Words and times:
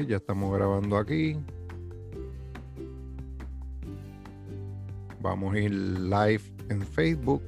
ya 0.00 0.16
estamos 0.16 0.54
grabando 0.54 0.96
aquí. 0.96 1.36
Vamos 5.20 5.54
a 5.54 5.58
ir 5.58 5.72
live 5.72 6.42
en 6.68 6.82
Facebook. 6.82 7.42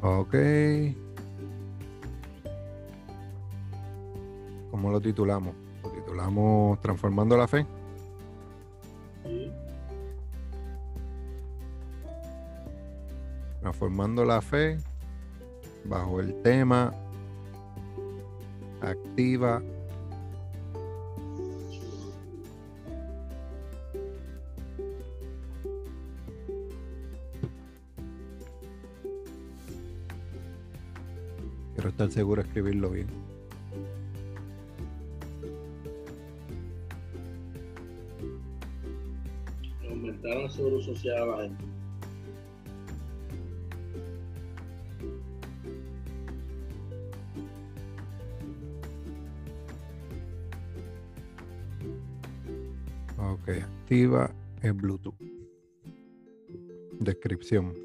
Ok. 0.00 0.34
¿Cómo 4.70 4.90
lo 4.90 5.00
titulamos? 5.00 5.54
Lo 5.84 5.90
titulamos 5.90 6.80
Transformando 6.80 7.36
la 7.36 7.46
Fe. 7.46 7.66
Transformando 13.82 14.24
la 14.24 14.40
Fe 14.40 14.78
bajo 15.86 16.20
el 16.20 16.40
tema 16.42 16.94
Activa 18.80 19.60
Quiero 31.74 31.88
estar 31.88 32.08
seguro 32.12 32.40
de 32.40 32.46
escribirlo 32.46 32.90
bien. 32.90 33.08
Aumentaron 39.90 40.42
el 40.42 40.50
seguro 40.50 40.80
social 40.80 41.16
a 41.16 41.26
la 41.26 41.42
gente. 41.42 41.81
Activa 53.92 54.34
el 54.62 54.72
Bluetooth. 54.72 55.20
Descripción. 57.00 57.81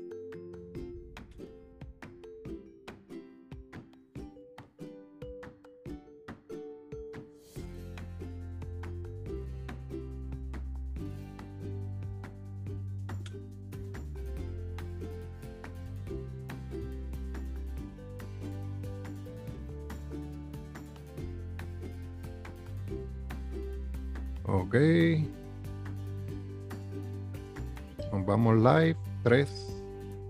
3, 29.27 29.45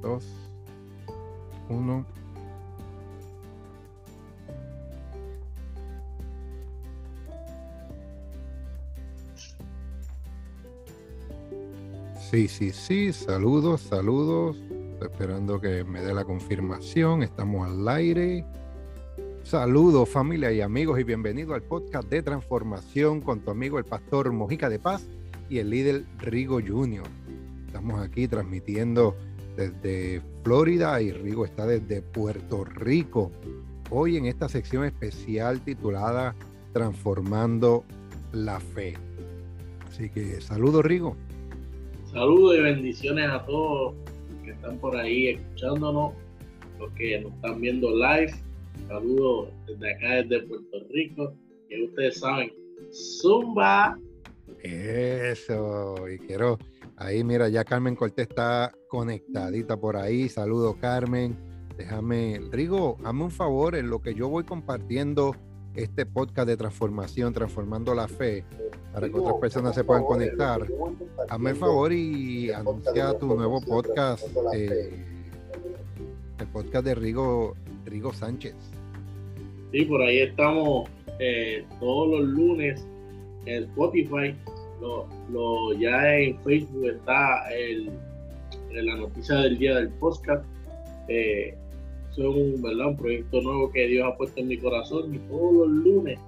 2, 0.01 0.23
1. 1.69 2.05
Sí, 12.19 12.47
sí, 12.47 12.71
sí. 12.71 13.13
Saludos, 13.13 13.81
saludos. 13.81 14.57
Estoy 14.57 15.09
esperando 15.11 15.61
que 15.61 15.83
me 15.83 16.01
dé 16.01 16.15
la 16.15 16.25
confirmación. 16.25 17.21
Estamos 17.21 17.67
al 17.67 17.87
aire. 17.89 18.45
Saludos 19.43 20.09
familia 20.09 20.51
y 20.51 20.61
amigos 20.61 20.99
y 20.99 21.03
bienvenido 21.03 21.53
al 21.53 21.61
podcast 21.61 22.09
de 22.09 22.23
transformación 22.23 23.21
con 23.21 23.41
tu 23.41 23.51
amigo 23.51 23.77
el 23.77 23.85
pastor 23.85 24.31
Mojica 24.31 24.69
de 24.69 24.79
Paz 24.79 25.05
y 25.49 25.59
el 25.59 25.69
líder 25.69 26.03
Rigo 26.17 26.59
Junior. 26.67 27.05
Estamos 27.87 28.05
aquí 28.05 28.27
transmitiendo 28.27 29.15
desde 29.55 30.21
Florida 30.43 31.01
y 31.01 31.13
Rigo 31.13 31.45
está 31.45 31.65
desde 31.65 32.01
Puerto 32.01 32.65
Rico. 32.65 33.31
Hoy 33.89 34.17
en 34.17 34.25
esta 34.25 34.49
sección 34.49 34.83
especial 34.83 35.61
titulada 35.61 36.35
Transformando 36.73 37.85
la 38.33 38.59
Fe. 38.59 38.95
Así 39.87 40.09
que 40.09 40.41
saludos 40.41 40.83
Rigo. 40.83 41.15
Saludos 42.11 42.57
y 42.57 42.61
bendiciones 42.61 43.29
a 43.29 43.45
todos 43.45 43.95
que 44.43 44.51
están 44.51 44.77
por 44.79 44.97
ahí 44.97 45.29
escuchándonos, 45.29 46.11
los 46.79 46.91
que 46.91 47.21
nos 47.21 47.31
están 47.35 47.61
viendo 47.61 47.89
live 47.91 48.33
Saludos 48.89 49.47
desde 49.65 49.93
acá, 49.93 50.09
desde 50.23 50.45
Puerto 50.45 50.77
Rico. 50.89 51.33
Que 51.69 51.83
ustedes 51.83 52.19
saben, 52.19 52.51
Zumba. 52.91 53.97
Eso, 54.61 55.95
y 56.09 56.17
quiero, 56.19 56.57
ahí 56.97 57.23
mira, 57.23 57.47
ya 57.49 57.63
Carmen 57.63 57.95
Cortés 57.95 58.27
está 58.29 58.73
conectadita 58.89 59.77
por 59.77 59.95
ahí. 59.95 60.27
Saludos, 60.29 60.75
Carmen. 60.81 61.37
Déjame, 61.77 62.41
Rigo, 62.51 62.97
hazme 63.03 63.23
un 63.23 63.31
favor 63.31 63.75
en 63.75 63.89
lo 63.89 64.01
que 64.01 64.15
yo 64.15 64.29
voy 64.29 64.43
compartiendo 64.43 65.35
este 65.75 66.07
podcast 66.07 66.47
de 66.47 66.57
transformación, 66.57 67.33
transformando 67.33 67.93
la 67.93 68.07
fe, 68.07 68.43
para 68.91 69.07
que 69.07 69.15
otras 69.15 69.35
personas 69.35 69.75
se 69.75 69.83
puedan 69.83 70.03
conectar. 70.03 70.65
Hazme 71.29 71.51
el 71.51 71.55
favor 71.55 71.93
y 71.93 72.51
anuncia 72.51 73.17
tu 73.19 73.27
nuevo 73.35 73.61
podcast, 73.61 74.27
eh, 74.55 75.05
el 76.39 76.47
podcast 76.47 76.83
de 76.83 76.95
Rigo, 76.95 77.55
Rigo 77.85 78.11
Sánchez. 78.11 78.55
Sí, 79.71 79.85
por 79.85 80.01
ahí 80.01 80.19
estamos 80.19 80.89
eh, 81.19 81.63
todos 81.79 82.09
los 82.09 82.27
lunes 82.27 82.83
en 83.45 83.65
Spotify. 83.65 84.35
Lo, 84.81 85.73
ya 85.73 86.17
en 86.17 86.39
Facebook 86.43 86.85
está 86.85 87.49
el, 87.53 87.91
la 88.71 88.95
noticia 88.95 89.35
del 89.37 89.57
día 89.57 89.75
del 89.75 89.89
podcast. 89.93 90.45
Eh, 91.07 91.55
es 92.11 92.17
un, 92.17 92.61
¿verdad? 92.61 92.87
un 92.87 92.97
proyecto 92.97 93.41
nuevo 93.41 93.71
que 93.71 93.87
Dios 93.87 94.07
ha 94.11 94.17
puesto 94.17 94.39
en 94.39 94.47
mi 94.47 94.57
corazón 94.57 95.13
y 95.13 95.19
todos 95.19 95.53
los 95.53 95.67
lunes 95.67 96.19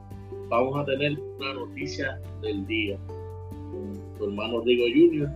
vamos 0.50 0.78
a 0.80 0.86
tener 0.86 1.18
una 1.40 1.54
noticia 1.54 2.20
del 2.42 2.66
día 2.68 2.98
con 3.72 4.18
tu 4.18 4.26
hermano 4.26 4.62
Rigo 4.62 4.86
Junior, 4.86 5.30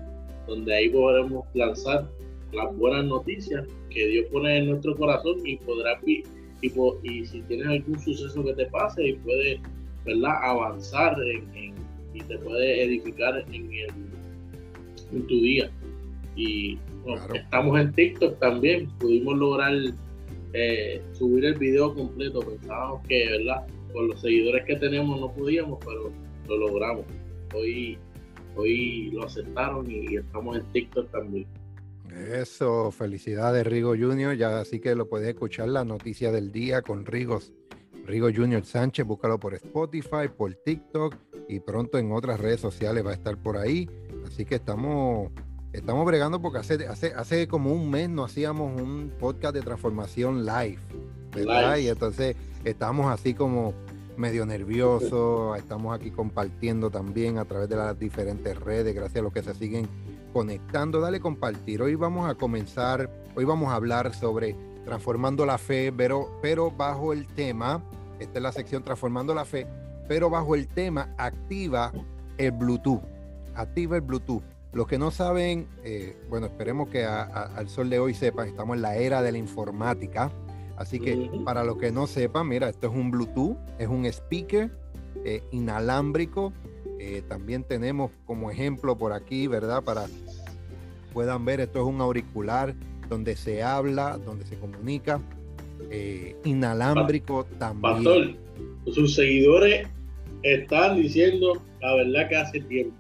donde 0.48 0.76
ahí 0.76 0.90
podremos 0.90 1.46
lanzar 1.54 2.08
las 2.52 2.78
buenas 2.78 3.06
noticias 3.06 3.66
que 3.90 4.08
Dios 4.08 4.28
pone 4.32 4.58
en 4.58 4.70
nuestro 4.70 4.96
corazón 4.96 5.38
y 5.46 5.58
podrás 5.58 6.00
y, 6.06 7.26
si 7.26 7.42
tienes 7.42 7.68
algún 7.68 8.00
suceso 8.00 8.44
que 8.44 8.54
te 8.54 8.66
pase 8.68 9.08
y 9.08 9.14
puedes 9.16 9.60
¿verdad? 10.06 10.36
avanzar 10.44 11.16
y 12.14 12.22
te 12.22 12.38
puede 12.38 12.84
edificar 12.84 13.44
en, 13.52 13.72
el, 13.72 13.90
en 15.12 15.28
tu 15.28 15.36
día. 15.36 15.70
Y 16.36 16.80
estamos 17.34 17.80
en 17.80 17.94
TikTok 17.94 18.40
también, 18.40 18.90
pudimos 19.00 19.38
lograr 19.38 19.74
eh, 20.54 21.02
subir 21.14 21.46
el 21.46 21.56
video 21.56 21.94
completo, 21.94 22.40
pensábamos 22.40 23.06
que 23.08 23.28
verdad 23.28 23.66
con 23.92 24.08
los 24.08 24.22
seguidores 24.22 24.66
que 24.66 24.76
tenemos 24.76 25.20
no 25.20 25.32
podíamos, 25.32 25.80
pero 25.86 26.12
lo 26.48 26.58
logramos. 26.58 27.06
Hoy, 27.54 27.98
hoy 28.56 29.12
lo 29.12 29.26
aceptaron 29.26 29.90
y 29.90 30.18
estamos 30.18 30.58
en 30.58 30.64
TikTok 30.72 31.12
también. 31.12 31.48
Eso, 32.32 32.92
felicidades 32.92 33.66
Rigo 33.66 33.96
Junior, 33.98 34.36
ya 34.36 34.60
así 34.60 34.80
que 34.80 34.96
lo 34.96 35.08
puedes 35.08 35.28
escuchar 35.28 35.70
la 35.70 35.84
noticia 35.84 36.32
del 36.32 36.52
día 36.52 36.82
con 36.82 37.06
Rigos, 37.06 37.54
Rigo 38.06 38.30
Junior 38.34 38.64
Sánchez, 38.64 39.06
búscalo 39.06 39.40
por 39.40 39.54
Spotify, 39.56 40.28
por 40.36 40.54
TikTok 40.54 41.16
y 41.48 41.60
pronto 41.60 41.98
en 41.98 42.12
otras 42.12 42.40
redes 42.40 42.60
sociales 42.60 43.06
va 43.06 43.12
a 43.12 43.14
estar 43.14 43.38
por 43.38 43.58
ahí. 43.58 43.90
Así 44.28 44.46
que 44.46 44.56
estamos, 44.56 45.32
estamos 45.72 46.06
bregando 46.06 46.42
porque 46.42 46.60
hace, 46.60 46.88
hace, 46.88 47.14
hace 47.14 47.48
como 47.48 47.72
un 47.72 47.90
mes 47.90 48.10
no 48.10 48.24
hacíamos 48.24 48.80
un 48.82 49.12
podcast 49.20 49.56
de 49.56 49.62
transformación 49.62 50.46
live, 50.46 50.80
¿verdad? 51.36 51.78
Y 51.78 51.88
entonces 51.88 52.36
estamos 52.64 53.12
así 53.12 53.34
como 53.34 53.74
medio 54.18 54.46
nerviosos, 54.46 55.58
estamos 55.58 55.96
aquí 55.96 56.12
compartiendo 56.12 56.90
también 56.90 57.38
a 57.38 57.46
través 57.46 57.70
de 57.70 57.76
las 57.76 57.98
diferentes 57.98 58.58
redes, 58.60 58.94
gracias 58.94 59.18
a 59.18 59.24
los 59.24 59.34
que 59.34 59.42
se 59.42 59.54
siguen 59.54 59.88
conectando, 60.32 61.00
dale 61.00 61.20
compartir. 61.20 61.82
Hoy 61.82 61.96
vamos 61.96 62.30
a 62.30 62.36
comenzar, 62.36 63.10
hoy 63.36 63.46
vamos 63.46 63.70
a 63.70 63.76
hablar 63.76 64.14
sobre 64.14 64.56
transformando 64.86 65.46
la 65.46 65.58
fe, 65.58 65.94
pero, 65.96 66.40
pero 66.42 66.72
bajo 66.72 67.14
el 67.14 67.28
tema, 67.28 67.84
esta 68.20 68.40
es 68.40 68.44
la 68.44 68.52
sección 68.52 68.84
transformando 68.84 69.34
la 69.34 69.46
fe, 69.46 69.68
pero 70.08 70.30
bajo 70.30 70.56
el 70.56 70.68
tema 70.68 71.14
activa 71.18 71.92
el 72.38 72.52
Bluetooth, 72.52 73.02
activa 73.56 73.98
el 73.98 74.02
Bluetooth. 74.02 74.44
Los 74.74 74.88
que 74.88 74.98
no 74.98 75.12
saben, 75.12 75.68
eh, 75.84 76.18
bueno, 76.30 76.48
esperemos 76.48 76.90
que 76.90 77.06
al 77.06 77.70
sol 77.70 77.92
de 77.92 78.00
hoy 78.00 78.16
sepan, 78.16 78.48
estamos 78.48 78.76
en 78.76 78.82
la 78.82 78.96
era 78.96 79.22
de 79.22 79.32
la 79.32 79.38
informática. 79.38 80.32
Así 80.78 81.00
que 81.00 81.30
para 81.46 81.64
los 81.64 81.78
que 81.78 81.92
no 81.92 82.08
sepan, 82.08 82.48
mira, 82.48 82.70
esto 82.70 82.88
es 82.88 82.94
un 82.94 83.12
Bluetooth, 83.12 83.56
es 83.78 83.88
un 83.88 84.06
speaker 84.08 84.72
eh, 85.24 85.44
inalámbrico. 85.52 86.54
Eh, 87.00 87.22
también 87.28 87.64
tenemos 87.64 88.10
como 88.26 88.50
ejemplo 88.50 88.98
por 88.98 89.14
aquí, 89.14 89.46
¿verdad? 89.46 89.84
Para 89.84 90.08
puedan 91.14 91.46
ver, 91.46 91.60
esto 91.60 91.80
es 91.80 91.86
un 91.86 92.02
auricular 92.02 92.74
donde 93.08 93.36
se 93.36 93.62
habla, 93.62 94.18
donde 94.18 94.46
se 94.46 94.58
comunica, 94.58 95.22
inalámbrico 96.44 97.46
también. 97.60 98.04
Pastor, 98.04 98.36
sus 98.92 99.14
seguidores 99.14 99.88
están 100.44 101.02
diciendo 101.02 101.62
la 101.82 101.96
verdad 101.96 102.30
que 102.30 102.36
hace 102.36 102.60
tiempo. 102.62 102.96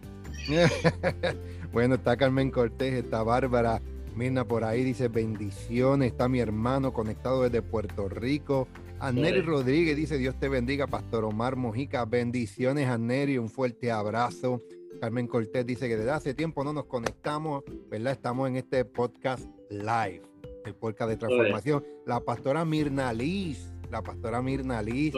bueno, 1.71 1.95
está 1.95 2.17
Carmen 2.17 2.51
Cortés, 2.51 2.93
está 2.93 3.23
Bárbara 3.23 3.81
Mirna 4.15 4.45
por 4.45 4.63
ahí, 4.63 4.83
dice 4.83 5.07
bendiciones, 5.07 6.11
está 6.11 6.27
mi 6.29 6.39
hermano 6.39 6.93
conectado 6.93 7.43
desde 7.43 7.61
Puerto 7.61 8.09
Rico. 8.09 8.67
Anneri 8.99 9.41
Rodríguez 9.41 9.97
dice 9.97 10.17
Dios 10.17 10.39
te 10.39 10.49
bendiga, 10.49 10.87
Pastor 10.87 11.25
Omar 11.25 11.55
Mojica, 11.55 12.05
bendiciones 12.05 12.87
Anneri, 12.87 13.37
un 13.37 13.49
fuerte 13.49 13.91
abrazo. 13.91 14.61
Carmen 15.01 15.27
Cortés 15.27 15.65
dice 15.65 15.89
que 15.89 15.97
desde 15.97 16.11
hace 16.11 16.33
tiempo 16.33 16.63
no 16.63 16.71
nos 16.71 16.85
conectamos, 16.85 17.63
¿verdad? 17.89 18.13
Estamos 18.13 18.47
en 18.47 18.55
este 18.55 18.85
podcast 18.85 19.49
live, 19.69 20.21
el 20.65 20.75
podcast 20.75 21.09
de 21.09 21.17
transformación. 21.17 21.83
La 22.05 22.19
pastora 22.19 22.63
Mirna 22.63 23.11
Liz, 23.11 23.73
la 23.91 24.01
pastora 24.01 24.41
Mirna 24.41 24.81
Liz, 24.81 25.13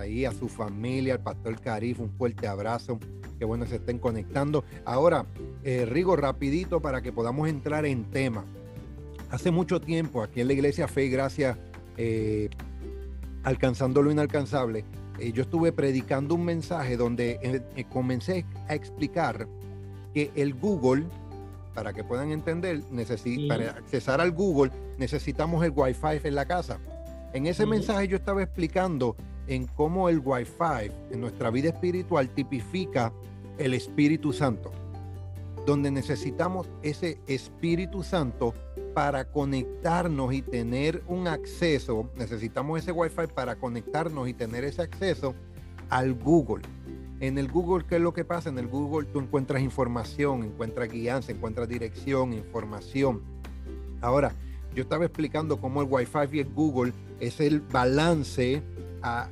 ahí 0.00 0.24
a 0.24 0.32
su 0.32 0.48
familia, 0.48 1.14
al 1.14 1.20
pastor 1.20 1.60
Carif, 1.60 2.00
un 2.00 2.10
fuerte 2.10 2.46
abrazo. 2.46 2.98
Qué 3.38 3.44
bueno 3.44 3.66
se 3.66 3.76
estén 3.76 3.98
conectando. 3.98 4.64
Ahora, 4.84 5.26
eh, 5.62 5.86
Rigo, 5.86 6.16
rapidito 6.16 6.80
para 6.80 7.00
que 7.00 7.12
podamos 7.12 7.48
entrar 7.48 7.86
en 7.86 8.04
tema. 8.10 8.44
Hace 9.30 9.50
mucho 9.50 9.80
tiempo, 9.80 10.22
aquí 10.22 10.40
en 10.40 10.48
la 10.48 10.52
iglesia 10.52 10.88
Fe 10.88 11.04
y 11.04 11.10
Gracia, 11.10 11.58
eh, 11.96 12.50
alcanzando 13.44 14.02
lo 14.02 14.10
inalcanzable, 14.10 14.84
eh, 15.18 15.32
yo 15.32 15.42
estuve 15.42 15.72
predicando 15.72 16.34
un 16.34 16.44
mensaje 16.44 16.96
donde 16.96 17.62
comencé 17.90 18.44
a 18.68 18.74
explicar 18.74 19.46
que 20.12 20.30
el 20.34 20.54
Google, 20.54 21.04
para 21.74 21.92
que 21.92 22.02
puedan 22.02 22.32
entender, 22.32 22.82
para 23.48 23.70
accesar 23.70 24.20
al 24.20 24.32
Google 24.32 24.72
necesitamos 24.98 25.64
el 25.64 25.72
Wi-Fi 25.74 26.20
en 26.24 26.34
la 26.34 26.44
casa. 26.44 26.78
En 27.32 27.46
ese 27.46 27.64
mensaje 27.64 28.08
yo 28.08 28.16
estaba 28.16 28.42
explicando 28.42 29.16
en 29.50 29.66
cómo 29.66 30.08
el 30.08 30.22
Wi-Fi 30.24 30.92
en 31.10 31.20
nuestra 31.20 31.50
vida 31.50 31.70
espiritual 31.70 32.28
tipifica 32.30 33.12
el 33.58 33.74
Espíritu 33.74 34.32
Santo, 34.32 34.70
donde 35.66 35.90
necesitamos 35.90 36.68
ese 36.82 37.18
Espíritu 37.26 38.04
Santo 38.04 38.54
para 38.94 39.24
conectarnos 39.24 40.32
y 40.32 40.42
tener 40.42 41.02
un 41.08 41.26
acceso, 41.26 42.08
necesitamos 42.16 42.78
ese 42.78 42.92
Wi-Fi 42.92 43.26
para 43.34 43.56
conectarnos 43.56 44.28
y 44.28 44.34
tener 44.34 44.62
ese 44.62 44.82
acceso 44.82 45.34
al 45.88 46.14
Google. 46.14 46.62
En 47.18 47.36
el 47.36 47.50
Google, 47.50 47.84
¿qué 47.88 47.96
es 47.96 48.00
lo 48.00 48.14
que 48.14 48.24
pasa? 48.24 48.50
En 48.50 48.58
el 48.58 48.68
Google 48.68 49.08
tú 49.12 49.18
encuentras 49.18 49.62
información, 49.62 50.44
encuentras 50.44 50.88
guianza, 50.88 51.32
encuentras 51.32 51.68
dirección, 51.68 52.32
información. 52.32 53.20
Ahora, 54.00 54.32
yo 54.76 54.82
estaba 54.84 55.04
explicando 55.06 55.60
cómo 55.60 55.82
el 55.82 55.88
Wi-Fi 55.90 56.36
y 56.36 56.38
el 56.38 56.54
Google 56.54 56.92
es 57.18 57.40
el 57.40 57.60
balance 57.60 58.62
a 59.02 59.28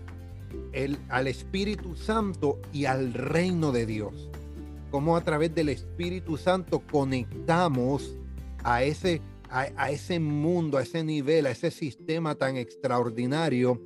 el, 0.73 0.99
al 1.09 1.27
Espíritu 1.27 1.97
Santo 1.97 2.59
y 2.73 2.85
al 2.87 3.15
reino 3.15 3.73
de 3.73 3.87
Dios. 3.87 4.31
Cómo 4.91 5.17
a 5.17 5.25
través 5.25 5.55
del 5.55 5.69
Espíritu 5.69 6.37
Santo 6.37 6.83
conectamos 6.91 8.17
a 8.65 8.83
ese 8.83 9.21
a, 9.51 9.91
ese 9.91 10.21
mundo, 10.21 10.79
a 10.79 10.83
ese 10.83 11.05
nivel, 11.05 11.47
a 11.47 11.51
ese 11.51 11.71
sistema 11.71 12.35
tan 12.35 12.57
extraordinario 12.57 13.81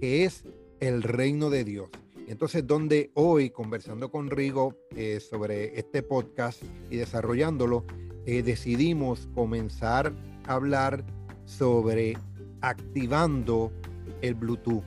que 0.00 0.24
es 0.24 0.44
el 0.80 1.02
reino 1.02 1.50
de 1.50 1.64
Dios. 1.64 1.90
Entonces, 2.28 2.66
donde 2.66 3.10
hoy, 3.14 3.50
conversando 3.50 4.10
con 4.10 4.30
Rigo 4.30 4.74
eh, 4.94 5.18
sobre 5.18 5.78
este 5.78 6.02
podcast 6.02 6.62
y 6.90 6.96
desarrollándolo, 6.96 7.84
eh, 8.26 8.42
decidimos 8.42 9.28
comenzar 9.34 10.12
a 10.46 10.54
hablar 10.54 11.04
sobre 11.46 12.16
activando 12.60 13.72
el 14.20 14.34
Bluetooth. 14.34 14.84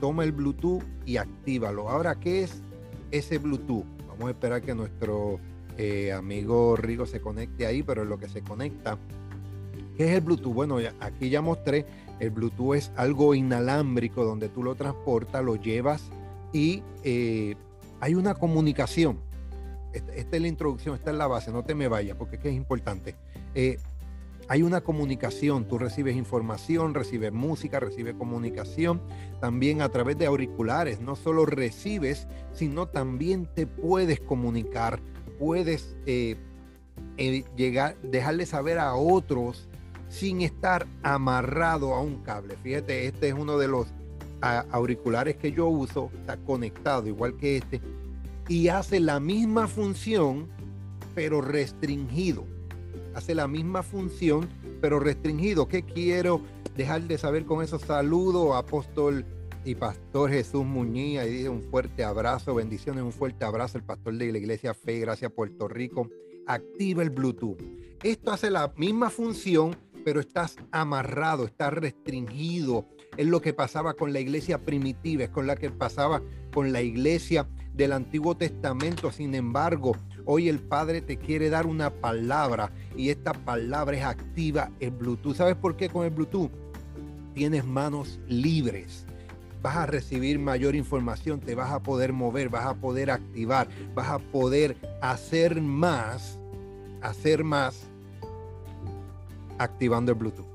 Toma 0.00 0.24
el 0.24 0.32
Bluetooth 0.32 0.82
y 1.04 1.16
actívalo. 1.16 1.88
Ahora, 1.88 2.14
¿qué 2.18 2.44
es 2.44 2.62
ese 3.10 3.38
Bluetooth? 3.38 3.84
Vamos 4.08 4.28
a 4.28 4.30
esperar 4.30 4.62
que 4.62 4.74
nuestro 4.74 5.38
eh, 5.76 6.12
amigo 6.12 6.76
Rigo 6.76 7.06
se 7.06 7.20
conecte 7.20 7.66
ahí, 7.66 7.82
pero 7.82 8.04
lo 8.04 8.18
que 8.18 8.28
se 8.28 8.42
conecta, 8.42 8.98
¿Qué 9.98 10.04
es 10.04 10.12
el 10.12 10.20
Bluetooth? 10.20 10.54
Bueno, 10.54 10.76
aquí 11.00 11.28
ya 11.28 11.42
mostré, 11.42 11.84
el 12.20 12.30
Bluetooth 12.30 12.76
es 12.76 12.92
algo 12.94 13.34
inalámbrico 13.34 14.24
donde 14.24 14.48
tú 14.48 14.62
lo 14.62 14.76
transportas, 14.76 15.44
lo 15.44 15.56
llevas 15.56 16.08
y 16.52 16.84
eh, 17.02 17.56
hay 17.98 18.14
una 18.14 18.34
comunicación. 18.34 19.18
Esta, 19.92 20.36
es 20.36 20.40
la 20.40 20.46
introducción, 20.46 20.94
esta 20.94 21.10
es 21.10 21.16
la 21.16 21.26
base, 21.26 21.50
no 21.50 21.64
te 21.64 21.74
me 21.74 21.88
vayas 21.88 22.16
porque 22.16 22.36
es, 22.36 22.42
que 22.42 22.48
es 22.48 22.54
importante. 22.54 23.16
Eh, 23.56 23.78
hay 24.48 24.62
una 24.62 24.80
comunicación, 24.80 25.68
tú 25.68 25.76
recibes 25.78 26.16
información, 26.16 26.94
recibes 26.94 27.32
música, 27.32 27.80
recibes 27.80 28.14
comunicación, 28.14 29.02
también 29.40 29.82
a 29.82 29.90
través 29.90 30.16
de 30.16 30.24
auriculares, 30.24 31.00
no 31.00 31.16
solo 31.16 31.44
recibes, 31.44 32.26
sino 32.54 32.88
también 32.88 33.46
te 33.54 33.66
puedes 33.66 34.20
comunicar, 34.20 35.00
puedes 35.38 35.96
eh, 36.06 36.36
llegar, 37.56 38.00
dejarle 38.02 38.46
saber 38.46 38.78
a 38.78 38.94
otros 38.94 39.68
sin 40.08 40.40
estar 40.40 40.86
amarrado 41.02 41.92
a 41.92 42.00
un 42.00 42.22
cable. 42.22 42.56
Fíjate, 42.62 43.06
este 43.06 43.28
es 43.28 43.34
uno 43.34 43.58
de 43.58 43.68
los 43.68 43.88
auriculares 44.40 45.36
que 45.36 45.52
yo 45.52 45.66
uso, 45.66 46.10
está 46.20 46.38
conectado 46.38 47.06
igual 47.06 47.36
que 47.36 47.58
este, 47.58 47.82
y 48.48 48.68
hace 48.68 48.98
la 48.98 49.20
misma 49.20 49.68
función, 49.68 50.48
pero 51.14 51.42
restringido. 51.42 52.46
Hace 53.14 53.34
la 53.34 53.48
misma 53.48 53.82
función, 53.82 54.48
pero 54.80 55.00
restringido. 55.00 55.68
¿Qué 55.68 55.82
quiero 55.82 56.42
dejar 56.76 57.02
de 57.02 57.18
saber 57.18 57.44
con 57.44 57.62
eso? 57.62 57.78
Saludo, 57.78 58.54
apóstol 58.54 59.24
y 59.64 59.74
pastor 59.74 60.30
Jesús 60.30 60.64
Muñiz. 60.64 61.20
Y 61.24 61.28
dice 61.28 61.48
un 61.48 61.62
fuerte 61.62 62.04
abrazo, 62.04 62.54
bendiciones, 62.54 63.02
un 63.02 63.12
fuerte 63.12 63.44
abrazo, 63.44 63.78
el 63.78 63.84
pastor 63.84 64.14
de 64.14 64.32
la 64.32 64.38
iglesia 64.38 64.74
Fe, 64.74 65.00
gracias 65.00 65.32
Puerto 65.32 65.68
Rico. 65.68 66.08
Activa 66.46 67.02
el 67.02 67.10
Bluetooth. 67.10 67.58
Esto 68.02 68.30
hace 68.30 68.50
la 68.50 68.72
misma 68.76 69.10
función, 69.10 69.76
pero 70.04 70.20
estás 70.20 70.56
amarrado, 70.70 71.44
estás 71.44 71.72
restringido. 71.72 72.86
Es 73.16 73.26
lo 73.26 73.40
que 73.40 73.52
pasaba 73.52 73.94
con 73.94 74.12
la 74.12 74.20
iglesia 74.20 74.58
primitiva, 74.64 75.24
es 75.24 75.30
con 75.30 75.46
la 75.46 75.56
que 75.56 75.70
pasaba 75.70 76.22
con 76.54 76.72
la 76.72 76.80
iglesia 76.80 77.48
del 77.74 77.92
Antiguo 77.92 78.36
Testamento. 78.36 79.10
Sin 79.10 79.34
embargo, 79.34 79.96
hoy 80.30 80.50
el 80.50 80.58
Padre 80.60 81.00
te 81.00 81.16
quiere 81.16 81.48
dar 81.48 81.66
una 81.66 81.88
palabra 81.88 82.70
y 82.94 83.08
esta 83.08 83.32
palabra 83.32 83.96
es 83.96 84.04
activa 84.04 84.70
el 84.78 84.90
Bluetooth. 84.90 85.34
¿Sabes 85.34 85.56
por 85.56 85.74
qué 85.74 85.88
con 85.88 86.04
el 86.04 86.10
Bluetooth? 86.10 86.50
Tienes 87.34 87.64
manos 87.64 88.20
libres. 88.28 89.06
Vas 89.62 89.76
a 89.76 89.86
recibir 89.86 90.38
mayor 90.38 90.74
información, 90.74 91.40
te 91.40 91.54
vas 91.54 91.72
a 91.72 91.80
poder 91.80 92.12
mover, 92.12 92.50
vas 92.50 92.66
a 92.66 92.74
poder 92.74 93.10
activar, 93.10 93.68
vas 93.94 94.08
a 94.08 94.18
poder 94.18 94.76
hacer 95.00 95.62
más, 95.62 96.38
hacer 97.00 97.42
más 97.42 97.88
activando 99.56 100.12
el 100.12 100.18
Bluetooth. 100.18 100.46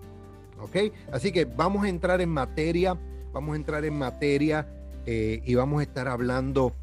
¿Ok? 0.62 0.94
Así 1.12 1.32
que 1.32 1.46
vamos 1.46 1.84
a 1.84 1.90
entrar 1.90 2.22
en 2.22 2.30
materia, 2.30 2.96
vamos 3.34 3.54
a 3.54 3.56
entrar 3.56 3.84
en 3.86 3.98
materia 3.98 4.68
eh, 5.08 5.42
y 5.44 5.56
vamos 5.56 5.80
a 5.80 5.84
estar 5.84 6.08
hablando 6.08 6.74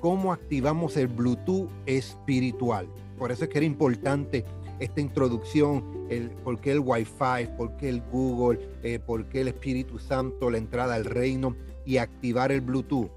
cómo 0.00 0.32
activamos 0.32 0.96
el 0.96 1.08
Bluetooth 1.08 1.68
espiritual. 1.86 2.88
Por 3.18 3.32
eso 3.32 3.44
es 3.44 3.50
que 3.50 3.58
era 3.58 3.66
importante 3.66 4.44
esta 4.78 5.00
introducción, 5.00 6.06
el, 6.10 6.30
por 6.30 6.60
qué 6.60 6.72
el 6.72 6.80
Wi-Fi, 6.80 7.56
por 7.56 7.76
qué 7.76 7.88
el 7.88 8.02
Google, 8.02 8.60
eh, 8.82 8.98
por 8.98 9.26
qué 9.26 9.40
el 9.40 9.48
Espíritu 9.48 9.98
Santo, 9.98 10.50
la 10.50 10.58
entrada 10.58 10.94
al 10.94 11.04
reino 11.04 11.56
y 11.84 11.96
activar 11.96 12.52
el 12.52 12.60
Bluetooth. 12.60 13.10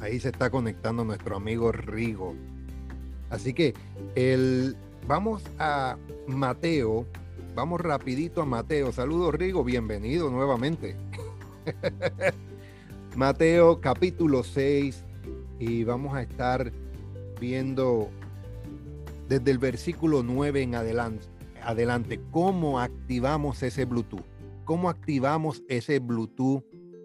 Ahí 0.00 0.20
se 0.20 0.28
está 0.28 0.50
conectando 0.50 1.04
nuestro 1.04 1.36
amigo 1.36 1.72
Rigo. 1.72 2.34
Así 3.30 3.54
que 3.54 3.74
el, 4.14 4.76
vamos 5.06 5.42
a 5.58 5.96
Mateo 6.26 7.06
Vamos 7.54 7.80
rapidito 7.80 8.42
a 8.42 8.44
Mateo. 8.44 8.90
Saludos 8.90 9.32
Rigo, 9.36 9.62
bienvenido 9.62 10.28
nuevamente. 10.28 10.96
Mateo 13.16 13.80
capítulo 13.80 14.42
6 14.42 15.03
y 15.58 15.84
vamos 15.84 16.14
a 16.14 16.22
estar 16.22 16.72
viendo 17.40 18.10
desde 19.28 19.50
el 19.50 19.58
versículo 19.58 20.22
9 20.22 20.62
en 20.62 20.74
adelante, 20.74 21.26
adelante 21.62 22.20
cómo 22.30 22.80
activamos 22.80 23.62
ese 23.62 23.84
Bluetooth, 23.84 24.24
cómo 24.64 24.88
activamos 24.88 25.62
ese 25.68 25.98
Bluetooth 25.98 26.62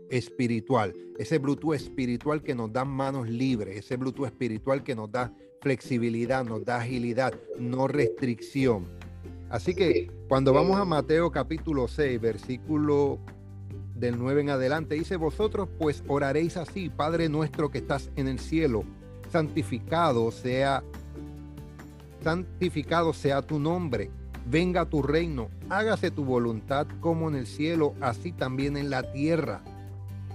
espiritual, 0.10 0.94
ese 1.18 1.38
Bluetooth 1.38 1.76
espiritual 1.76 2.42
que 2.42 2.56
nos 2.56 2.72
da 2.72 2.84
manos 2.86 3.30
libres, 3.30 3.78
ese 3.78 3.96
Bluetooth 3.96 4.28
espiritual 4.28 4.84
que 4.84 4.96
nos 4.96 5.12
da 5.12 5.34
flexibilidad, 5.62 6.46
nos 6.46 6.66
da 6.66 6.78
agilidad, 6.78 7.34
no 7.60 7.88
restricción. 7.88 8.88
Así 9.50 9.74
que 9.74 10.12
cuando 10.28 10.54
vamos 10.54 10.78
a 10.78 10.86
Mateo 10.86 11.32
capítulo 11.32 11.88
6, 11.88 12.22
versículo 12.22 13.20
del 14.00 14.18
9 14.18 14.42
en 14.42 14.50
adelante, 14.50 14.96
dice, 14.96 15.16
vosotros 15.16 15.68
pues 15.78 16.04
oraréis 16.08 16.58
así, 16.58 16.90
Padre 16.90 17.30
nuestro 17.30 17.70
que 17.70 17.80
estás 17.80 18.10
en 18.16 18.28
el 18.28 18.40
cielo, 18.40 18.84
santificado 19.32 20.32
sea 20.32 20.84
santificado 22.24 23.14
sea 23.14 23.42
tu 23.42 23.60
nombre, 23.60 24.10
venga 24.46 24.86
tu 24.86 25.02
reino, 25.02 25.50
hágase 25.70 26.12
tu 26.12 26.26
voluntad 26.26 26.88
como 27.00 27.30
en 27.30 27.36
el 27.36 27.48
cielo, 27.48 27.94
así 28.02 28.32
también 28.32 28.78
en 28.78 28.90
la 28.90 29.12
tierra. 29.12 29.62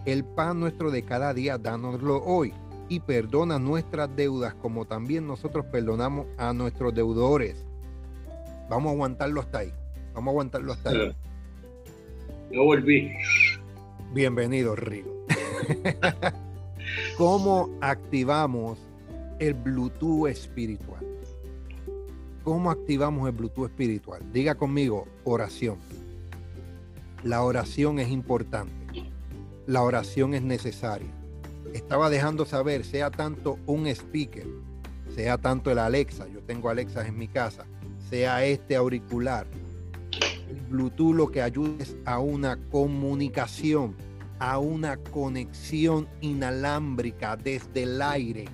El 0.07 0.25
pan 0.25 0.61
nuestro 0.61 0.91
de 0.91 1.03
cada 1.03 1.35
día, 1.35 1.59
dánoslo 1.59 2.23
hoy, 2.25 2.53
y 2.89 3.01
perdona 3.01 3.59
nuestras 3.59 4.15
deudas 4.15 4.55
como 4.55 4.85
también 4.87 5.27
nosotros 5.27 5.67
perdonamos 5.67 6.27
a 6.37 6.53
nuestros 6.53 6.95
deudores. 6.95 7.65
Vamos 8.69 8.91
a 8.91 8.93
aguantarlo 8.93 9.41
hasta 9.41 9.59
ahí. 9.59 9.73
Vamos 10.15 10.29
a 10.29 10.31
aguantarlo 10.33 10.73
hasta 10.73 10.91
ahí. 10.91 11.17
Yo 12.51 12.65
volví. 12.65 13.13
Bienvenido, 14.15 14.77
Rigo. 14.77 15.13
¿Cómo 17.19 17.69
activamos 17.81 18.79
el 19.41 19.55
Bluetooth 19.55 20.29
espiritual? 20.29 21.05
¿Cómo 22.45 22.71
activamos 22.71 23.29
el 23.29 23.35
Bluetooth 23.35 23.71
espiritual? 23.71 24.23
Diga 24.33 24.55
conmigo, 24.55 25.09
oración. 25.25 25.79
La 27.25 27.43
oración 27.43 27.99
es 27.99 28.09
importante. 28.09 28.73
La 29.67 29.83
oración 29.83 30.35
es 30.35 30.43
necesaria. 30.43 31.11
Estaba 31.73 32.09
dejando 32.09 32.45
saber, 32.45 32.85
sea 32.85 33.11
tanto 33.11 33.59
un 33.67 33.89
speaker, 33.89 34.47
sea 35.13 35.39
tanto 35.39 35.73
el 35.73 35.81
Alexa, 35.81 36.29
yo 36.29 36.41
tengo 36.41 36.71
Alexa 36.71 37.05
en 37.05 37.19
mi 37.19 37.27
casa, 37.27 37.65
sea 38.11 38.45
este 38.45 38.77
auricular. 38.77 39.49
El 40.55 40.61
Bluetooth 40.61 41.15
lo 41.15 41.31
que 41.31 41.43
ayuda 41.43 41.83
es 41.83 41.97
a 42.05 42.21
una 42.21 42.57
comunicación, 42.71 43.97
a 44.39 44.59
una 44.59 44.97
conexión 44.97 46.07
inalámbrica 46.21 47.37
desde 47.37 47.83
el 47.83 48.01
aire, 48.01 48.45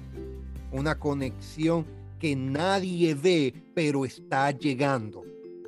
una 0.73 0.99
conexión 0.99 1.85
que 2.19 2.35
nadie 2.35 3.15
ve, 3.15 3.53
pero 3.75 4.07
está 4.07 4.51
llegando. 4.51 5.25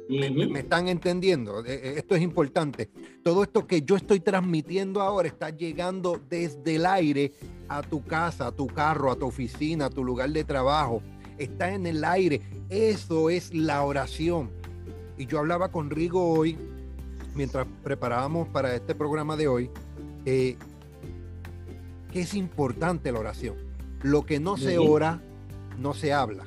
¿Me, 0.08 0.58
están 0.58 0.88
entendiendo? 0.88 1.64
Eh, 1.64 1.74
eh, 1.74 1.94
esto 1.98 2.14
es 2.14 2.22
importante. 2.22 2.88
Todo 3.22 3.42
esto 3.42 3.66
que 3.66 3.82
yo 3.82 3.96
estoy 3.96 4.20
transmitiendo 4.20 5.02
ahora 5.02 5.28
está 5.28 5.50
llegando 5.50 6.18
desde 6.30 6.76
el 6.76 6.86
aire 6.86 7.32
a 7.68 7.82
tu 7.82 8.02
casa, 8.04 8.46
a 8.46 8.52
tu 8.52 8.66
carro, 8.66 9.10
a 9.10 9.16
tu 9.16 9.26
oficina, 9.26 9.86
a 9.86 9.90
tu 9.90 10.02
lugar 10.02 10.30
de 10.30 10.44
trabajo. 10.44 11.02
Está 11.36 11.72
en 11.72 11.86
el 11.86 12.04
aire. 12.04 12.40
Eso 12.70 13.28
es 13.28 13.54
la 13.54 13.82
oración. 13.82 14.61
Y 15.22 15.26
yo 15.26 15.38
hablaba 15.38 15.68
con 15.68 15.88
Rigo 15.88 16.32
hoy, 16.32 16.58
mientras 17.36 17.64
preparábamos 17.84 18.48
para 18.48 18.74
este 18.74 18.92
programa 18.92 19.36
de 19.36 19.46
hoy, 19.46 19.70
eh, 20.24 20.56
que 22.12 22.22
es 22.22 22.34
importante 22.34 23.12
la 23.12 23.20
oración. 23.20 23.54
Lo 24.02 24.26
que 24.26 24.40
no 24.40 24.56
se 24.56 24.78
ora, 24.78 25.20
no 25.78 25.94
se 25.94 26.12
habla, 26.12 26.44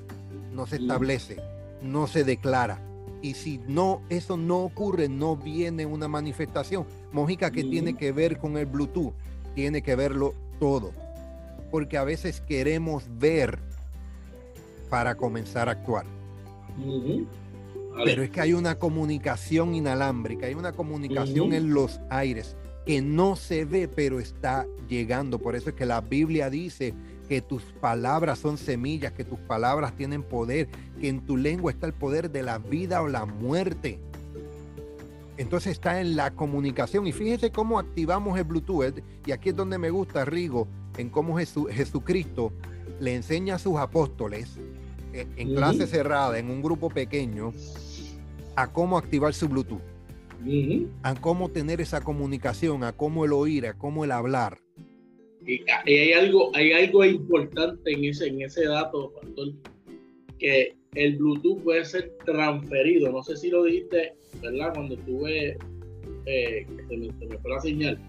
no 0.54 0.68
se 0.68 0.76
establece, 0.76 1.38
no 1.82 2.06
se 2.08 2.26
declara. 2.26 2.82
Y 3.22 3.36
si 3.36 3.60
no, 3.60 4.02
eso 4.10 4.36
no 4.36 4.58
ocurre, 4.58 5.08
no 5.08 5.38
viene 5.38 5.86
una 5.86 6.10
manifestación. 6.10 6.86
Mojica, 7.14 7.52
que 7.52 7.64
tiene 7.64 7.96
que 7.96 8.12
ver 8.12 8.40
con 8.40 8.58
el 8.58 8.66
Bluetooth? 8.66 9.14
Tiene 9.54 9.84
que 9.84 9.96
verlo 9.96 10.34
todo. 10.60 10.92
Porque 11.72 11.98
a 11.98 12.04
veces 12.04 12.42
queremos 12.42 13.06
ver 13.20 13.58
para 14.90 15.16
comenzar 15.16 15.70
a 15.70 15.72
actuar. 15.72 16.06
Pero 18.04 18.24
es 18.24 18.30
que 18.30 18.42
hay 18.42 18.54
una 18.54 18.78
comunicación 18.78 19.74
inalámbrica, 19.74 20.48
hay 20.48 20.54
una 20.54 20.74
comunicación 20.74 21.54
en 21.54 21.74
los 21.74 22.00
aires 22.10 22.56
que 22.86 23.02
no 23.02 23.36
se 23.36 23.66
ve, 23.66 23.88
pero 23.88 24.20
está 24.20 24.68
llegando. 24.88 25.40
Por 25.40 25.56
eso 25.56 25.70
es 25.70 25.76
que 25.76 25.86
la 25.86 26.02
Biblia 26.02 26.50
dice 26.50 26.94
que 27.28 27.42
tus 27.42 27.64
palabras 27.64 28.40
son 28.40 28.58
semillas, 28.58 29.12
que 29.14 29.24
tus 29.24 29.40
palabras 29.40 29.96
tienen 29.96 30.22
poder, 30.22 30.68
que 31.00 31.10
en 31.10 31.26
tu 31.26 31.38
lengua 31.38 31.72
está 31.72 31.88
el 31.88 31.94
poder 31.94 32.30
de 32.32 32.44
la 32.44 32.60
vida 32.60 33.02
o 33.02 33.08
la 33.08 33.26
muerte. 33.26 34.00
Entonces 35.38 35.74
está 35.74 36.00
en 36.00 36.16
la 36.16 36.32
comunicación. 36.32 37.08
Y 37.08 37.12
fíjese 37.12 37.52
cómo 37.52 37.80
activamos 37.80 38.38
el 38.38 38.46
Bluetooth. 38.46 39.02
Y 39.26 39.32
aquí 39.32 39.50
es 39.50 39.56
donde 39.56 39.78
me 39.78 39.90
gusta, 39.90 40.24
Rigo, 40.24 40.68
en 40.98 41.10
cómo 41.10 41.38
Jesucristo 41.38 42.54
le 43.00 43.16
enseña 43.16 43.56
a 43.56 43.60
sus 43.60 43.78
apóstoles, 43.78 44.58
eh, 45.12 45.28
en 45.36 45.56
clase 45.56 45.88
cerrada, 45.88 46.38
en 46.38 46.50
un 46.50 46.62
grupo 46.62 46.90
pequeño, 46.90 47.54
a 48.56 48.72
cómo 48.72 48.98
activar 48.98 49.34
su 49.34 49.48
Bluetooth. 49.48 49.82
A 51.02 51.16
cómo 51.16 51.50
tener 51.50 51.82
esa 51.82 52.02
comunicación, 52.02 52.84
a 52.84 52.94
cómo 52.94 53.26
el 53.26 53.34
oír, 53.34 53.66
a 53.66 53.74
cómo 53.74 54.04
el 54.04 54.12
hablar. 54.12 54.60
Y, 55.46 55.64
hay 55.70 56.14
algo, 56.14 56.52
hay 56.56 56.72
algo 56.72 57.04
importante 57.04 57.92
en 57.92 58.06
ese, 58.06 58.28
en 58.28 58.42
ese 58.42 58.66
dato, 58.66 59.12
pastor, 59.14 59.54
que 60.40 60.76
el 60.96 61.18
Bluetooth 61.18 61.62
puede 61.64 61.86
ser 61.86 62.16
transferido. 62.26 63.12
No 63.12 63.24
sé 63.24 63.38
si 63.38 63.50
lo 63.50 63.64
dijiste, 63.64 64.14
¿verdad? 64.42 64.74
Cuando 64.74 64.96
estuve, 64.96 65.58
eh, 66.26 66.68
se, 66.88 66.98
me, 66.98 67.12
fue 67.40 67.52
la 67.52 67.62
señal. 67.62 68.00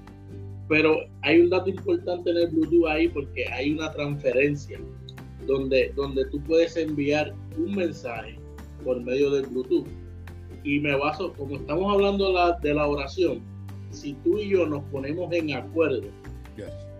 Pero 0.68 0.98
hay 1.22 1.40
un 1.40 1.50
dato 1.50 1.70
importante 1.70 2.30
en 2.30 2.36
el 2.38 2.48
Bluetooth 2.48 2.86
ahí 2.88 3.08
porque 3.08 3.46
hay 3.46 3.72
una 3.72 3.90
transferencia 3.92 4.80
donde, 5.46 5.92
donde 5.94 6.24
tú 6.26 6.42
puedes 6.42 6.76
enviar 6.76 7.34
un 7.56 7.74
mensaje 7.76 8.36
por 8.84 9.00
medio 9.02 9.30
del 9.30 9.46
Bluetooth. 9.46 9.86
Y 10.66 10.80
me 10.80 10.96
baso, 10.96 11.32
como 11.34 11.54
estamos 11.54 11.94
hablando 11.94 12.32
de 12.60 12.74
la, 12.74 12.88
oración, 12.88 13.40
si 13.92 14.14
tú 14.24 14.36
y 14.36 14.48
yo 14.48 14.66
nos 14.66 14.82
ponemos 14.86 15.32
en 15.32 15.54
acuerdo, 15.54 16.08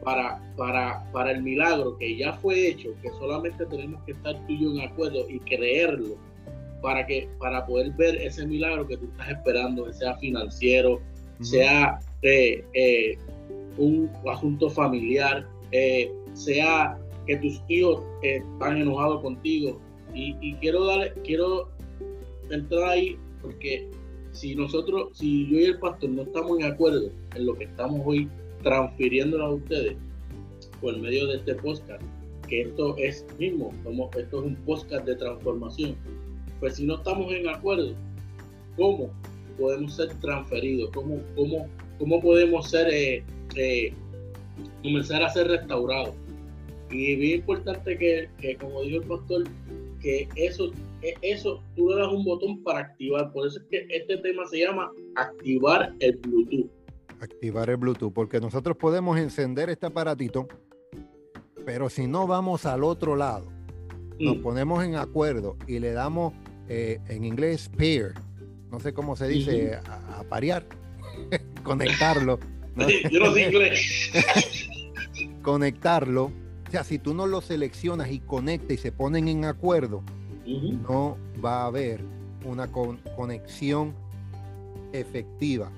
para, 0.04 0.40
para, 0.56 1.10
para 1.10 1.32
el 1.32 1.42
milagro 1.42 1.98
que 1.98 2.16
ya 2.16 2.34
fue 2.34 2.68
hecho, 2.68 2.90
que 3.02 3.10
solamente 3.18 3.66
tenemos 3.66 4.00
que 4.04 4.12
estar 4.12 4.36
tú 4.46 4.52
y 4.52 4.62
yo 4.62 4.70
en 4.70 4.82
acuerdo 4.82 5.28
y 5.28 5.40
creerlo 5.40 6.14
para, 6.80 7.04
que, 7.04 7.28
para 7.40 7.66
poder 7.66 7.90
ver 7.94 8.14
ese 8.22 8.46
milagro 8.46 8.86
que 8.86 8.98
tú 8.98 9.06
estás 9.06 9.30
esperando, 9.30 9.92
sea 9.92 10.14
financiero, 10.18 11.00
sea 11.40 11.98
eh, 12.22 12.64
eh, 12.72 13.18
un 13.78 14.08
asunto 14.32 14.70
familiar, 14.70 15.44
eh, 15.72 16.08
sea 16.34 16.96
que 17.26 17.36
tus 17.38 17.60
hijos 17.66 18.04
están 18.22 18.76
enojados 18.76 19.22
contigo. 19.22 19.80
Y, 20.14 20.36
y, 20.40 20.54
quiero 20.54 20.84
dar, 20.84 21.12
quiero 21.24 21.68
entrar 22.48 22.90
ahí 22.90 23.18
porque 23.46 23.88
si 24.32 24.56
nosotros, 24.56 25.10
si 25.12 25.46
yo 25.48 25.60
y 25.60 25.64
el 25.66 25.78
pastor 25.78 26.10
no 26.10 26.22
estamos 26.22 26.58
en 26.58 26.66
acuerdo 26.66 27.10
en 27.36 27.46
lo 27.46 27.54
que 27.54 27.64
estamos 27.64 28.00
hoy 28.04 28.28
transfiriéndolo 28.62 29.44
a 29.44 29.54
ustedes 29.54 29.96
por 30.80 30.98
medio 30.98 31.28
de 31.28 31.36
este 31.36 31.54
podcast, 31.54 32.02
que 32.48 32.62
esto 32.62 32.96
es 32.98 33.24
mismo, 33.38 33.72
esto 34.18 34.40
es 34.40 34.46
un 34.46 34.56
podcast 34.56 35.06
de 35.06 35.14
transformación. 35.14 35.94
Pues 36.58 36.74
si 36.74 36.86
no 36.86 36.96
estamos 36.96 37.32
en 37.32 37.48
acuerdo, 37.48 37.94
¿cómo 38.76 39.10
podemos 39.58 39.94
ser 39.94 40.08
transferidos? 40.20 40.90
¿Cómo, 40.92 41.20
cómo, 41.36 41.68
cómo 41.98 42.20
podemos 42.20 42.68
ser, 42.68 42.88
eh, 42.92 43.22
eh, 43.54 43.92
comenzar 44.82 45.22
a 45.22 45.28
ser 45.28 45.46
restaurados? 45.46 46.14
Y 46.90 47.14
bien 47.14 47.40
importante 47.40 47.96
que, 47.96 48.28
que, 48.40 48.56
como 48.56 48.82
dijo 48.82 49.02
el 49.02 49.08
pastor, 49.08 49.44
que 50.00 50.28
eso, 50.34 50.72
eso 51.22 51.62
tú 51.74 51.90
le 51.90 51.96
das 51.96 52.12
un 52.12 52.24
botón 52.24 52.62
para 52.62 52.80
activar. 52.80 53.32
Por 53.32 53.46
eso 53.46 53.58
es 53.58 53.64
que 53.70 53.86
este 53.90 54.18
tema 54.18 54.44
se 54.46 54.60
llama 54.60 54.90
activar 55.14 55.94
el 56.00 56.16
Bluetooth 56.18 56.70
activar 57.20 57.70
el 57.70 57.76
Bluetooth, 57.76 58.12
porque 58.12 58.40
nosotros 58.40 58.76
podemos 58.76 59.18
encender 59.18 59.70
este 59.70 59.86
aparatito, 59.86 60.48
pero 61.64 61.88
si 61.88 62.06
no 62.06 62.26
vamos 62.26 62.66
al 62.66 62.84
otro 62.84 63.16
lado, 63.16 63.50
nos 64.18 64.36
ponemos 64.38 64.84
en 64.84 64.96
acuerdo 64.96 65.56
y 65.66 65.78
le 65.78 65.92
damos 65.92 66.32
eh, 66.68 67.00
en 67.08 67.24
inglés 67.24 67.70
pair, 67.76 68.14
no 68.70 68.80
sé 68.80 68.92
cómo 68.92 69.16
se 69.16 69.28
dice, 69.28 69.78
a, 69.86 70.22
parear, 70.24 70.66
conectarlo. 71.62 72.38
Yo 73.10 73.20
no 73.20 73.32
sé 73.32 73.46
inglés. 73.46 74.10
conectarlo. 75.42 76.32
O 76.66 76.70
sea, 76.70 76.84
si 76.84 76.98
tú 76.98 77.14
no 77.14 77.26
lo 77.26 77.40
seleccionas 77.40 78.10
y 78.10 78.18
conecta 78.18 78.74
y 78.74 78.76
se 78.76 78.92
ponen 78.92 79.28
en 79.28 79.44
acuerdo, 79.44 80.02
no 80.46 81.16
va 81.44 81.62
a 81.62 81.66
haber 81.66 82.00
una 82.44 82.68
conexión 82.68 83.94
efectiva. 84.92 85.70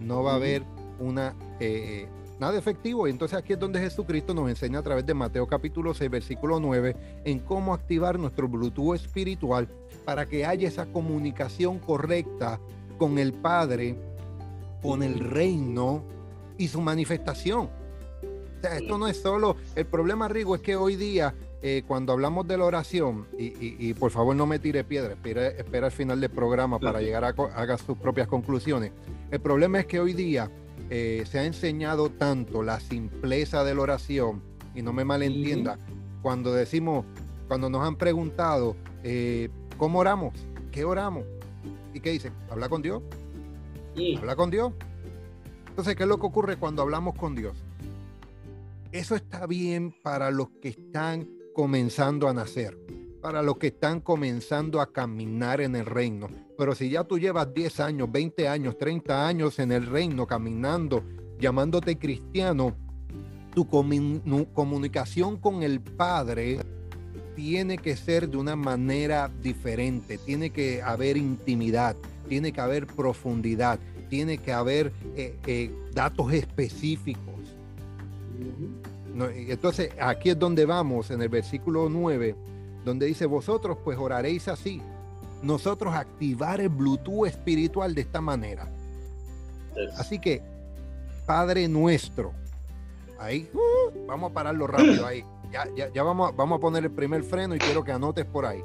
No 0.00 0.22
va 0.22 0.32
a 0.32 0.36
haber 0.36 0.62
una 0.98 1.34
eh, 1.60 2.08
nada 2.38 2.58
efectivo. 2.58 3.06
Y 3.06 3.10
entonces 3.10 3.38
aquí 3.38 3.52
es 3.52 3.58
donde 3.58 3.80
Jesucristo 3.80 4.34
nos 4.34 4.48
enseña 4.48 4.78
a 4.78 4.82
través 4.82 5.06
de 5.06 5.14
Mateo 5.14 5.46
capítulo 5.46 5.94
6, 5.94 6.10
versículo 6.10 6.60
9, 6.60 6.96
en 7.24 7.38
cómo 7.40 7.74
activar 7.74 8.18
nuestro 8.18 8.48
Bluetooth 8.48 8.94
espiritual 8.94 9.68
para 10.04 10.26
que 10.26 10.44
haya 10.44 10.68
esa 10.68 10.86
comunicación 10.86 11.78
correcta 11.78 12.60
con 12.98 13.18
el 13.18 13.32
Padre, 13.32 13.96
con 14.82 15.02
el 15.02 15.18
reino 15.18 16.04
y 16.58 16.68
su 16.68 16.80
manifestación. 16.80 17.68
O 18.58 18.60
sea, 18.60 18.78
esto 18.78 18.98
no 18.98 19.08
es 19.08 19.20
solo, 19.20 19.56
el 19.74 19.86
problema, 19.86 20.28
Rigo, 20.28 20.54
es 20.54 20.62
que 20.62 20.76
hoy 20.76 20.96
día, 20.96 21.34
eh, 21.66 21.82
cuando 21.86 22.12
hablamos 22.12 22.46
de 22.46 22.58
la 22.58 22.66
oración, 22.66 23.26
y, 23.38 23.94
por 23.94 24.10
favor 24.10 24.36
no 24.36 24.44
me 24.44 24.58
tire 24.58 24.84
piedra, 24.84 25.14
espera, 25.14 25.48
espera 25.48 25.86
al 25.86 25.92
final 25.92 26.20
del 26.20 26.28
programa 26.28 26.78
para 26.78 27.00
llegar 27.00 27.24
a 27.24 27.28
haga 27.28 27.78
sus 27.78 27.96
propias 27.96 28.28
conclusiones. 28.28 28.92
El 29.30 29.40
problema 29.40 29.80
es 29.80 29.86
que 29.86 29.98
hoy 29.98 30.12
día 30.12 30.50
eh, 30.90 31.24
se 31.26 31.38
ha 31.38 31.46
enseñado 31.46 32.10
tanto 32.10 32.62
la 32.62 32.80
simpleza 32.80 33.64
de 33.64 33.74
la 33.74 33.80
oración, 33.80 34.42
y 34.74 34.82
no 34.82 34.92
me 34.92 35.06
malentienda, 35.06 35.78
cuando 36.20 36.52
decimos, 36.52 37.06
cuando 37.48 37.70
nos 37.70 37.80
han 37.80 37.96
preguntado, 37.96 38.76
eh, 39.02 39.48
¿cómo 39.78 40.00
oramos? 40.00 40.34
¿Qué 40.70 40.84
oramos? 40.84 41.24
¿Y 41.94 42.00
qué 42.00 42.10
dice? 42.10 42.30
¿Habla 42.50 42.68
con 42.68 42.82
Dios? 42.82 43.02
¿Habla 44.18 44.36
con 44.36 44.50
Dios? 44.50 44.74
Entonces, 45.70 45.96
¿qué 45.96 46.02
es 46.02 46.08
lo 46.10 46.20
que 46.20 46.26
ocurre 46.26 46.58
cuando 46.58 46.82
hablamos 46.82 47.14
con 47.14 47.34
Dios? 47.34 47.56
Eso 48.92 49.16
está 49.16 49.46
bien 49.46 49.94
para 50.02 50.30
los 50.30 50.50
que 50.60 50.68
están 50.68 51.26
comenzando 51.54 52.28
a 52.28 52.34
nacer, 52.34 52.76
para 53.22 53.42
los 53.42 53.56
que 53.56 53.68
están 53.68 54.00
comenzando 54.00 54.80
a 54.80 54.92
caminar 54.92 55.62
en 55.62 55.76
el 55.76 55.86
reino. 55.86 56.28
Pero 56.58 56.74
si 56.74 56.90
ya 56.90 57.04
tú 57.04 57.18
llevas 57.18 57.54
10 57.54 57.80
años, 57.80 58.12
20 58.12 58.48
años, 58.48 58.76
30 58.76 59.26
años 59.26 59.58
en 59.58 59.72
el 59.72 59.86
reino, 59.86 60.26
caminando, 60.26 61.02
llamándote 61.38 61.98
cristiano, 61.98 62.76
tu 63.54 63.66
comunicación 63.66 65.38
con 65.38 65.62
el 65.62 65.80
Padre 65.80 66.58
tiene 67.36 67.78
que 67.78 67.96
ser 67.96 68.28
de 68.28 68.36
una 68.36 68.56
manera 68.56 69.30
diferente, 69.42 70.18
tiene 70.18 70.50
que 70.50 70.82
haber 70.82 71.16
intimidad, 71.16 71.96
tiene 72.28 72.52
que 72.52 72.60
haber 72.60 72.86
profundidad, 72.86 73.78
tiene 74.08 74.38
que 74.38 74.52
haber 74.52 74.92
eh, 75.16 75.38
eh, 75.46 75.70
datos 75.92 76.32
específicos. 76.32 77.34
Entonces, 79.14 79.90
aquí 80.00 80.30
es 80.30 80.38
donde 80.38 80.66
vamos, 80.66 81.10
en 81.10 81.22
el 81.22 81.28
versículo 81.28 81.88
9, 81.88 82.34
donde 82.84 83.06
dice, 83.06 83.26
vosotros 83.26 83.78
pues 83.84 83.96
oraréis 83.98 84.48
así, 84.48 84.82
nosotros 85.42 85.94
activar 85.94 86.60
el 86.60 86.68
Bluetooth 86.68 87.26
espiritual 87.26 87.94
de 87.94 88.00
esta 88.00 88.20
manera. 88.20 88.68
Así 89.96 90.18
que, 90.18 90.42
Padre 91.26 91.68
nuestro, 91.68 92.32
ahí, 93.18 93.48
uh, 93.52 94.06
vamos 94.06 94.30
a 94.30 94.34
pararlo 94.34 94.66
rápido 94.66 95.06
ahí. 95.06 95.24
Ya, 95.52 95.68
ya, 95.76 95.92
ya 95.92 96.02
vamos, 96.02 96.34
vamos 96.34 96.58
a 96.58 96.60
poner 96.60 96.84
el 96.84 96.90
primer 96.90 97.22
freno 97.22 97.54
y 97.54 97.58
quiero 97.58 97.84
que 97.84 97.92
anotes 97.92 98.24
por 98.24 98.44
ahí. 98.44 98.62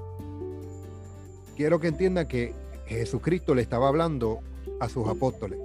Quiero 1.56 1.80
que 1.80 1.88
entiendan 1.88 2.28
que 2.28 2.54
Jesucristo 2.88 3.54
le 3.54 3.62
estaba 3.62 3.88
hablando 3.88 4.40
a 4.80 4.90
sus 4.90 5.08
apóstoles. 5.08 5.60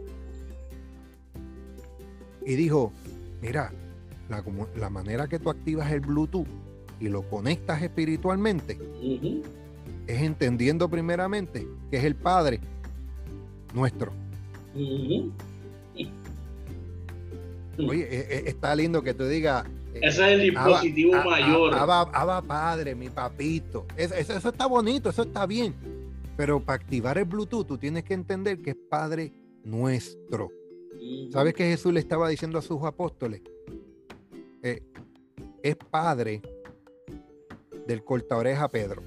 Y 2.44 2.56
dijo, 2.56 2.92
mira, 3.40 3.72
la, 4.28 4.90
manera 4.90 5.28
que 5.28 5.38
tú 5.38 5.50
activas 5.50 5.90
el 5.92 6.00
Bluetooth 6.00 6.46
y 7.00 7.08
lo 7.08 7.22
conectas 7.28 7.82
espiritualmente 7.82 8.78
es 10.06 10.22
entendiendo 10.22 10.88
primeramente 10.88 11.66
que 11.90 11.96
es 11.98 12.04
el 12.04 12.14
Padre 12.14 12.60
nuestro. 13.74 14.12
Oye, 17.78 18.08
e, 18.08 18.38
e, 18.38 18.48
está 18.48 18.74
lindo 18.76 19.02
que 19.02 19.14
tú 19.14 19.26
digas. 19.26 19.66
Eh, 19.94 20.00
Ese 20.02 20.22
es 20.22 20.40
el 20.40 20.40
dispositivo 20.42 21.14
mayor. 21.24 21.74
Abba, 21.74 22.42
Padre, 22.42 22.94
mi 22.94 23.08
papito. 23.08 23.86
eso, 23.96 24.14
eso, 24.14 24.48
está 24.48 24.66
bonito, 24.66 25.10
eso 25.10 25.22
está 25.22 25.46
bien. 25.46 25.74
Pero 26.36 26.60
para 26.60 26.76
activar 26.76 27.18
el 27.18 27.24
Bluetooth, 27.24 27.66
tú 27.66 27.78
tienes 27.78 28.04
que 28.04 28.14
entender 28.14 28.60
que 28.60 28.70
es 28.70 28.76
Padre 28.88 29.32
nuestro. 29.64 30.50
¿Sabes 31.30 31.54
qué 31.54 31.64
Jesús 31.64 31.92
le 31.92 32.00
estaba 32.00 32.28
diciendo 32.28 32.58
a 32.58 32.62
sus 32.62 32.82
apóstoles? 32.82 33.42
Es 35.64 35.76
Padre 35.76 36.42
del 37.86 38.04
cortaoreja 38.04 38.68
Pedro. 38.68 39.02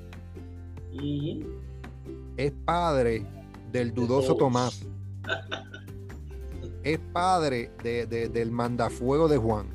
Es 2.36 2.52
Padre 2.66 3.24
del 3.72 3.94
dudoso 3.94 4.36
Tomás. 4.36 4.84
es 6.84 6.98
Padre 7.14 7.70
del 7.84 8.52
mandafuego 8.52 9.28
de 9.28 9.38
Juan. 9.38 9.68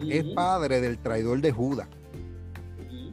Es 0.00 0.24
Padre 0.34 0.80
del 0.80 0.98
traidor 0.98 1.40
de 1.40 1.52
Judas. 1.52 1.86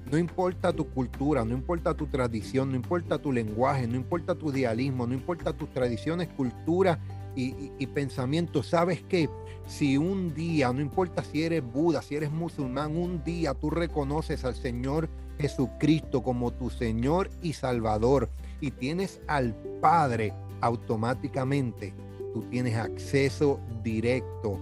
No 0.09 0.17
importa 0.17 0.73
tu 0.73 0.89
cultura, 0.89 1.45
no 1.45 1.53
importa 1.53 1.93
tu 1.93 2.07
tradición, 2.07 2.71
no 2.71 2.75
importa 2.75 3.19
tu 3.19 3.31
lenguaje, 3.31 3.85
no 3.85 3.97
importa 3.97 4.33
tu 4.33 4.49
idealismo, 4.49 5.05
no 5.05 5.13
importa 5.13 5.53
tus 5.53 5.71
tradiciones, 5.71 6.29
cultura 6.29 6.97
y, 7.35 7.87
pensamientos. 7.87 8.67
Sabes 8.67 9.03
que 9.03 9.29
si 9.67 9.97
un 9.97 10.33
día, 10.33 10.71
no 10.71 10.81
importa 10.81 11.23
si 11.23 11.43
eres 11.43 11.63
Buda, 11.63 12.01
si 12.01 12.15
eres 12.15 12.31
musulmán, 12.31 12.95
un 12.95 13.23
día 13.23 13.53
tú 13.53 13.69
reconoces 13.69 14.45
al 14.45 14.55
Señor 14.55 15.09
Jesucristo 15.39 16.23
como 16.23 16.51
tu 16.51 16.69
Señor 16.69 17.29
y 17.41 17.53
Salvador 17.53 18.29
y 18.61 18.71
tienes 18.71 19.21
al 19.27 19.55
Padre 19.81 20.33
automáticamente, 20.61 21.93
tú 22.33 22.43
tienes 22.43 22.75
acceso 22.77 23.59
directo 23.83 24.57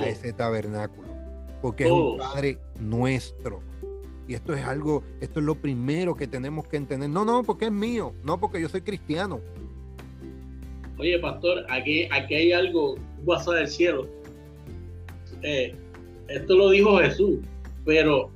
a 0.00 0.06
ese 0.06 0.32
tabernáculo, 0.32 1.08
porque 1.60 1.84
es 1.84 1.90
un 1.90 2.18
Padre 2.18 2.58
nuestro 2.80 3.60
y 4.28 4.34
esto 4.34 4.54
es 4.54 4.64
algo, 4.64 5.04
esto 5.20 5.40
es 5.40 5.46
lo 5.46 5.54
primero 5.54 6.16
que 6.16 6.26
tenemos 6.26 6.66
que 6.66 6.76
entender. 6.76 7.08
No, 7.08 7.24
no, 7.24 7.42
porque 7.44 7.66
es 7.66 7.72
mío, 7.72 8.12
no 8.24 8.38
porque 8.40 8.60
yo 8.60 8.68
soy 8.68 8.80
cristiano. 8.82 9.40
Oye, 10.98 11.18
pastor, 11.18 11.66
aquí, 11.68 12.08
aquí 12.10 12.34
hay 12.34 12.52
algo 12.52 12.96
basado 13.24 13.52
del 13.52 13.68
cielo. 13.68 14.08
Eh, 15.42 15.74
esto 16.28 16.56
lo 16.56 16.70
dijo 16.70 16.98
Jesús, 16.98 17.38
pero 17.84 18.30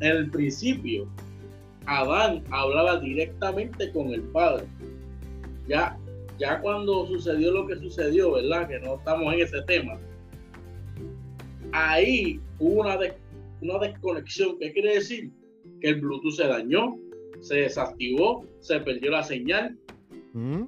en 0.00 0.16
el 0.16 0.30
principio 0.30 1.08
Adán 1.86 2.42
hablaba 2.50 2.98
directamente 2.98 3.90
con 3.92 4.08
el 4.10 4.22
Padre. 4.22 4.66
Ya, 5.68 5.96
ya 6.38 6.60
cuando 6.60 7.06
sucedió 7.06 7.52
lo 7.52 7.66
que 7.66 7.76
sucedió, 7.76 8.32
¿verdad? 8.32 8.68
Que 8.68 8.80
no 8.80 8.96
estamos 8.96 9.34
en 9.34 9.40
ese 9.40 9.62
tema. 9.62 9.98
Ahí 11.72 12.40
hubo 12.58 12.82
una, 12.82 12.98
una 13.60 13.78
desconexión. 13.78 14.58
¿Qué 14.58 14.72
quiere 14.72 14.94
decir? 14.94 15.30
Que 15.80 15.90
el 15.90 16.00
Bluetooth 16.00 16.34
se 16.34 16.46
dañó, 16.46 16.96
se 17.40 17.56
desactivó, 17.56 18.46
se 18.60 18.80
perdió 18.80 19.10
la 19.10 19.22
señal. 19.22 19.76
Mm. 20.32 20.64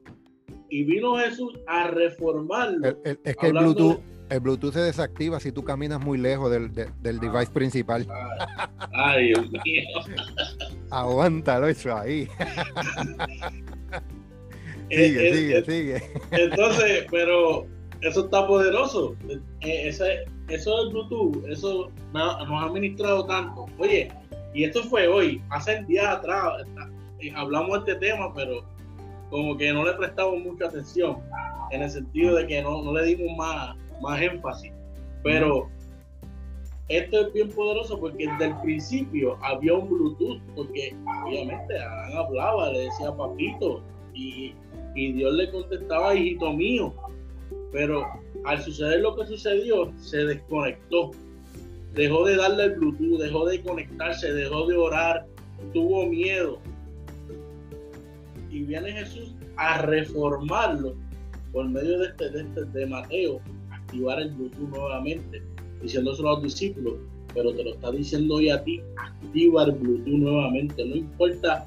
Y 0.68 0.85
vino 0.85 1.16
Jesús 1.16 1.59
a 1.66 1.88
reformarlo. 1.88 2.98
es 3.05 3.37
que 3.37 3.46
el 3.46 3.52
Bluetooth, 3.52 4.00
el 4.29 4.40
Bluetooth 4.40 4.72
se 4.72 4.81
desactiva 4.81 5.38
si 5.40 5.52
tú 5.52 5.62
caminas 5.62 6.00
muy 6.00 6.18
lejos 6.18 6.50
del, 6.50 6.74
del, 6.74 7.20
device 7.20 7.52
principal. 7.52 8.07
Ay, 8.92 9.29
Dios 9.29 9.50
mío. 9.50 9.85
Aguántalo 10.90 11.68
eso 11.68 11.96
ahí. 11.96 12.29
sigue, 14.90 15.35
sigue, 15.35 15.64
sigue. 15.64 16.02
Entonces, 16.33 17.07
pero 17.11 17.66
eso 18.00 18.24
está 18.24 18.46
poderoso. 18.46 19.14
Ese, 19.61 20.24
eso 20.48 20.85
del 20.85 20.90
Bluetooth, 20.90 21.46
eso 21.48 21.90
nos 22.12 22.64
ha 22.64 22.72
ministrado 22.72 23.26
tanto. 23.26 23.66
Oye, 23.79 24.11
y 24.55 24.64
esto 24.64 24.83
fue 24.85 25.07
hoy, 25.07 25.42
hace 25.50 25.85
días 25.85 26.07
atrás, 26.07 26.64
eh, 27.20 27.33
hablamos 27.35 27.85
de 27.85 27.92
este 27.92 28.07
tema, 28.07 28.33
pero 28.35 28.64
como 29.37 29.55
que 29.59 29.70
no 29.70 29.85
le 29.85 29.92
prestamos 29.92 30.40
mucha 30.40 30.64
atención, 30.64 31.18
en 31.70 31.83
el 31.83 31.90
sentido 31.90 32.37
de 32.37 32.46
que 32.46 32.62
no, 32.62 32.83
no 32.83 32.94
le 32.94 33.05
dimos 33.05 33.37
más, 33.37 33.77
más 34.01 34.22
énfasis. 34.22 34.72
Pero 35.22 35.68
esto 36.88 37.20
es 37.20 37.33
bien 37.35 37.51
poderoso 37.51 38.01
porque 38.01 38.27
desde 38.27 38.46
el 38.46 38.61
principio 38.62 39.37
había 39.42 39.75
un 39.75 39.90
Bluetooth, 39.90 40.40
porque 40.55 40.96
obviamente 41.27 41.79
Adán 41.79 42.16
hablaba, 42.16 42.70
le 42.70 42.79
decía 42.87 43.14
papito, 43.14 43.83
y, 44.14 44.55
y 44.94 45.12
Dios 45.12 45.35
le 45.35 45.51
contestaba, 45.51 46.14
hijito 46.14 46.55
mío. 46.55 46.94
Pero 47.72 48.07
al 48.46 48.62
suceder 48.62 49.01
lo 49.01 49.16
que 49.16 49.27
sucedió, 49.27 49.92
se 49.99 50.25
desconectó. 50.25 51.11
Dejó 51.92 52.25
de 52.25 52.37
darle 52.37 52.64
el 52.64 52.77
Bluetooth, 52.77 53.20
dejó 53.20 53.44
de 53.44 53.61
conectarse, 53.61 54.33
dejó 54.33 54.66
de 54.66 54.79
orar, 54.79 55.27
tuvo 55.75 56.07
miedo. 56.07 56.59
Y 58.57 58.62
viene 58.64 58.90
Jesús 58.92 59.35
a 59.57 59.83
reformarlo 59.83 60.95
por 61.53 61.69
medio 61.69 61.99
de, 61.99 62.07
este, 62.07 62.31
de, 62.31 62.40
este, 62.40 62.87
Mateo, 62.87 63.40
activar 63.71 64.21
el 64.21 64.31
Bluetooth 64.31 64.69
nuevamente, 64.69 65.42
diciéndoselo 65.83 66.29
a 66.29 66.33
los 66.35 66.45
discípulos, 66.45 66.95
pero 67.35 67.55
te 67.55 67.64
lo 67.64 67.75
está 67.75 67.90
diciendo 67.90 68.37
hoy 68.37 68.49
a 68.49 68.62
ti, 68.64 68.81
activa 68.97 69.64
el 69.64 69.73
Bluetooth 69.73 70.19
nuevamente. 70.19 70.85
No 70.85 70.97
importa 70.97 71.66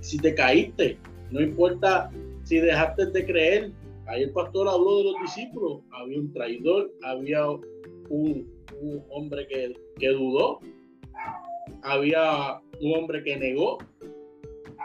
si 0.00 0.18
te 0.18 0.34
caíste, 0.34 0.98
no 1.30 1.40
importa 1.40 2.10
si 2.44 2.58
dejaste 2.58 3.06
de 3.06 3.26
creer, 3.26 3.72
Ahí 4.06 4.22
el 4.22 4.30
pastor 4.30 4.68
habló 4.68 4.98
de 4.98 5.04
los 5.04 5.14
discípulos. 5.20 5.80
Había 5.90 6.20
un 6.20 6.32
traidor, 6.32 6.92
había 7.02 7.48
un, 7.50 8.52
hombre 9.10 9.48
que, 9.48 10.08
dudó, 10.08 10.60
había 11.82 12.60
un 12.80 12.98
hombre 12.98 13.24
que 13.24 13.36
negó. 13.36 13.78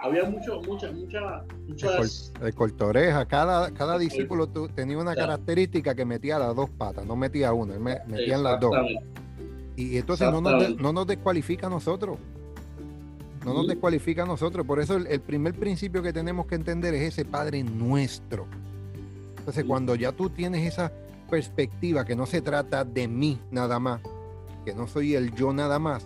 Había 0.01 0.23
muchos, 0.23 0.67
muchas, 0.67 0.93
muchas, 0.93 1.43
muchas. 1.67 2.33
El, 2.41 2.55
cortoreja, 2.55 3.25
cada, 3.25 3.71
cada 3.71 3.97
discípulo 3.99 4.47
tenía 4.47 4.97
una 4.97 5.15
característica 5.15 5.93
que 5.93 6.05
metía 6.05 6.39
las 6.39 6.55
dos 6.55 6.69
patas, 6.71 7.05
no 7.05 7.15
metía 7.15 7.53
una, 7.53 7.77
metía 7.77 8.37
las 8.37 8.59
dos. 8.59 8.73
Y 9.75 9.97
entonces 9.97 10.31
no 10.31 10.41
nos, 10.41 10.75
no 10.77 10.91
nos 10.91 11.07
descualifica 11.07 11.67
a 11.67 11.69
nosotros 11.69 12.17
no 13.45 13.53
nos 13.53 13.67
descualifica 13.67 14.23
a 14.23 14.25
nosotros. 14.25 14.65
Por 14.65 14.79
eso 14.79 14.97
el, 14.97 15.21
primer 15.21 15.53
principio 15.53 16.01
que 16.01 16.13
tenemos 16.13 16.45
que 16.45 16.55
entender 16.55 16.93
es 16.93 17.13
ese 17.13 17.25
Padre 17.25 17.63
nuestro. 17.63 18.45
Entonces, 19.37 19.65
cuando 19.65 19.95
ya 19.95 20.11
tú 20.11 20.29
tienes 20.29 20.65
esa 20.67 20.91
perspectiva 21.29 22.05
que 22.05 22.15
no 22.15 22.25
se 22.25 22.41
trata 22.41 22.83
de 22.83 23.07
mí 23.07 23.39
nada 23.49 23.79
más, 23.79 24.01
que 24.65 24.73
no 24.73 24.87
soy 24.87 25.15
el 25.15 25.33
yo 25.33 25.53
nada 25.53 25.79
más, 25.79 26.05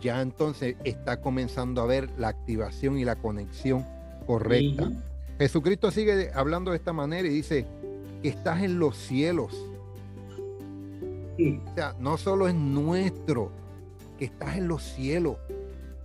ya 0.00 0.22
entonces 0.22 0.76
está 0.84 1.20
comenzando 1.20 1.82
a 1.82 1.86
ver 1.86 2.10
la 2.18 2.28
activación 2.28 2.98
y 2.98 3.04
la 3.04 3.16
conexión 3.16 3.84
correcta. 4.26 4.90
Jesucristo 5.38 5.90
sigue 5.90 6.30
hablando 6.34 6.70
de 6.70 6.78
esta 6.78 6.92
manera 6.92 7.28
y 7.28 7.30
dice 7.30 7.66
que 8.22 8.28
estás 8.28 8.62
en 8.62 8.78
los 8.78 8.96
cielos. 8.96 9.54
O 11.38 11.74
sea, 11.74 11.94
no 12.00 12.16
solo 12.16 12.48
es 12.48 12.54
nuestro, 12.54 13.52
que 14.18 14.26
estás 14.26 14.56
en 14.56 14.68
los 14.68 14.82
cielos. 14.82 15.36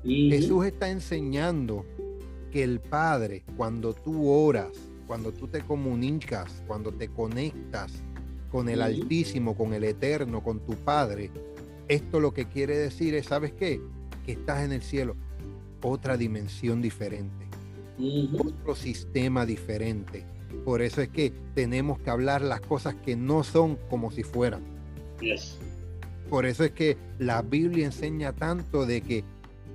Jesús 0.03 0.65
está 0.65 0.89
enseñando 0.89 1.85
que 2.51 2.63
el 2.63 2.79
Padre, 2.79 3.43
cuando 3.55 3.93
tú 3.93 4.29
oras, 4.29 4.69
cuando 5.07 5.31
tú 5.31 5.47
te 5.47 5.61
comunicas, 5.61 6.63
cuando 6.67 6.91
te 6.91 7.07
conectas 7.07 7.93
con 8.51 8.67
el 8.67 8.81
Altísimo, 8.81 9.55
con 9.55 9.73
el 9.73 9.85
Eterno, 9.85 10.43
con 10.43 10.59
tu 10.59 10.75
Padre, 10.75 11.31
esto 11.91 12.21
lo 12.21 12.33
que 12.33 12.45
quiere 12.45 12.77
decir 12.77 13.15
es, 13.15 13.25
¿sabes 13.25 13.51
qué? 13.51 13.81
Que 14.25 14.33
estás 14.33 14.63
en 14.63 14.71
el 14.71 14.81
cielo, 14.81 15.15
otra 15.81 16.15
dimensión 16.15 16.81
diferente, 16.81 17.47
otro 18.39 18.75
sistema 18.75 19.45
diferente. 19.45 20.25
Por 20.63 20.81
eso 20.81 21.01
es 21.01 21.09
que 21.09 21.33
tenemos 21.53 21.99
que 21.99 22.09
hablar 22.09 22.41
las 22.41 22.61
cosas 22.61 22.95
que 22.95 23.15
no 23.15 23.43
son 23.43 23.77
como 23.89 24.09
si 24.11 24.23
fueran. 24.23 24.61
Por 26.29 26.45
eso 26.45 26.63
es 26.63 26.71
que 26.71 26.97
la 27.19 27.41
Biblia 27.41 27.85
enseña 27.85 28.31
tanto 28.31 28.85
de 28.85 29.01
que 29.01 29.25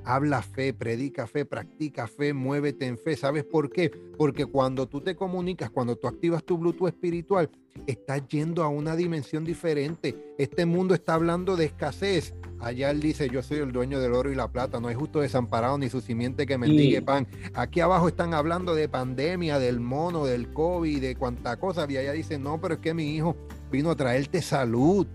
habla 0.06 0.40
fe, 0.40 0.72
predica 0.72 1.26
fe, 1.26 1.44
practica 1.44 2.06
fe, 2.06 2.32
muévete 2.32 2.86
en 2.86 2.96
fe. 2.96 3.16
¿Sabes 3.16 3.44
por 3.44 3.70
qué? 3.70 3.90
Porque 4.16 4.46
cuando 4.46 4.86
tú 4.86 5.00
te 5.00 5.16
comunicas, 5.16 5.68
cuando 5.68 5.96
tú 5.96 6.06
activas 6.06 6.44
tu 6.44 6.56
Bluetooth 6.56 6.88
espiritual, 6.88 7.50
estás 7.86 8.26
yendo 8.28 8.62
a 8.62 8.68
una 8.68 8.94
dimensión 8.94 9.44
diferente. 9.44 10.34
Este 10.38 10.64
mundo 10.64 10.94
está 10.94 11.14
hablando 11.14 11.56
de 11.56 11.66
escasez. 11.66 12.34
Allá 12.60 12.90
él 12.90 13.00
dice, 13.00 13.28
yo 13.28 13.42
soy 13.42 13.58
el 13.58 13.72
dueño 13.72 13.98
del 13.98 14.14
oro 14.14 14.30
y 14.30 14.36
la 14.36 14.50
plata, 14.50 14.80
no 14.80 14.88
hay 14.88 14.94
justo 14.94 15.20
desamparado 15.20 15.76
ni 15.76 15.90
su 15.90 16.00
simiente 16.00 16.46
que 16.46 16.56
mendigue 16.56 17.02
pan. 17.02 17.26
Aquí 17.54 17.80
abajo 17.80 18.06
están 18.06 18.32
hablando 18.32 18.76
de 18.76 18.88
pandemia, 18.88 19.58
del 19.58 19.80
mono, 19.80 20.24
del 20.24 20.52
COVID, 20.52 21.00
de 21.00 21.16
cuánta 21.16 21.56
cosa. 21.56 21.84
Y 21.88 21.96
allá 21.96 22.12
dice, 22.12 22.38
no, 22.38 22.60
pero 22.60 22.74
es 22.74 22.80
que 22.80 22.94
mi 22.94 23.16
hijo 23.16 23.36
vino 23.72 23.90
a 23.90 23.96
traerte 23.96 24.40
salud, 24.40 25.06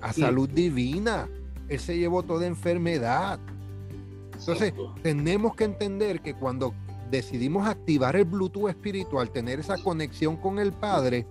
a 0.00 0.14
salud 0.14 0.48
divina. 0.48 1.28
Él 1.68 1.78
se 1.78 1.98
llevó 1.98 2.22
toda 2.22 2.46
enfermedad. 2.46 3.38
Entonces, 4.38 4.72
tenemos 5.02 5.54
que 5.54 5.64
entender 5.64 6.20
que 6.20 6.34
cuando 6.34 6.74
decidimos 7.10 7.66
activar 7.66 8.16
el 8.16 8.24
Bluetooth 8.24 8.68
espiritual, 8.68 9.30
tener 9.30 9.60
esa 9.60 9.78
conexión 9.78 10.36
con 10.36 10.58
el 10.58 10.72
Padre, 10.72 11.26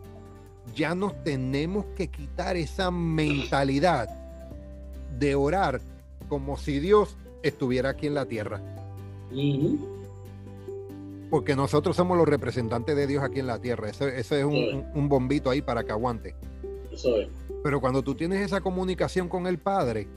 ya 0.76 0.96
nos 0.96 1.24
tenemos 1.24 1.86
que 1.96 2.08
quitar 2.10 2.58
esa 2.58 2.91
mentalidad 2.91 4.10
de 5.17 5.36
orar 5.36 5.82
como 6.28 6.58
si 6.58 6.80
Dios 6.80 7.17
estuviera 7.43 7.89
aquí 7.89 8.08
en 8.08 8.13
la 8.13 8.26
tierra. 8.26 8.62
Porque 11.30 11.56
nosotros 11.56 11.96
somos 11.96 12.17
los 12.17 12.28
representantes 12.28 12.96
de 12.96 13.08
Dios 13.08 13.24
aquí 13.24 13.39
en 13.39 13.48
la 13.48 13.60
tierra. 13.60 13.89
Ese, 13.89 14.20
es 14.20 14.32
un, 14.32 15.10
bombito 15.10 15.50
ahí 15.50 15.62
para 15.62 15.84
que 15.84 15.91
aguante. 15.91 16.36
Pero 17.63 17.82
cuando 17.82 18.02
tú 18.02 18.15
tienes 18.15 18.41
esa 18.41 18.62
comunicación 18.62 19.28
con 19.28 19.48
el 19.48 19.58
Padre, 19.58 20.08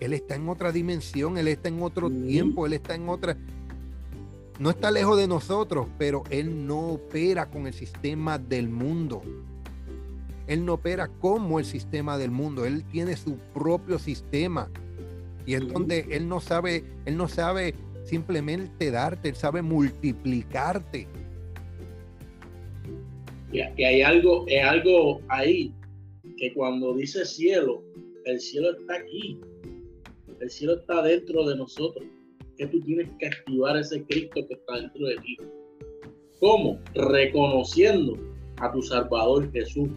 él 0.00 0.12
está 0.12 0.34
en 0.34 0.48
otra 0.48 0.72
dimensión, 0.72 1.38
Él 1.38 1.48
está 1.48 1.68
en 1.68 1.82
otro 1.82 2.10
tiempo, 2.10 2.66
Él 2.66 2.74
está 2.74 2.94
en 2.94 3.08
otra... 3.08 3.36
No 4.58 4.70
está 4.70 4.90
lejos 4.90 5.18
de 5.18 5.28
nosotros, 5.28 5.88
pero 5.98 6.24
Él 6.30 6.66
no 6.66 6.92
opera 6.92 7.50
con 7.50 7.66
el 7.66 7.74
sistema 7.74 8.38
del 8.38 8.68
mundo. 8.68 9.22
Él 10.46 10.64
no 10.64 10.74
opera 10.74 11.08
como 11.08 11.58
el 11.58 11.64
sistema 11.64 12.16
del 12.16 12.30
mundo. 12.30 12.64
Él 12.64 12.84
tiene 12.90 13.16
su 13.16 13.36
propio 13.52 13.98
sistema. 13.98 14.70
Y 15.44 15.54
es 15.54 15.66
donde 15.68 16.06
Él 16.10 16.28
no 16.28 16.40
sabe, 16.40 16.84
Él 17.04 17.16
no 17.16 17.28
sabe 17.28 17.74
simplemente 18.04 18.90
darte, 18.90 19.28
Él 19.28 19.36
sabe 19.36 19.60
multiplicarte. 19.62 21.06
Y, 23.52 23.60
hay 23.60 24.02
algo, 24.02 24.44
hay 24.48 24.58
algo 24.58 25.20
ahí 25.28 25.72
que 26.38 26.52
cuando 26.54 26.94
dice 26.94 27.24
cielo, 27.24 27.82
el 28.24 28.40
cielo 28.40 28.76
está 28.78 28.96
aquí. 28.96 29.40
El 30.40 30.50
cielo 30.50 30.74
está 30.74 31.02
dentro 31.02 31.48
de 31.48 31.56
nosotros. 31.56 32.04
Que 32.58 32.66
tú 32.66 32.80
tienes 32.80 33.10
que 33.18 33.26
activar 33.26 33.76
ese 33.76 34.02
Cristo 34.04 34.46
que 34.48 34.54
está 34.54 34.76
dentro 34.80 35.06
de 35.06 35.16
ti. 35.16 35.36
¿Cómo? 36.40 36.78
Reconociendo 36.94 38.16
a 38.58 38.72
tu 38.72 38.82
Salvador 38.82 39.50
Jesús. 39.52 39.88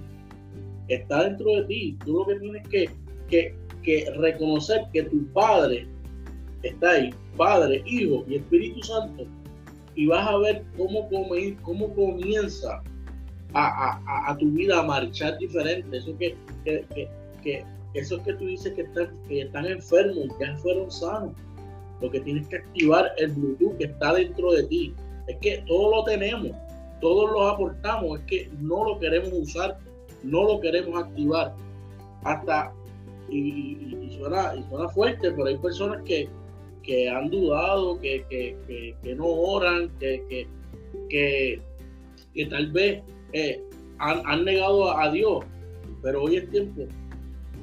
Está 0.88 1.24
dentro 1.24 1.56
de 1.56 1.64
ti. 1.66 1.98
Tú 2.06 2.18
lo 2.18 2.26
que 2.26 2.36
tienes 2.40 2.68
que, 2.68 2.90
que, 3.30 3.56
que 3.84 4.12
reconocer 4.18 4.82
que 4.94 5.04
tu 5.04 5.26
Padre 5.34 5.88
está 6.64 6.92
ahí. 6.92 7.10
Padre, 7.38 7.82
Hijo 7.86 8.26
y 8.28 8.36
Espíritu 8.36 8.84
Santo. 8.84 9.26
Y 9.96 10.08
vas 10.08 10.28
a 10.28 10.38
ver 10.38 10.64
cómo, 10.78 11.10
cómo 11.64 11.96
comienza 11.96 12.82
a, 13.54 14.02
a, 14.06 14.32
a, 14.32 14.38
tu 14.38 14.50
vida 14.52 14.80
a 14.80 14.84
marchar 14.84 15.38
diferente. 15.38 15.98
Eso 15.98 16.18
que, 16.18 16.36
que, 16.64 16.86
que 17.44 17.66
esos 17.94 18.22
que 18.22 18.34
tú 18.34 18.46
dices 18.46 18.74
que 18.74 18.82
están, 18.82 19.18
que 19.28 19.42
están 19.42 19.66
enfermos, 19.66 20.28
ya 20.40 20.56
fueron 20.58 20.92
sanos. 20.92 21.32
Lo 22.02 22.10
que 22.10 22.20
tienes 22.22 22.48
que 22.48 22.58
activar 22.58 23.12
el 23.18 23.32
Bluetooth 23.32 23.78
que 23.78 23.86
está 23.86 24.14
dentro 24.14 24.52
de 24.54 24.64
ti. 24.64 24.94
Es 25.28 25.38
que 25.38 25.64
todo 25.68 25.98
lo 25.98 26.04
tenemos, 26.06 26.52
todos 27.02 27.32
lo 27.32 27.48
aportamos, 27.48 28.20
es 28.20 28.26
que 28.26 28.52
no 28.60 28.84
lo 28.84 29.00
queremos 29.00 29.32
usar, 29.34 29.78
no 30.24 30.44
lo 30.44 30.60
queremos 30.60 31.04
activar. 31.04 31.56
Hasta, 32.24 32.74
y, 33.30 34.18
suena, 34.18 34.54
fuerte, 34.94 35.32
pero 35.32 35.46
hay 35.46 35.58
personas 35.58 36.02
que, 36.04 36.30
han 37.08 37.30
dudado, 37.30 38.00
que, 38.00 38.26
que, 38.30 39.16
no 39.16 39.26
oran, 39.26 39.92
que, 40.00 40.48
que, 41.10 42.46
tal 42.50 42.72
vez 42.72 43.04
eh, 43.34 43.62
han, 44.00 44.24
han 44.26 44.46
negado 44.46 44.98
a 44.98 45.12
Dios. 45.12 45.46
Pero 46.02 46.24
hoy 46.24 46.38
es 46.38 46.50
tiempo 46.50 46.88